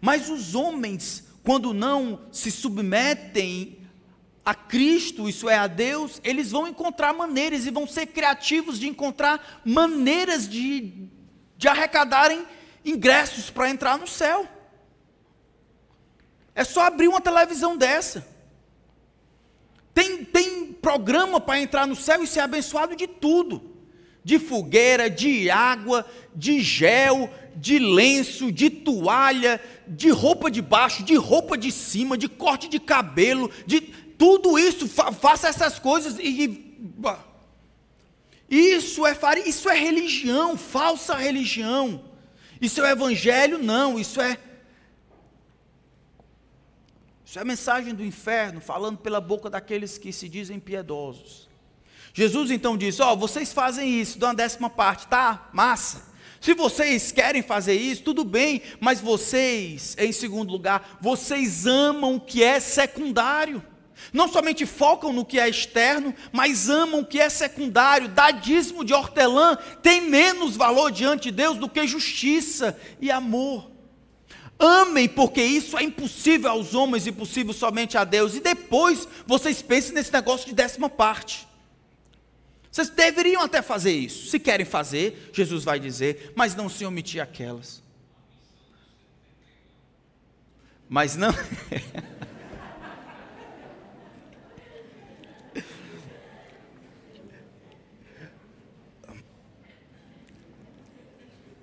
Mas 0.00 0.28
os 0.28 0.54
homens, 0.54 1.24
quando 1.42 1.74
não 1.74 2.20
se 2.32 2.50
submetem 2.50 3.78
a 4.44 4.54
Cristo, 4.54 5.28
isso 5.28 5.48
é 5.48 5.56
a 5.56 5.66
Deus, 5.66 6.20
eles 6.24 6.50
vão 6.50 6.66
encontrar 6.66 7.12
maneiras 7.12 7.66
e 7.66 7.70
vão 7.70 7.86
ser 7.86 8.06
criativos 8.06 8.78
de 8.78 8.88
encontrar 8.88 9.60
maneiras 9.64 10.48
de, 10.48 11.08
de 11.56 11.68
arrecadarem 11.68 12.44
ingressos 12.84 13.50
para 13.50 13.68
entrar 13.68 13.98
no 13.98 14.06
céu. 14.06 14.48
É 16.54 16.64
só 16.64 16.82
abrir 16.82 17.08
uma 17.08 17.20
televisão 17.20 17.76
dessa. 17.76 18.26
Tem, 20.00 20.24
tem 20.24 20.72
programa 20.72 21.38
para 21.38 21.60
entrar 21.60 21.86
no 21.86 21.94
céu 21.94 22.24
e 22.24 22.26
ser 22.26 22.40
abençoado 22.40 22.96
de 22.96 23.06
tudo. 23.06 23.68
de 24.22 24.38
fogueira, 24.38 25.08
de 25.08 25.50
água, 25.50 26.06
de 26.34 26.60
gel, 26.60 27.30
de 27.56 27.78
lenço, 27.78 28.52
de 28.52 28.68
toalha, 28.68 29.58
de 29.88 30.10
roupa 30.10 30.50
de 30.50 30.60
baixo, 30.60 31.02
de 31.02 31.14
roupa 31.16 31.56
de 31.56 31.72
cima, 31.72 32.18
de 32.18 32.28
corte 32.28 32.68
de 32.68 32.78
cabelo, 32.78 33.50
de 33.66 33.80
tudo 33.80 34.58
isso, 34.58 34.86
fa 34.86 35.10
faça 35.10 35.48
essas 35.48 35.78
coisas 35.78 36.18
e, 36.18 36.76
isso 38.50 39.06
é 39.06 39.16
isso 39.46 39.70
é 39.70 39.78
religião, 39.78 40.56
falsa 40.56 41.14
religião. 41.14 42.04
Isso 42.60 42.82
é 42.82 42.90
evangelho? 42.90 43.58
Não, 43.58 43.98
isso 43.98 44.20
é 44.20 44.36
isso 47.30 47.38
é 47.38 47.42
a 47.42 47.44
mensagem 47.44 47.94
do 47.94 48.04
inferno 48.04 48.60
falando 48.60 48.98
pela 48.98 49.20
boca 49.20 49.48
daqueles 49.48 49.96
que 49.96 50.12
se 50.12 50.28
dizem 50.28 50.58
piedosos. 50.58 51.48
Jesus 52.12 52.50
então 52.50 52.76
disse: 52.76 53.00
Ó, 53.02 53.12
oh, 53.12 53.16
vocês 53.16 53.52
fazem 53.52 54.00
isso, 54.00 54.18
dão 54.18 54.30
a 54.30 54.34
décima 54.34 54.68
parte, 54.68 55.06
tá? 55.06 55.48
Massa. 55.52 56.10
Se 56.40 56.54
vocês 56.54 57.12
querem 57.12 57.40
fazer 57.40 57.74
isso, 57.74 58.02
tudo 58.02 58.24
bem, 58.24 58.62
mas 58.80 59.00
vocês, 59.00 59.94
em 59.96 60.10
segundo 60.10 60.50
lugar, 60.50 60.98
vocês 61.00 61.66
amam 61.66 62.16
o 62.16 62.20
que 62.20 62.42
é 62.42 62.58
secundário. 62.58 63.62
Não 64.12 64.26
somente 64.26 64.66
focam 64.66 65.12
no 65.12 65.24
que 65.24 65.38
é 65.38 65.48
externo, 65.48 66.12
mas 66.32 66.68
amam 66.68 67.02
o 67.02 67.06
que 67.06 67.20
é 67.20 67.28
secundário. 67.28 68.08
Dadismo 68.08 68.84
de 68.84 68.92
hortelã 68.92 69.56
tem 69.80 70.00
menos 70.00 70.56
valor 70.56 70.90
diante 70.90 71.30
de 71.30 71.36
Deus 71.36 71.56
do 71.56 71.68
que 71.68 71.86
justiça 71.86 72.76
e 73.00 73.08
amor. 73.08 73.69
Amem, 74.62 75.08
porque 75.08 75.42
isso 75.42 75.78
é 75.78 75.82
impossível 75.82 76.50
aos 76.50 76.74
homens 76.74 77.06
e 77.06 77.12
possível 77.12 77.54
somente 77.54 77.96
a 77.96 78.04
Deus. 78.04 78.34
E 78.34 78.40
depois 78.40 79.08
vocês 79.26 79.62
pensem 79.62 79.94
nesse 79.94 80.12
negócio 80.12 80.46
de 80.46 80.54
décima 80.54 80.90
parte. 80.90 81.48
Vocês 82.70 82.90
deveriam 82.90 83.40
até 83.40 83.62
fazer 83.62 83.92
isso. 83.92 84.28
Se 84.28 84.38
querem 84.38 84.66
fazer, 84.66 85.30
Jesus 85.32 85.64
vai 85.64 85.80
dizer, 85.80 86.34
mas 86.36 86.54
não 86.54 86.68
se 86.68 86.84
omitir 86.84 87.22
aquelas. 87.22 87.82
Mas 90.86 91.16
não. 91.16 91.32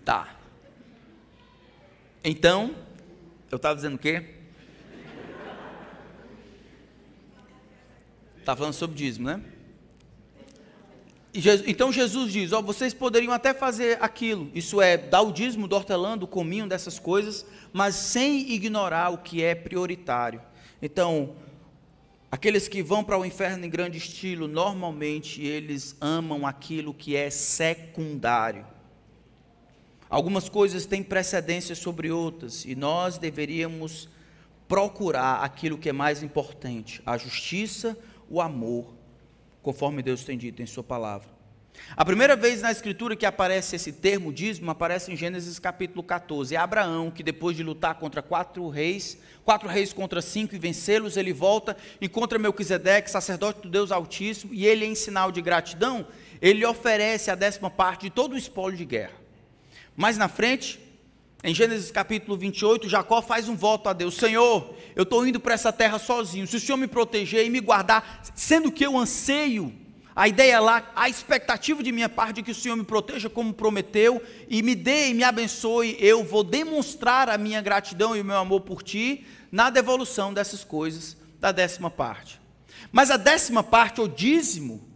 tá. 0.04 0.36
Então, 2.24 2.87
eu 3.50 3.56
estava 3.56 3.76
dizendo 3.76 3.96
o 3.96 4.00
quê? 4.00 4.24
Estava 8.40 8.56
tá 8.56 8.56
falando 8.56 8.74
sobre 8.74 8.96
dízimo, 8.96 9.28
né? 9.28 9.42
então 11.66 11.92
Jesus 11.92 12.32
diz: 12.32 12.52
ó, 12.52 12.62
vocês 12.62 12.94
poderiam 12.94 13.32
até 13.32 13.54
fazer 13.54 13.98
aquilo, 14.02 14.50
isso 14.56 14.82
é, 14.82 14.98
dar 14.98 15.22
o 15.22 15.32
dízimo 15.32 15.68
do 15.68 15.76
hortelã, 15.76 16.18
do 16.18 16.26
cominho, 16.26 16.68
dessas 16.68 16.98
coisas, 16.98 17.46
mas 17.72 17.96
sem 17.96 18.52
ignorar 18.52 19.10
o 19.10 19.18
que 19.18 19.44
é 19.44 19.54
prioritário. 19.54 20.42
Então, 20.82 21.36
aqueles 22.32 22.68
que 22.68 22.82
vão 22.82 23.04
para 23.04 23.18
o 23.18 23.26
inferno 23.26 23.66
em 23.66 23.70
grande 23.70 23.98
estilo, 23.98 24.48
normalmente 24.48 25.42
eles 25.42 25.96
amam 26.00 26.46
aquilo 26.48 26.94
que 26.94 27.16
é 27.16 27.30
secundário. 27.30 28.66
Algumas 30.10 30.48
coisas 30.48 30.86
têm 30.86 31.04
precedência 31.04 31.76
sobre 31.76 32.12
outras, 32.12 32.66
e 32.66 32.76
nós 32.76 33.18
deveríamos 33.18 34.10
procurar 34.68 35.44
aquilo 35.44 35.78
que 35.78 35.90
é 35.90 35.94
mais 35.94 36.24
importante: 36.24 37.02
a 37.06 37.18
justiça, 37.18 37.98
o 38.30 38.42
amor 38.42 38.96
conforme 39.62 40.02
Deus 40.02 40.24
tem 40.24 40.38
dito 40.38 40.62
em 40.62 40.66
Sua 40.66 40.84
palavra. 40.84 41.38
A 41.96 42.06
primeira 42.06 42.36
vez 42.36 42.62
na 42.62 42.72
Escritura 42.72 43.16
que 43.16 43.26
aparece 43.26 43.76
esse 43.76 43.92
termo 43.92 44.32
dízimo 44.32 44.72
aparece 44.72 45.12
em 45.12 45.16
Gênesis 45.18 45.60
capítulo 45.60 46.02
14. 46.02 46.56
É 46.56 46.58
Abraão 46.58 47.12
que, 47.12 47.22
depois 47.22 47.56
de 47.56 47.64
lutar 47.64 47.96
contra 47.96 48.22
quatro 48.22 48.68
reis, 48.70 49.18
quatro 49.44 49.68
reis 49.68 49.94
contra 49.94 50.22
cinco 50.22 50.56
e 50.56 50.58
vencê-los, 50.58 51.18
ele 51.18 51.34
volta, 51.34 51.76
encontra 52.02 52.40
Melquisedeque, 52.40 53.12
sacerdote 53.12 53.62
do 53.62 53.70
Deus 53.70 53.92
Altíssimo, 53.92 54.54
e 54.54 54.66
ele, 54.66 54.86
em 54.86 54.96
sinal 54.96 55.32
de 55.32 55.42
gratidão, 55.42 56.08
ele 56.42 56.66
oferece 56.66 57.30
a 57.30 57.36
décima 57.36 57.70
parte 57.70 58.04
de 58.04 58.10
todo 58.10 58.34
o 58.34 58.38
espólio 58.38 58.78
de 58.78 58.86
guerra. 58.86 59.27
Mais 59.98 60.16
na 60.16 60.28
frente, 60.28 60.80
em 61.44 61.56
Gênesis 61.56 61.90
capítulo 61.90 62.38
28, 62.38 62.88
Jacó 62.88 63.20
faz 63.20 63.50
um 63.50 63.56
voto 63.56 63.90
a 63.90 63.94
Deus: 63.94 64.16
Senhor, 64.16 64.76
eu 64.96 65.02
estou 65.02 65.26
indo 65.26 65.40
para 65.40 65.56
essa 65.56 65.74
terra 65.74 65.98
sozinho. 65.98 66.46
Se 66.46 66.58
o 66.58 66.60
Senhor 66.60 66.78
me 66.78 66.88
proteger 66.88 67.44
e 67.44 67.50
me 67.50 67.60
guardar, 67.60 68.22
sendo 68.36 68.72
que 68.72 68.86
eu 68.86 68.96
anseio, 68.96 69.74
a 70.16 70.28
ideia 70.28 70.60
lá, 70.60 70.92
a 70.96 71.10
expectativa 71.10 71.82
de 71.82 71.92
minha 71.92 72.08
parte 72.08 72.36
de 72.36 72.44
que 72.44 72.52
o 72.52 72.56
Senhor 72.56 72.76
me 72.76 72.84
proteja 72.84 73.28
como 73.28 73.52
prometeu 73.52 74.22
e 74.48 74.62
me 74.62 74.76
dê 74.76 75.10
e 75.10 75.14
me 75.16 75.24
abençoe, 75.24 75.98
eu 76.00 76.24
vou 76.24 76.44
demonstrar 76.44 77.28
a 77.28 77.38
minha 77.38 77.60
gratidão 77.60 78.16
e 78.16 78.22
o 78.22 78.26
meu 78.26 78.38
amor 78.38 78.62
por 78.62 78.84
ti 78.84 79.26
na 79.52 79.72
devolução 79.72 80.32
dessas 80.32 80.64
coisas 80.64 81.18
da 81.40 81.52
décima 81.52 81.90
parte. 81.90 82.40
Mas 82.92 83.10
a 83.10 83.18
décima 83.18 83.64
parte, 83.64 84.00
o 84.00 84.08
dízimo, 84.08 84.88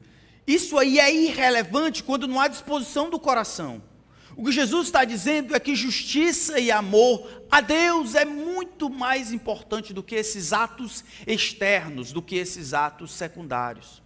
isso 0.45 0.78
aí 0.78 0.99
é 0.99 1.12
irrelevante 1.12 2.04
quando 2.04 2.28
não 2.28 2.39
há 2.39 2.47
disposição 2.47 3.10
do 3.10 3.20
coração. 3.20 3.89
O 4.36 4.45
que 4.45 4.51
Jesus 4.51 4.88
está 4.88 5.03
dizendo 5.03 5.55
é 5.55 5.59
que 5.59 5.75
justiça 5.75 6.59
e 6.59 6.71
amor 6.71 7.27
a 7.49 7.59
Deus 7.59 8.15
é 8.15 8.23
muito 8.23 8.89
mais 8.89 9.32
importante 9.32 9.93
do 9.93 10.01
que 10.01 10.15
esses 10.15 10.53
atos 10.53 11.03
externos, 11.27 12.11
do 12.11 12.21
que 12.21 12.36
esses 12.36 12.73
atos 12.73 13.11
secundários. 13.11 14.01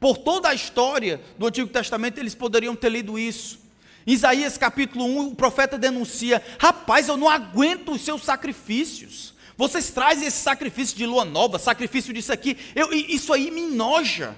Por 0.00 0.16
toda 0.16 0.48
a 0.48 0.54
história 0.54 1.20
do 1.36 1.46
Antigo 1.46 1.68
Testamento, 1.68 2.18
eles 2.18 2.34
poderiam 2.34 2.74
ter 2.74 2.88
lido 2.88 3.18
isso. 3.18 3.58
Em 4.06 4.12
Isaías 4.12 4.56
capítulo 4.56 5.04
1, 5.04 5.28
o 5.28 5.34
profeta 5.34 5.76
denuncia: 5.76 6.42
Rapaz, 6.58 7.08
eu 7.08 7.16
não 7.16 7.28
aguento 7.28 7.92
os 7.92 8.00
seus 8.00 8.22
sacrifícios. 8.22 9.34
Vocês 9.56 9.90
trazem 9.90 10.28
esse 10.28 10.38
sacrifício 10.38 10.96
de 10.96 11.04
lua 11.04 11.24
nova, 11.24 11.58
sacrifício 11.58 12.14
disso 12.14 12.32
aqui. 12.32 12.56
Eu, 12.74 12.92
isso 12.92 13.32
aí 13.32 13.50
me 13.50 13.62
enoja. 13.62 14.34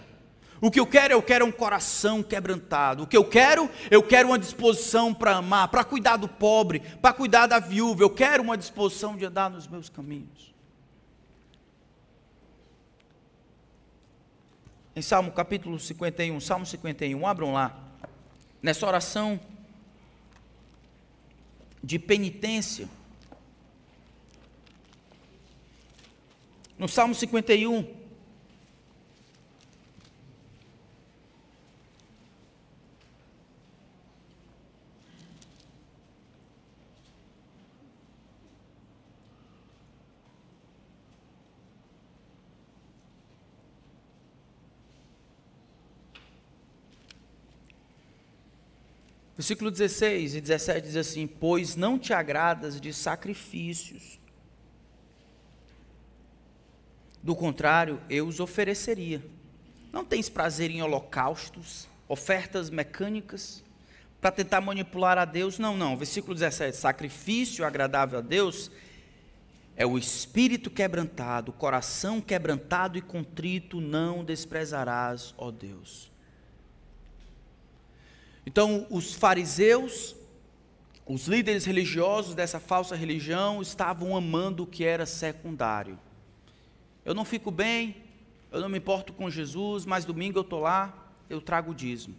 O 0.61 0.71
que 0.71 0.79
eu 0.79 0.87
quero, 0.87 1.15
eu 1.15 1.23
quero 1.23 1.47
um 1.47 1.53
coração 1.53 2.23
quebrantado. 2.23 3.05
O 3.05 3.07
que 3.07 3.17
eu 3.17 3.25
quero, 3.25 3.71
eu 3.91 4.03
quero 4.03 4.29
uma 4.29 4.39
disposição 4.39 5.15
para 5.15 5.37
amar, 5.37 5.69
para 5.69 5.83
cuidar 5.83 6.17
do 6.17 6.29
pobre, 6.29 6.81
para 7.01 7.15
cuidar 7.15 7.47
da 7.47 7.59
viúva. 7.59 8.03
Eu 8.03 8.11
quero 8.11 8.43
uma 8.43 8.59
disposição 8.59 9.17
de 9.17 9.25
andar 9.25 9.49
nos 9.49 9.67
meus 9.67 9.89
caminhos. 9.89 10.55
Em 14.95 15.01
Salmo 15.01 15.33
capítulo 15.33 15.79
51, 15.79 16.39
Salmo 16.41 16.67
51, 16.67 17.27
abram 17.27 17.55
lá. 17.55 17.75
Nessa 18.63 18.87
oração 18.87 19.41
de 21.83 21.99
penitência. 21.99 22.87
No 26.79 26.87
Salmo 26.87 27.15
51, 27.15 28.00
Versículo 49.41 49.71
16 49.71 50.35
e 50.35 50.41
17 50.43 50.87
diz 50.87 50.97
assim: 50.97 51.27
Pois 51.27 51.75
não 51.75 51.99
te 51.99 52.13
agradas 52.13 52.79
de 52.79 52.93
sacrifícios, 52.93 54.21
do 57.23 57.35
contrário, 57.35 58.03
eu 58.11 58.27
os 58.29 58.39
ofereceria. 58.39 59.25
Não 59.91 60.05
tens 60.05 60.29
prazer 60.29 60.71
em 60.71 60.83
holocaustos, 60.83 61.89
ofertas 62.07 62.69
mecânicas, 62.69 63.65
para 64.21 64.31
tentar 64.31 64.61
manipular 64.61 65.17
a 65.17 65.25
Deus? 65.25 65.59
Não, 65.59 65.75
não. 65.75 65.97
Versículo 65.97 66.35
17: 66.35 66.77
Sacrifício 66.77 67.65
agradável 67.65 68.19
a 68.19 68.23
Deus 68.23 68.71
é 69.75 69.87
o 69.87 69.97
espírito 69.97 70.69
quebrantado, 70.69 71.51
o 71.51 71.55
coração 71.55 72.21
quebrantado 72.21 72.99
e 72.99 73.01
contrito 73.01 73.81
não 73.81 74.23
desprezarás, 74.23 75.33
ó 75.39 75.51
Deus. 75.51 76.10
Então, 78.47 78.87
os 78.91 79.15
fariseus, 79.15 80.17
os 81.07 81.27
líderes 81.27 81.65
religiosos 81.65 82.35
dessa 82.35 82.59
falsa 82.59 82.97
religião, 82.97 83.61
estavam 83.61 84.17
amando 84.17 84.63
o 84.63 84.67
que 84.67 84.85
era 84.85 85.07
secundário. 85.07 85.99
Eu 87.05 87.15
não 87.15 87.25
fico 87.25 87.51
bem, 87.51 87.97
eu 88.51 88.61
não 88.61 88.69
me 88.69 88.79
importo 88.79 89.13
com 89.13 89.31
Jesus, 89.31 89.85
mas 89.85 90.05
domingo 90.05 90.39
eu 90.39 90.43
estou 90.43 90.61
lá, 90.61 91.13
eu 91.29 91.41
trago 91.41 91.73
o 91.73 91.75
dízimo. 91.75 92.17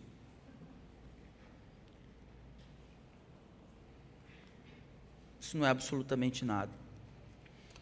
Isso 5.40 5.58
não 5.58 5.66
é 5.66 5.70
absolutamente 5.70 6.46
nada. 6.46 6.81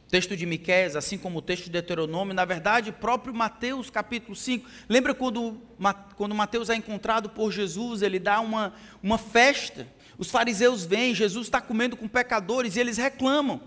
Texto 0.09 0.35
de 0.35 0.45
Miqués, 0.45 0.95
assim 0.95 1.17
como 1.17 1.37
o 1.37 1.41
texto 1.41 1.65
de 1.65 1.69
Deuteronômio, 1.69 2.33
na 2.33 2.43
verdade, 2.43 2.91
próprio 2.91 3.33
Mateus 3.33 3.91
capítulo 3.91 4.35
5. 4.35 4.67
Lembra 4.89 5.13
quando, 5.13 5.61
quando 6.15 6.33
Mateus 6.33 6.69
é 6.69 6.75
encontrado 6.75 7.29
por 7.29 7.51
Jesus, 7.51 8.01
ele 8.01 8.17
dá 8.17 8.39
uma, 8.39 8.73
uma 9.03 9.19
festa. 9.19 9.87
Os 10.17 10.31
fariseus 10.31 10.83
vêm, 10.83 11.13
Jesus 11.13 11.45
está 11.45 11.61
comendo 11.61 11.95
com 11.95 12.07
pecadores 12.07 12.75
e 12.75 12.79
eles 12.79 12.97
reclamam. 12.97 13.61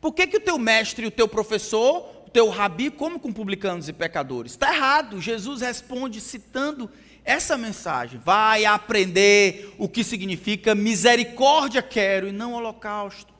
Por 0.00 0.12
que, 0.12 0.26
que 0.26 0.36
o 0.36 0.40
teu 0.40 0.58
mestre 0.58 1.06
o 1.06 1.10
teu 1.10 1.28
professor, 1.28 2.24
o 2.26 2.30
teu 2.30 2.48
rabi, 2.48 2.90
come 2.90 3.20
com 3.20 3.32
publicanos 3.32 3.88
e 3.88 3.92
pecadores? 3.92 4.52
Está 4.52 4.74
errado. 4.74 5.20
Jesus 5.20 5.60
responde 5.60 6.20
citando 6.20 6.90
essa 7.24 7.56
mensagem. 7.56 8.20
Vai 8.24 8.64
aprender 8.64 9.72
o 9.78 9.88
que 9.88 10.02
significa 10.02 10.74
misericórdia 10.74 11.80
quero 11.80 12.26
e 12.26 12.32
não 12.32 12.54
holocausto. 12.54 13.35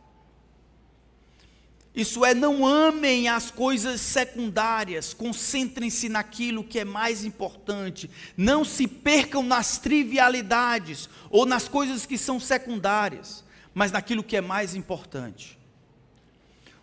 Isso 1.97 2.27
é, 2.27 2.35
não 2.35 2.67
amem 2.67 3.27
as 3.27 3.51
coisas 3.51 4.03
secundárias, 4.03 5.15
concentrem-se 5.15 6.11
naquilo 6.11 6.63
que 6.63 6.81
é 6.81 6.85
mais 6.85 7.25
importante. 7.25 8.11
Não 8.37 8.67
se 8.67 8.87
percam 8.87 9.43
nas 9.43 9.79
trivialidades 9.79 11.09
ou 11.31 11.47
nas 11.47 11.69
coisas 11.69 12.05
que 12.05 12.19
são 12.19 12.39
secundárias, 12.39 13.43
mas 13.73 13.91
naquilo 13.91 14.23
que 14.23 14.37
é 14.37 14.43
mais 14.43 14.75
importante. 14.75 15.59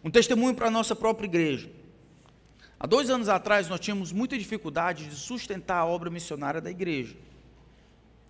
Um 0.04 0.10
testemunho 0.10 0.56
para 0.56 0.68
a 0.68 0.72
nossa 0.72 0.96
própria 0.96 1.28
igreja. 1.28 1.70
Há 2.80 2.88
dois 2.88 3.12
anos 3.12 3.30
atrás 3.30 3.70
nós 3.70 3.80
tínhamos 3.80 4.12
muita 4.12 4.36
dificuldade 4.36 5.06
de 5.06 5.16
sustentar 5.16 5.78
a 5.78 5.86
obra 5.86 6.10
missionária 6.10 6.60
da 6.60 6.72
igreja. 6.72 7.16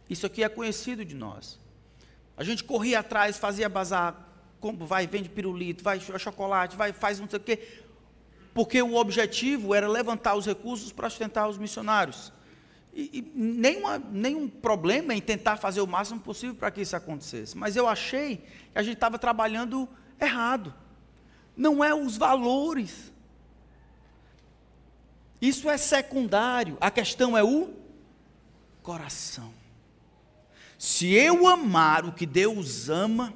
Isso 0.09 0.25
aqui 0.25 0.43
é 0.43 0.49
conhecido 0.49 1.05
de 1.05 1.15
nós. 1.15 1.57
A 2.35 2.43
gente 2.43 2.61
corria 2.61 2.99
atrás, 2.99 3.37
fazia 3.37 3.69
bazar, 3.69 4.32
vai, 4.71 5.07
vende 5.07 5.29
pirulito, 5.29 5.83
vai 5.83 5.99
chocolate, 5.99 6.77
vai, 6.77 6.93
faz 6.93 7.19
não 7.19 7.29
sei 7.29 7.39
o 7.39 7.41
quê. 7.41 7.59
Porque 8.53 8.81
o 8.81 8.95
objetivo 8.95 9.73
era 9.73 9.87
levantar 9.87 10.35
os 10.35 10.45
recursos 10.45 10.91
para 10.91 11.09
sustentar 11.09 11.47
os 11.49 11.57
missionários. 11.57 12.31
E, 12.93 13.09
e 13.11 13.31
nenhuma, 13.35 13.97
nenhum 13.97 14.47
problema 14.47 15.15
em 15.15 15.21
tentar 15.21 15.57
fazer 15.57 15.81
o 15.81 15.87
máximo 15.87 16.19
possível 16.19 16.55
para 16.55 16.69
que 16.69 16.81
isso 16.81 16.95
acontecesse. 16.95 17.57
Mas 17.57 17.75
eu 17.75 17.87
achei 17.87 18.37
que 18.71 18.77
a 18.77 18.83
gente 18.83 18.93
estava 18.93 19.17
trabalhando 19.17 19.89
errado. 20.21 20.73
Não 21.57 21.83
é 21.83 21.93
os 21.93 22.15
valores. 22.15 23.11
Isso 25.41 25.69
é 25.69 25.77
secundário. 25.77 26.77
A 26.79 26.91
questão 26.91 27.35
é 27.35 27.43
o 27.43 27.73
coração. 28.83 29.51
Se 30.77 31.11
eu 31.13 31.47
amar 31.47 32.05
o 32.05 32.11
que 32.11 32.25
Deus 32.25 32.89
ama, 32.89 33.33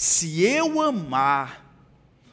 se 0.00 0.42
eu 0.42 0.80
amar 0.80 1.62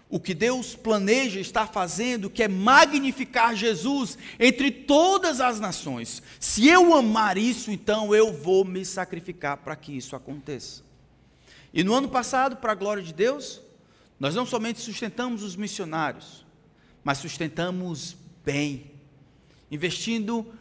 o 0.10 0.22
que 0.22 0.34
Deus 0.34 0.74
planeja 0.74 1.38
estar 1.38 1.68
fazendo, 1.68 2.30
que 2.30 2.42
é 2.42 2.48
magnificar 2.48 3.54
Jesus 3.58 4.18
entre 4.40 4.72
todas 4.72 5.42
as 5.42 5.60
nações, 5.60 6.24
se 6.40 6.66
eu 6.66 6.94
amar 6.94 7.38
isso, 7.38 7.70
então 7.70 8.16
eu 8.16 8.32
vou 8.32 8.64
me 8.64 8.86
sacrificar 8.86 9.58
para 9.58 9.76
que 9.76 9.92
isso 9.92 10.16
aconteça. 10.16 10.82
E 11.74 11.84
no 11.84 11.94
ano 11.94 12.08
passado, 12.08 12.56
para 12.56 12.72
a 12.72 12.76
glória 12.76 13.04
de 13.04 13.14
Deus, 13.14 13.60
nós 14.18 14.34
não 14.34 14.46
somente 14.46 14.80
sustentamos 14.80 15.44
os 15.44 15.58
missionários, 15.58 16.46
mas 17.04 17.18
sustentamos 17.18 18.16
bem, 18.46 18.92
investindo 19.70 20.54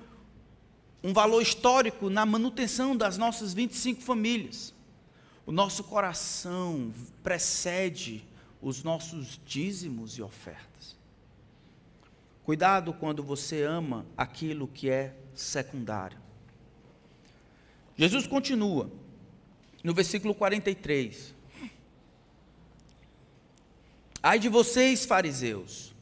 um 1.04 1.12
valor 1.12 1.40
histórico 1.40 2.10
na 2.10 2.26
manutenção 2.26 2.96
das 2.96 3.16
nossas 3.16 3.54
25 3.54 4.02
famílias. 4.02 4.74
O 5.46 5.52
nosso 5.52 5.84
coração 5.84 6.92
precede 7.22 8.24
os 8.60 8.82
nossos 8.82 9.40
dízimos 9.46 10.18
e 10.18 10.22
ofertas. 10.22 10.96
Cuidado 12.44 12.92
quando 12.92 13.22
você 13.22 13.62
ama 13.62 14.04
aquilo 14.16 14.66
que 14.66 14.90
é 14.90 15.16
secundário. 15.34 16.18
Jesus 17.96 18.26
continua 18.26 18.90
no 19.84 19.94
versículo 19.94 20.34
43. 20.34 21.34
Ai 24.20 24.40
de 24.40 24.48
vocês, 24.48 25.04
fariseus, 25.04 25.94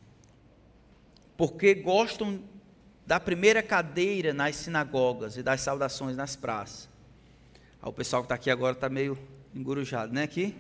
porque 1.36 1.74
gostam 1.74 2.42
da 3.07 3.20
primeira 3.20 3.62
cadeira 3.62 4.32
nas 4.32 4.57
sinagogas 4.57 5.36
e 5.36 5.42
das 5.42 5.61
saudações 5.61 6.16
nas 6.16 6.34
praças. 6.34 6.88
Ah, 7.82 7.90
o 7.90 7.92
pessoal 7.92 8.22
que 8.22 8.26
está 8.26 8.34
aqui 8.34 8.51
agora 8.51 8.74
está 8.74 8.88
meio 8.88 9.18
engurujado, 9.55 10.12
né? 10.12 10.24
Aqui. 10.24 10.55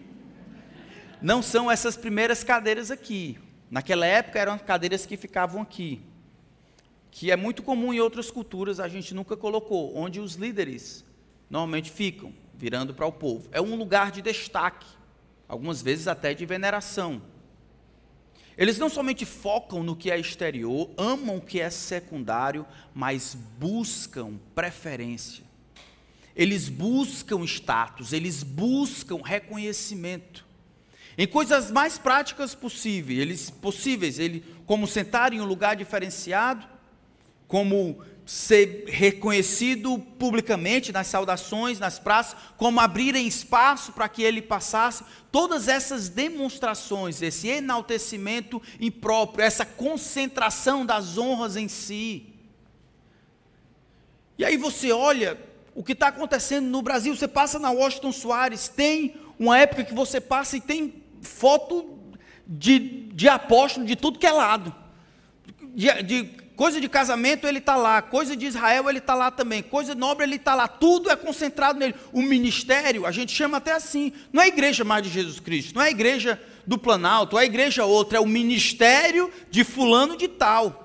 Não 1.20 1.42
são 1.42 1.70
essas 1.70 1.96
primeiras 1.96 2.44
cadeiras 2.44 2.90
aqui. 2.90 3.38
Naquela 3.70 4.06
época 4.06 4.38
eram 4.38 4.58
cadeiras 4.58 5.04
que 5.04 5.16
ficavam 5.16 5.62
aqui. 5.62 6.00
Que 7.10 7.30
é 7.30 7.36
muito 7.36 7.62
comum 7.62 7.92
em 7.92 8.00
outras 8.00 8.30
culturas, 8.30 8.80
a 8.80 8.88
gente 8.88 9.14
nunca 9.14 9.36
colocou, 9.36 9.96
onde 9.96 10.20
os 10.20 10.34
líderes 10.34 11.04
normalmente 11.48 11.90
ficam, 11.90 12.32
virando 12.54 12.92
para 12.92 13.06
o 13.06 13.12
povo. 13.12 13.48
É 13.52 13.60
um 13.60 13.76
lugar 13.76 14.10
de 14.10 14.20
destaque, 14.20 14.86
algumas 15.48 15.80
vezes 15.80 16.08
até 16.08 16.34
de 16.34 16.44
veneração. 16.44 17.22
Eles 18.56 18.78
não 18.78 18.88
somente 18.88 19.24
focam 19.24 19.82
no 19.82 19.96
que 19.96 20.10
é 20.10 20.18
exterior, 20.18 20.90
amam 20.96 21.36
o 21.36 21.40
que 21.40 21.60
é 21.60 21.70
secundário, 21.70 22.64
mas 22.94 23.36
buscam 23.58 24.38
preferência. 24.54 25.43
Eles 26.36 26.68
buscam 26.68 27.44
status, 27.44 28.12
eles 28.12 28.42
buscam 28.42 29.20
reconhecimento. 29.22 30.44
Em 31.16 31.26
coisas 31.26 31.70
mais 31.70 31.96
práticas 31.96 32.54
possíveis, 32.54 33.20
eles 33.20 33.50
possíveis, 33.50 34.18
ele, 34.18 34.44
como 34.66 34.86
sentar 34.86 35.32
em 35.32 35.40
um 35.40 35.44
lugar 35.44 35.76
diferenciado, 35.76 36.66
como 37.46 38.02
ser 38.26 38.84
reconhecido 38.88 39.98
publicamente 40.18 40.90
nas 40.90 41.06
saudações, 41.06 41.78
nas 41.78 41.98
praças, 41.98 42.36
como 42.56 42.80
abrirem 42.80 43.28
espaço 43.28 43.92
para 43.92 44.08
que 44.08 44.22
ele 44.22 44.40
passasse, 44.40 45.04
todas 45.30 45.68
essas 45.68 46.08
demonstrações, 46.08 47.20
esse 47.20 47.48
enaltecimento 47.48 48.60
impróprio, 48.80 49.44
essa 49.44 49.64
concentração 49.64 50.86
das 50.86 51.18
honras 51.18 51.54
em 51.54 51.68
si. 51.68 52.26
E 54.38 54.44
aí 54.44 54.56
você 54.56 54.90
olha 54.90 55.38
o 55.74 55.82
que 55.82 55.92
está 55.92 56.08
acontecendo 56.08 56.66
no 56.66 56.82
Brasil. 56.82 57.14
Você 57.14 57.28
passa 57.28 57.58
na 57.58 57.70
Washington 57.70 58.12
Soares, 58.12 58.68
tem 58.68 59.16
uma 59.38 59.58
época 59.58 59.84
que 59.84 59.94
você 59.94 60.20
passa 60.20 60.56
e 60.56 60.60
tem 60.60 61.02
foto 61.20 61.98
de, 62.46 63.08
de 63.12 63.28
apóstolo 63.28 63.84
de 63.84 63.96
tudo 63.96 64.18
que 64.18 64.26
é 64.26 64.32
lado. 64.32 64.74
De, 65.74 66.02
de 66.02 66.24
coisa 66.54 66.80
de 66.80 66.88
casamento 66.88 67.46
ele 67.46 67.58
está 67.58 67.74
lá, 67.74 68.00
coisa 68.00 68.36
de 68.36 68.46
Israel 68.46 68.88
ele 68.88 68.98
está 68.98 69.14
lá 69.14 69.30
também, 69.30 69.62
coisa 69.62 69.94
nobre 69.94 70.24
ele 70.24 70.36
está 70.36 70.54
lá, 70.54 70.68
tudo 70.68 71.10
é 71.10 71.16
concentrado 71.16 71.78
nele. 71.78 71.94
O 72.12 72.22
ministério, 72.22 73.06
a 73.06 73.10
gente 73.10 73.32
chama 73.32 73.58
até 73.58 73.72
assim, 73.72 74.12
não 74.32 74.40
é 74.40 74.44
a 74.44 74.48
igreja 74.48 74.84
mais 74.84 75.02
de 75.02 75.08
Jesus 75.08 75.40
Cristo, 75.40 75.74
não 75.74 75.82
é 75.82 75.86
a 75.86 75.90
igreja 75.90 76.40
do 76.66 76.78
Planalto, 76.78 77.36
é 77.38 77.42
a 77.42 77.44
igreja 77.44 77.84
outra, 77.84 78.18
é 78.18 78.20
o 78.20 78.26
ministério 78.26 79.30
de 79.50 79.64
fulano 79.64 80.16
de 80.16 80.28
tal. 80.28 80.83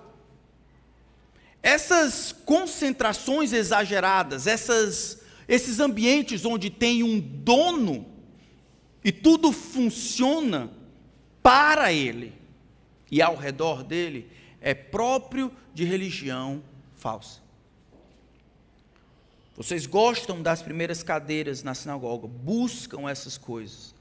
Essas 1.61 2.31
concentrações 2.31 3.51
exageradas, 3.51 4.47
essas, 4.47 5.21
esses 5.47 5.79
ambientes 5.79 6.45
onde 6.45 6.69
tem 6.69 7.03
um 7.03 7.19
dono 7.19 8.05
e 9.03 9.11
tudo 9.11 9.51
funciona 9.51 10.71
para 11.43 11.91
ele 11.91 12.33
e 13.11 13.21
ao 13.21 13.35
redor 13.35 13.83
dele, 13.83 14.29
é 14.61 14.73
próprio 14.73 15.51
de 15.73 15.83
religião 15.83 16.61
falsa. 16.95 17.39
Vocês 19.55 19.85
gostam 19.85 20.41
das 20.41 20.61
primeiras 20.61 21.03
cadeiras 21.03 21.63
na 21.63 21.73
sinagoga, 21.73 22.27
buscam 22.27 23.09
essas 23.09 23.37
coisas. 23.37 23.93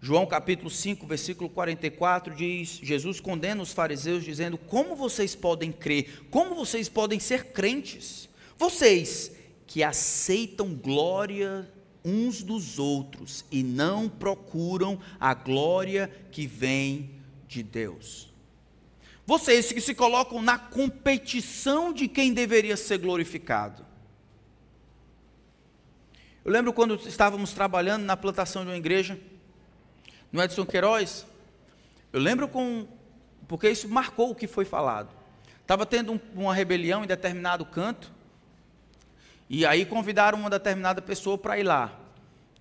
João 0.00 0.26
capítulo 0.26 0.70
5, 0.70 1.06
versículo 1.06 1.50
44 1.50 2.34
diz: 2.34 2.80
Jesus 2.82 3.18
condena 3.20 3.62
os 3.62 3.72
fariseus, 3.72 4.24
dizendo: 4.24 4.56
Como 4.56 4.94
vocês 4.94 5.34
podem 5.34 5.72
crer? 5.72 6.24
Como 6.30 6.54
vocês 6.54 6.88
podem 6.88 7.18
ser 7.18 7.46
crentes? 7.46 8.28
Vocês 8.56 9.32
que 9.66 9.82
aceitam 9.82 10.74
glória 10.74 11.68
uns 12.04 12.42
dos 12.42 12.78
outros 12.78 13.44
e 13.50 13.62
não 13.62 14.08
procuram 14.08 14.98
a 15.18 15.34
glória 15.34 16.10
que 16.30 16.46
vem 16.46 17.10
de 17.46 17.62
Deus. 17.62 18.32
Vocês 19.26 19.70
que 19.70 19.80
se 19.80 19.94
colocam 19.94 20.40
na 20.40 20.58
competição 20.58 21.92
de 21.92 22.08
quem 22.08 22.32
deveria 22.32 22.76
ser 22.76 22.98
glorificado. 22.98 23.84
Eu 26.44 26.50
lembro 26.50 26.72
quando 26.72 26.94
estávamos 27.06 27.52
trabalhando 27.52 28.04
na 28.04 28.16
plantação 28.16 28.64
de 28.64 28.70
uma 28.70 28.76
igreja, 28.76 29.20
no 30.30 30.42
Edson 30.42 30.64
Queiroz, 30.64 31.26
eu 32.12 32.20
lembro 32.20 32.48
com, 32.48 32.86
porque 33.46 33.68
isso 33.70 33.88
marcou 33.88 34.30
o 34.30 34.34
que 34.34 34.46
foi 34.46 34.64
falado. 34.64 35.08
Estava 35.60 35.84
tendo 35.84 36.12
um, 36.12 36.20
uma 36.34 36.54
rebelião 36.54 37.04
em 37.04 37.06
determinado 37.06 37.64
canto, 37.64 38.12
e 39.48 39.64
aí 39.64 39.84
convidaram 39.86 40.38
uma 40.38 40.50
determinada 40.50 41.00
pessoa 41.00 41.38
para 41.38 41.58
ir 41.58 41.62
lá. 41.62 41.98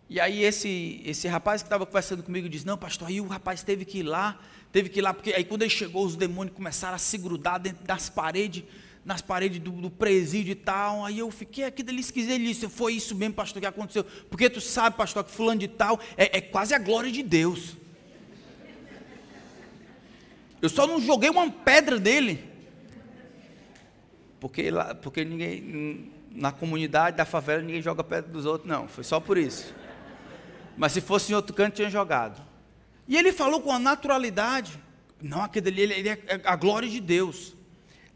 E 0.09 0.21
aí 0.21 0.43
esse, 0.43 1.01
esse 1.05 1.27
rapaz 1.27 1.61
que 1.61 1.65
estava 1.65 1.85
conversando 1.85 2.23
comigo 2.23 2.47
disse, 2.47 2.65
não, 2.65 2.77
pastor, 2.77 3.09
aí 3.09 3.19
o 3.19 3.27
rapaz 3.27 3.61
teve 3.61 3.83
que 3.83 3.99
ir 3.99 4.03
lá, 4.03 4.39
teve 4.71 4.87
que 4.87 4.99
ir 4.99 5.01
lá, 5.01 5.13
porque 5.13 5.33
aí 5.33 5.43
quando 5.43 5.63
ele 5.63 5.69
chegou, 5.69 6.05
os 6.05 6.15
demônios 6.15 6.55
começaram 6.55 6.95
a 6.95 6.97
se 6.97 7.17
grudar 7.17 7.59
dentro 7.59 7.85
das 7.85 8.09
paredes, 8.09 8.63
nas 9.07 9.21
paredes 9.21 9.59
do, 9.59 9.71
do 9.71 9.89
presídio 9.89 10.51
e 10.51 10.55
tal. 10.55 11.05
Aí 11.05 11.19
eu 11.19 11.31
fiquei 11.31 11.63
aqui 11.63 11.81
dele 11.81 12.01
esquisito. 12.01 12.33
Ele 12.33 12.47
disse: 12.47 12.67
Foi 12.67 12.93
isso 12.93 13.15
mesmo, 13.15 13.33
pastor, 13.33 13.61
que 13.61 13.65
aconteceu. 13.65 14.03
Porque 14.29 14.49
tu 14.49 14.59
sabe, 14.59 14.97
pastor, 14.97 15.23
que 15.23 15.31
fulano 15.31 15.61
de 15.61 15.67
tal 15.69 15.97
é, 16.17 16.37
é 16.37 16.41
quase 16.41 16.75
a 16.75 16.77
glória 16.77 17.09
de 17.09 17.23
Deus. 17.23 17.77
Eu 20.61 20.67
só 20.67 20.85
não 20.85 20.99
joguei 20.99 21.29
uma 21.29 21.49
pedra 21.49 21.97
dele. 21.97 22.43
Porque, 24.41 24.69
lá, 24.69 24.93
porque 24.93 25.23
ninguém, 25.23 26.11
na 26.31 26.51
comunidade 26.51 27.15
da 27.15 27.25
favela, 27.25 27.61
ninguém 27.61 27.81
joga 27.81 28.03
pedra 28.03 28.29
dos 28.29 28.45
outros, 28.45 28.69
não. 28.69 28.89
Foi 28.89 29.03
só 29.03 29.19
por 29.21 29.37
isso. 29.37 29.73
Mas 30.75 30.91
se 30.91 30.99
fosse 30.99 31.31
em 31.31 31.35
outro 31.35 31.55
canto, 31.55 31.75
tinha 31.75 31.89
jogado. 31.89 32.41
E 33.07 33.15
ele 33.15 33.31
falou 33.31 33.61
com 33.61 33.71
a 33.71 33.79
naturalidade. 33.79 34.77
Não, 35.21 35.43
aquele 35.43 35.69
ali 35.69 35.81
ele 35.81 36.09
é 36.09 36.41
a 36.43 36.55
glória 36.55 36.89
de 36.89 36.99
Deus. 36.99 37.56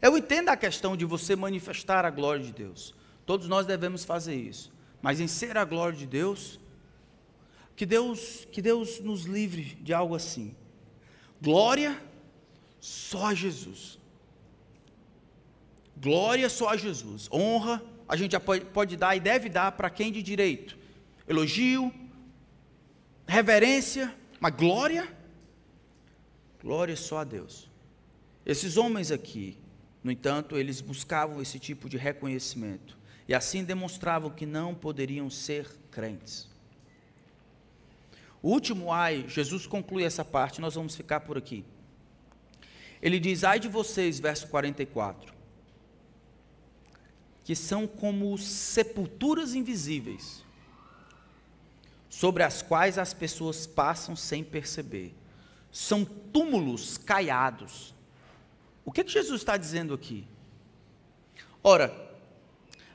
Eu 0.02 0.18
entendo 0.18 0.48
a 0.48 0.56
questão 0.56 0.96
de 0.96 1.04
você 1.04 1.36
manifestar 1.36 2.04
a 2.04 2.10
glória 2.10 2.44
de 2.44 2.52
Deus. 2.52 2.92
Todos 3.24 3.46
nós 3.48 3.64
devemos 3.64 4.04
fazer 4.04 4.34
isso. 4.34 4.72
Mas 5.00 5.20
em 5.20 5.28
ser 5.28 5.56
a 5.56 5.64
glória 5.64 5.96
de 5.96 6.06
Deus, 6.06 6.58
que 7.76 7.86
Deus, 7.86 8.46
que 8.50 8.60
Deus 8.60 8.98
nos 8.98 9.22
livre 9.22 9.76
de 9.80 9.94
algo 9.94 10.16
assim. 10.16 10.56
Glória 11.40 11.96
só 12.80 13.26
a 13.26 13.34
Jesus. 13.34 13.98
Glória 15.96 16.48
só 16.48 16.70
a 16.70 16.76
Jesus. 16.76 17.28
Honra 17.32 17.80
a 18.08 18.16
gente 18.16 18.36
pode 18.74 18.96
dar 18.96 19.16
e 19.16 19.20
deve 19.20 19.48
dar 19.48 19.72
para 19.72 19.88
quem 19.88 20.12
de 20.12 20.22
direito. 20.22 20.76
Elogio, 21.26 21.92
reverência, 23.26 24.14
mas 24.38 24.54
glória, 24.54 25.08
glória 26.60 26.96
só 26.96 27.18
a 27.18 27.24
Deus. 27.24 27.70
Esses 28.44 28.76
homens 28.76 29.10
aqui, 29.10 29.56
no 30.02 30.10
entanto, 30.10 30.56
eles 30.56 30.80
buscavam 30.80 31.40
esse 31.40 31.58
tipo 31.58 31.88
de 31.88 31.96
reconhecimento 31.96 32.98
e 33.28 33.34
assim 33.34 33.62
demonstravam 33.62 34.30
que 34.30 34.44
não 34.44 34.74
poderiam 34.74 35.30
ser 35.30 35.68
crentes. 35.90 36.48
O 38.42 38.50
último 38.50 38.92
ai, 38.92 39.24
Jesus 39.28 39.66
conclui 39.66 40.02
essa 40.02 40.24
parte, 40.24 40.60
nós 40.60 40.74
vamos 40.74 40.96
ficar 40.96 41.20
por 41.20 41.38
aqui. 41.38 41.64
Ele 43.00 43.20
diz: 43.20 43.44
Ai 43.44 43.60
de 43.60 43.68
vocês, 43.68 44.18
verso 44.18 44.48
44, 44.48 45.32
que 47.44 47.54
são 47.54 47.86
como 47.86 48.36
sepulturas 48.36 49.54
invisíveis, 49.54 50.44
sobre 52.08 52.42
as 52.42 52.60
quais 52.60 52.98
as 52.98 53.14
pessoas 53.14 53.66
passam 53.66 54.16
sem 54.16 54.42
perceber. 54.42 55.14
São 55.70 56.04
túmulos 56.04 56.98
caiados 56.98 57.91
o 58.84 58.90
que, 58.92 59.04
que 59.04 59.12
Jesus 59.12 59.40
está 59.40 59.56
dizendo 59.56 59.94
aqui? 59.94 60.26
Ora, 61.62 61.94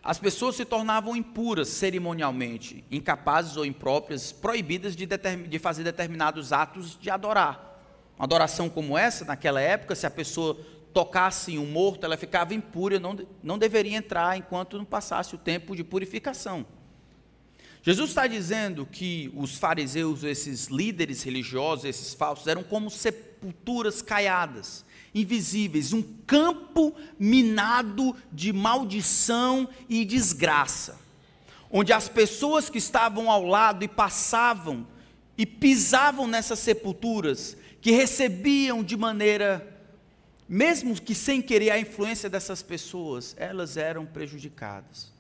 as 0.04 0.20
pessoas 0.20 0.56
se 0.56 0.66
tornavam 0.66 1.16
impuras 1.16 1.70
cerimonialmente, 1.70 2.84
incapazes 2.92 3.58
ou 3.58 3.66
impróprias, 3.66 4.32
proibidas 4.32 4.96
de, 4.96 5.06
de, 5.06 5.60
fazer 5.60 5.84
determinados 5.84 6.52
atos 6.54 6.98
de 7.00 7.10
adorar. 7.10 7.82
Uma 8.18 8.26
adoração 8.26 8.70
como 8.70 8.98
essa, 8.98 9.26
naquela 9.26 9.62
época, 9.62 9.96
se 9.96 10.06
a 10.06 10.12
pessoa 10.12 10.58
tocasse 10.94 11.54
em 11.54 11.60
um 11.60 11.66
morto, 11.66 12.06
ela 12.06 12.18
ficava 12.18 12.54
impura, 12.54 13.00
não, 13.00 13.18
não 13.44 13.58
deveria 13.58 13.98
entrar 13.98 14.38
enquanto 14.38 14.78
não 14.78 14.86
passasse 14.86 15.36
o 15.36 15.38
tempo 15.38 15.76
de 15.76 15.84
purificação. 15.84 16.66
Jesus 17.82 18.10
está 18.10 18.28
dizendo 18.28 18.86
que 18.86 19.32
os 19.36 19.58
fariseus, 19.58 20.24
esses 20.24 20.68
líderes 20.68 21.24
religiosos, 21.24 21.86
esses 21.86 22.14
falsos, 22.14 22.48
eram 22.48 22.64
como 22.64 22.90
sepulturas 22.90 24.02
caiadas 24.02 24.86
invisíveis, 25.22 25.94
um 25.94 26.02
campo 26.02 26.94
minado 27.20 28.16
de 28.32 28.52
maldição 28.54 29.68
e 29.90 30.06
desgraça, 30.06 31.00
onde 31.72 31.92
as 31.92 32.08
pessoas 32.08 32.70
que 32.70 32.78
estavam 32.78 33.30
ao 33.30 33.44
lado 33.44 33.84
e 33.84 33.88
passavam 33.88 34.88
e 35.38 35.46
pisavam 35.46 36.28
nessas 36.28 36.60
sepulturas, 36.60 37.56
que 37.80 37.92
recebiam 37.92 38.84
de 38.84 38.98
maneira, 38.98 39.66
mesmo 40.50 41.00
que 41.00 41.14
sem 41.14 41.42
querer 41.42 41.70
a 41.70 41.80
influência 41.80 42.30
dessas 42.30 42.64
pessoas, 42.64 43.36
elas 43.38 43.78
eram 43.78 44.06
prejudicadas. 44.06 45.12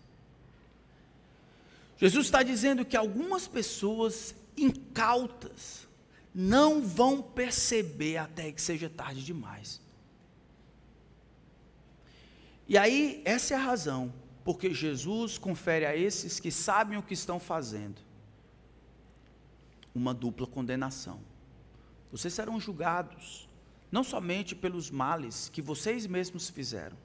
Jesus 1.97 2.27
está 2.27 2.43
dizendo 2.43 2.85
que 2.85 2.97
algumas 2.97 3.47
pessoas 3.47 4.35
incautas 4.55 5.87
não 6.33 6.81
vão 6.81 7.21
perceber 7.21 8.17
até 8.17 8.51
que 8.51 8.61
seja 8.61 8.89
tarde 8.89 9.23
demais. 9.23 9.81
E 12.67 12.77
aí, 12.77 13.21
essa 13.23 13.53
é 13.53 13.57
a 13.57 13.61
razão, 13.61 14.13
porque 14.43 14.73
Jesus 14.73 15.37
confere 15.37 15.85
a 15.85 15.95
esses 15.95 16.39
que 16.39 16.51
sabem 16.51 16.97
o 16.97 17.03
que 17.03 17.13
estão 17.13 17.39
fazendo 17.39 18.01
uma 19.95 20.13
dupla 20.13 20.45
condenação. 20.45 21.19
Vocês 22.11 22.33
serão 22.33 22.59
julgados, 22.59 23.49
não 23.91 24.03
somente 24.03 24.55
pelos 24.55 24.91
males 24.91 25.49
que 25.49 25.61
vocês 25.61 26.05
mesmos 26.05 26.49
fizeram, 26.49 26.97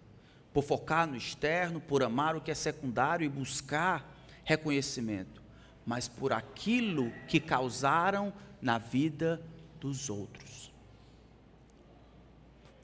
por 0.53 0.63
focar 0.63 1.07
no 1.07 1.17
externo, 1.17 1.81
por 1.81 2.03
amar 2.03 2.37
o 2.37 2.41
que 2.41 2.51
é 2.51 2.55
secundário 2.55 3.25
e 3.25 3.29
buscar 3.29 4.15
reconhecimento, 4.45 5.43
mas 5.87 6.09
por 6.09 6.33
aquilo 6.33 7.11
que 7.27 7.41
causaram 7.41 8.33
na 8.61 8.79
vida 8.79 9.43
dos 9.81 10.11
outros. 10.11 10.73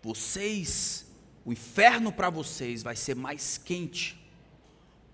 Vocês 0.03 1.08
o 1.49 1.53
inferno 1.53 2.13
para 2.13 2.29
vocês 2.29 2.83
vai 2.83 2.95
ser 2.95 3.17
mais 3.17 3.57
quente 3.57 4.23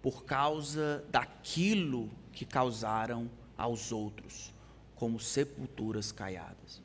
por 0.02 0.24
causa 0.24 1.04
daquilo 1.08 2.10
que 2.32 2.44
causaram 2.44 3.30
aos 3.56 3.92
outros, 3.92 4.52
como 4.96 5.20
sepulturas 5.20 6.10
caiadas. 6.10 6.82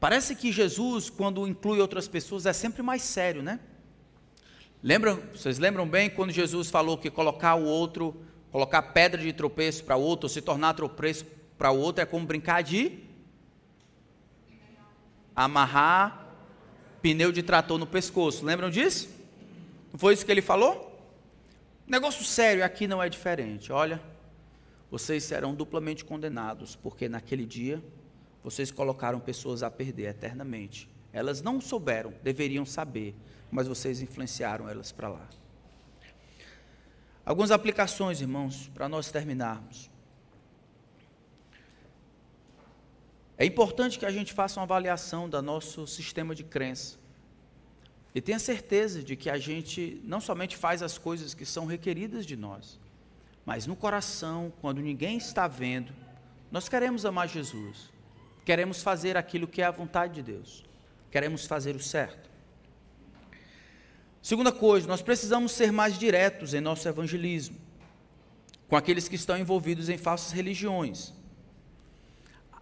Parece 0.00 0.34
que 0.34 0.50
Jesus, 0.50 1.08
quando 1.08 1.46
inclui 1.46 1.78
outras 1.78 2.08
pessoas, 2.08 2.46
é 2.46 2.52
sempre 2.52 2.82
mais 2.82 3.02
sério, 3.02 3.44
né? 3.44 3.60
Lembram, 4.82 5.22
vocês 5.32 5.60
lembram 5.60 5.88
bem 5.88 6.10
quando 6.10 6.32
Jesus 6.32 6.68
falou 6.68 6.98
que 6.98 7.12
colocar 7.12 7.54
o 7.54 7.64
outro, 7.64 8.20
colocar 8.50 8.82
pedra 8.82 9.22
de 9.22 9.32
tropeço 9.32 9.84
para 9.84 9.94
o 9.96 10.02
outro, 10.02 10.24
ou 10.24 10.28
se 10.28 10.42
tornar 10.42 10.74
tropeço 10.74 11.24
para 11.56 11.70
o 11.70 11.78
outro, 11.78 12.02
é 12.02 12.06
como 12.06 12.26
brincar 12.26 12.64
de 12.64 13.04
amarrar 15.36 16.29
pneu 17.02 17.32
de 17.32 17.42
trator 17.42 17.78
no 17.78 17.86
pescoço. 17.86 18.44
Lembram 18.44 18.70
disso? 18.70 19.08
Não 19.92 19.98
foi 19.98 20.14
isso 20.14 20.24
que 20.24 20.30
ele 20.30 20.42
falou? 20.42 20.88
Negócio 21.86 22.24
sério, 22.24 22.64
aqui 22.64 22.86
não 22.86 23.02
é 23.02 23.08
diferente. 23.08 23.72
Olha, 23.72 24.00
vocês 24.90 25.24
serão 25.24 25.54
duplamente 25.54 26.04
condenados, 26.04 26.76
porque 26.76 27.08
naquele 27.08 27.44
dia 27.44 27.82
vocês 28.42 28.70
colocaram 28.70 29.18
pessoas 29.20 29.62
a 29.62 29.70
perder 29.70 30.10
eternamente. 30.10 30.88
Elas 31.12 31.42
não 31.42 31.60
souberam, 31.60 32.14
deveriam 32.22 32.64
saber, 32.64 33.14
mas 33.50 33.66
vocês 33.66 34.00
influenciaram 34.00 34.68
elas 34.68 34.92
para 34.92 35.08
lá. 35.08 35.28
Algumas 37.24 37.50
aplicações, 37.50 38.20
irmãos, 38.20 38.70
para 38.72 38.88
nós 38.88 39.10
terminarmos. 39.10 39.89
É 43.40 43.46
importante 43.46 43.98
que 43.98 44.04
a 44.04 44.10
gente 44.10 44.34
faça 44.34 44.60
uma 44.60 44.64
avaliação 44.64 45.26
do 45.26 45.40
nosso 45.40 45.86
sistema 45.86 46.34
de 46.34 46.44
crença. 46.44 46.98
E 48.14 48.20
tenha 48.20 48.38
certeza 48.38 49.02
de 49.02 49.16
que 49.16 49.30
a 49.30 49.38
gente 49.38 49.98
não 50.04 50.20
somente 50.20 50.58
faz 50.58 50.82
as 50.82 50.98
coisas 50.98 51.32
que 51.32 51.46
são 51.46 51.64
requeridas 51.64 52.26
de 52.26 52.36
nós, 52.36 52.78
mas 53.46 53.66
no 53.66 53.74
coração, 53.74 54.52
quando 54.60 54.82
ninguém 54.82 55.16
está 55.16 55.48
vendo, 55.48 55.90
nós 56.52 56.68
queremos 56.68 57.06
amar 57.06 57.30
Jesus, 57.30 57.90
queremos 58.44 58.82
fazer 58.82 59.16
aquilo 59.16 59.48
que 59.48 59.62
é 59.62 59.64
a 59.64 59.70
vontade 59.70 60.16
de 60.16 60.22
Deus, 60.22 60.62
queremos 61.10 61.46
fazer 61.46 61.74
o 61.74 61.80
certo. 61.80 62.28
Segunda 64.20 64.52
coisa, 64.52 64.86
nós 64.86 65.00
precisamos 65.00 65.52
ser 65.52 65.72
mais 65.72 65.98
diretos 65.98 66.52
em 66.52 66.60
nosso 66.60 66.86
evangelismo 66.86 67.56
com 68.68 68.76
aqueles 68.76 69.08
que 69.08 69.16
estão 69.16 69.38
envolvidos 69.38 69.88
em 69.88 69.96
falsas 69.96 70.30
religiões 70.30 71.18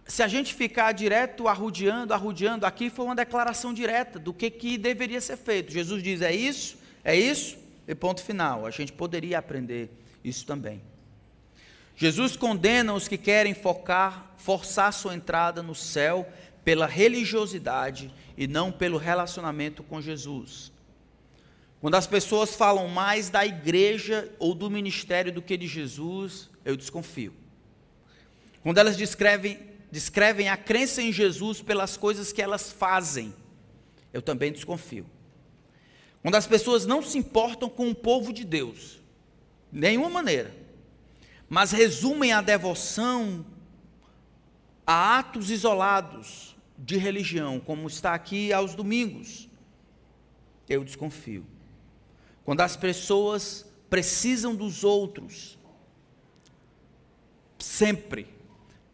se 0.09 0.23
a 0.23 0.27
gente 0.27 0.55
ficar 0.55 0.91
direto 0.91 1.47
arrudeando, 1.47 2.15
arrudeando, 2.15 2.65
aqui 2.65 2.89
foi 2.89 3.05
uma 3.05 3.15
declaração 3.15 3.71
direta 3.71 4.17
do 4.17 4.33
que, 4.33 4.49
que 4.49 4.75
deveria 4.75 5.21
ser 5.21 5.37
feito. 5.37 5.71
Jesus 5.71 6.01
diz: 6.01 6.23
é 6.23 6.33
isso, 6.33 6.79
é 7.03 7.15
isso, 7.15 7.59
e 7.87 7.93
ponto 7.93 8.23
final. 8.23 8.65
A 8.65 8.71
gente 8.71 8.91
poderia 8.91 9.37
aprender 9.37 9.91
isso 10.23 10.47
também. 10.47 10.81
Jesus 11.95 12.35
condena 12.35 12.91
os 12.93 13.07
que 13.07 13.19
querem 13.19 13.53
focar, 13.53 14.33
forçar 14.35 14.91
sua 14.93 15.13
entrada 15.13 15.61
no 15.61 15.75
céu 15.75 16.27
pela 16.63 16.87
religiosidade 16.87 18.11
e 18.35 18.47
não 18.47 18.71
pelo 18.71 18.97
relacionamento 18.97 19.83
com 19.83 20.01
Jesus. 20.01 20.71
Quando 21.79 21.95
as 21.95 22.07
pessoas 22.07 22.55
falam 22.55 22.87
mais 22.87 23.29
da 23.29 23.45
igreja 23.45 24.27
ou 24.39 24.55
do 24.55 24.71
ministério 24.71 25.31
do 25.31 25.41
que 25.41 25.55
de 25.55 25.67
Jesus, 25.67 26.49
eu 26.65 26.75
desconfio. 26.75 27.31
Quando 28.63 28.79
elas 28.79 28.97
descrevem, 28.97 29.68
descrevem 29.91 30.49
a 30.49 30.57
crença 30.57 31.01
em 31.01 31.11
Jesus 31.11 31.61
pelas 31.61 31.97
coisas 31.97 32.31
que 32.31 32.41
elas 32.41 32.71
fazem, 32.71 33.33
eu 34.13 34.21
também 34.21 34.51
desconfio. 34.51 35.05
Quando 36.21 36.35
as 36.35 36.45
pessoas 36.45 36.85
não 36.85 37.01
se 37.01 37.17
importam 37.17 37.69
com 37.69 37.89
o 37.89 37.95
povo 37.95 38.33
de 38.33 38.43
Deus, 38.43 38.99
de 39.71 39.79
nenhuma 39.79 40.09
maneira, 40.09 40.55
mas 41.47 41.71
resumem 41.71 42.31
a 42.31 42.41
devoção 42.41 43.45
a 44.85 45.19
atos 45.19 45.49
isolados 45.49 46.55
de 46.77 46.97
religião, 46.97 47.59
como 47.59 47.87
está 47.87 48.13
aqui 48.13 48.53
aos 48.53 48.75
domingos, 48.75 49.49
eu 50.67 50.83
desconfio. 50.83 51.45
Quando 52.43 52.61
as 52.61 52.75
pessoas 52.75 53.65
precisam 53.89 54.55
dos 54.55 54.83
outros, 54.83 55.57
sempre, 57.57 58.27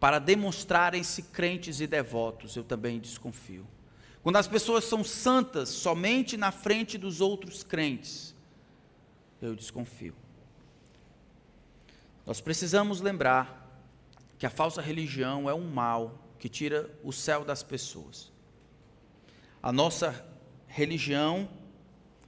para 0.05 0.19
demonstrarem-se 0.19 1.23
crentes 1.23 1.81
e 1.81 1.87
devotos, 1.87 2.55
eu 2.55 2.63
também 2.63 2.99
desconfio. 2.99 3.65
Quando 4.21 4.35
as 4.35 4.47
pessoas 4.47 4.83
são 4.83 5.03
santas 5.03 5.67
somente 5.69 6.37
na 6.37 6.51
frente 6.51 6.95
dos 6.95 7.21
outros 7.21 7.63
crentes, 7.63 8.35
eu 9.41 9.55
desconfio. 9.55 10.13
Nós 12.23 12.39
precisamos 12.39 13.01
lembrar 13.01 13.67
que 14.37 14.45
a 14.45 14.49
falsa 14.51 14.79
religião 14.79 15.49
é 15.49 15.55
um 15.55 15.67
mal 15.67 16.23
que 16.37 16.47
tira 16.47 16.87
o 17.03 17.11
céu 17.11 17.43
das 17.43 17.63
pessoas. 17.63 18.31
A 19.59 19.71
nossa 19.71 20.23
religião 20.67 21.49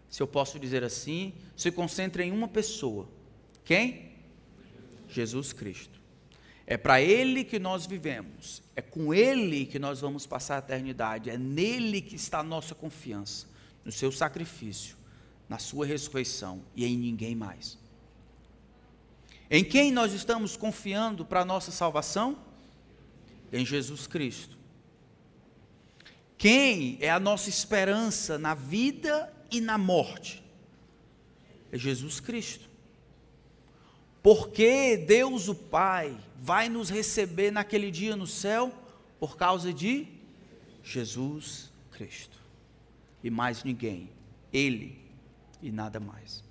se 0.09 0.23
eu 0.23 0.27
posso 0.27 0.59
dizer 0.59 0.83
assim, 0.83 1.31
se 1.55 1.71
concentra 1.71 2.23
em 2.23 2.31
uma 2.31 2.47
pessoa. 2.47 3.07
Quem? 3.63 4.13
Jesus 5.07 5.53
Cristo. 5.53 5.96
É 6.69 6.75
para 6.75 7.01
Ele 7.01 7.45
que 7.45 7.57
nós 7.57 7.85
vivemos, 7.85 8.61
é 8.75 8.81
com 8.81 9.13
Ele 9.13 9.65
que 9.65 9.79
nós 9.79 10.01
vamos 10.01 10.25
passar 10.25 10.57
a 10.57 10.59
eternidade, 10.59 11.29
é 11.29 11.37
nele 11.37 12.01
que 12.01 12.17
está 12.17 12.39
a 12.39 12.43
nossa 12.43 12.75
confiança, 12.75 13.47
no 13.85 13.91
seu 13.91 14.11
sacrifício, 14.11 14.97
na 15.47 15.59
sua 15.59 15.85
ressurreição 15.85 16.61
e 16.75 16.85
em 16.85 16.97
ninguém 16.97 17.33
mais. 17.33 17.79
Em 19.49 19.63
quem 19.63 19.93
nós 19.93 20.11
estamos 20.11 20.57
confiando 20.57 21.23
para 21.23 21.41
a 21.41 21.45
nossa 21.45 21.71
salvação? 21.71 22.37
Em 23.51 23.65
Jesus 23.65 24.05
Cristo. 24.05 24.57
Quem 26.37 26.97
é 26.99 27.09
a 27.09 27.19
nossa 27.19 27.49
esperança 27.49 28.37
na 28.37 28.53
vida 28.53 29.33
e 29.49 29.61
na 29.61 29.77
morte? 29.77 30.43
É 31.71 31.77
Jesus 31.77 32.19
Cristo. 32.19 32.66
Porque 34.27 34.97
Deus 34.97 35.47
o 35.47 35.55
Pai 35.55 36.19
vai 36.35 36.67
nos 36.67 36.89
receber 36.89 37.49
naquele 37.49 37.89
dia 37.89 38.13
no 38.13 38.27
céu 38.27 38.73
por 39.21 39.37
causa 39.37 39.73
de 39.73 40.05
Jesus 40.83 41.71
Cristo. 41.91 42.37
E 43.23 43.29
mais 43.29 43.63
ninguém. 43.63 44.09
Ele 44.51 45.01
e 45.61 45.71
nada 45.71 45.97
mais. 46.01 46.43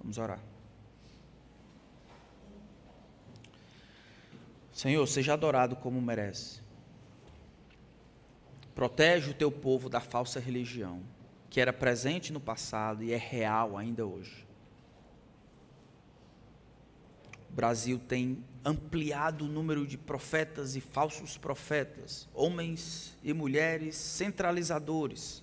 Vamos 0.00 0.18
orar. 0.18 0.38
Senhor, 4.72 5.04
seja 5.08 5.32
adorado 5.32 5.74
como 5.74 6.00
merece. 6.00 6.60
Protege 8.72 9.32
o 9.32 9.34
teu 9.34 9.50
povo 9.50 9.88
da 9.88 10.00
falsa 10.00 10.38
religião 10.38 11.02
que 11.50 11.60
era 11.60 11.72
presente 11.72 12.32
no 12.32 12.38
passado 12.38 13.02
e 13.02 13.12
é 13.12 13.16
real 13.16 13.76
ainda 13.76 14.06
hoje. 14.06 14.48
O 17.50 17.54
Brasil 17.54 17.98
tem 17.98 18.44
ampliado 18.64 19.44
o 19.44 19.48
número 19.48 19.86
de 19.86 19.98
profetas 19.98 20.76
e 20.76 20.80
falsos 20.80 21.36
profetas, 21.36 22.28
homens 22.32 23.16
e 23.24 23.32
mulheres 23.32 23.96
centralizadores, 23.96 25.42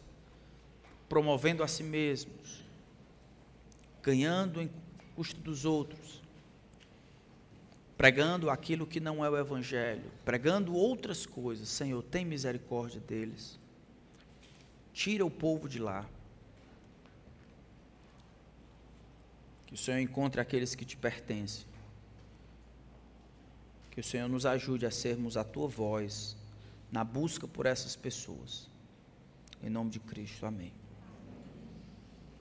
promovendo 1.10 1.64
a 1.64 1.68
si 1.68 1.84
mesmos, 1.84 2.64
ganhando 4.01 4.62
em 4.62 4.70
custo 5.16 5.39
dos 5.41 5.66
outros, 5.66 6.22
pregando 7.97 8.49
aquilo 8.49 8.86
que 8.86 8.99
não 8.99 9.26
é 9.26 9.30
o 9.30 9.38
Evangelho, 9.38 10.10
pregando 10.24 10.74
outras 10.74 11.26
coisas. 11.26 11.68
Senhor, 11.68 12.01
tem 12.03 12.24
misericórdia 12.24 13.01
deles. 13.01 13.60
Tira 14.93 15.26
o 15.26 15.32
povo 15.32 15.68
de 15.68 15.80
lá. 15.80 16.08
Que 19.66 19.74
o 19.74 19.78
Senhor 19.78 19.99
encontre 19.99 20.39
aqueles 20.39 20.74
que 20.76 20.86
te 20.86 20.95
pertencem. 20.95 21.66
Que 23.98 24.02
o 24.02 24.04
Senhor 24.04 24.30
nos 24.30 24.45
ajude 24.45 24.86
a 24.86 24.91
sermos 24.91 25.36
a 25.38 25.43
tua 25.43 25.68
voz 25.68 26.38
na 26.91 27.04
busca 27.04 27.48
por 27.48 27.66
essas 27.66 27.95
pessoas. 27.95 28.70
Em 29.60 29.72
nome 29.72 29.89
de 29.89 30.00
Cristo, 30.00 30.45
amém. 30.45 30.72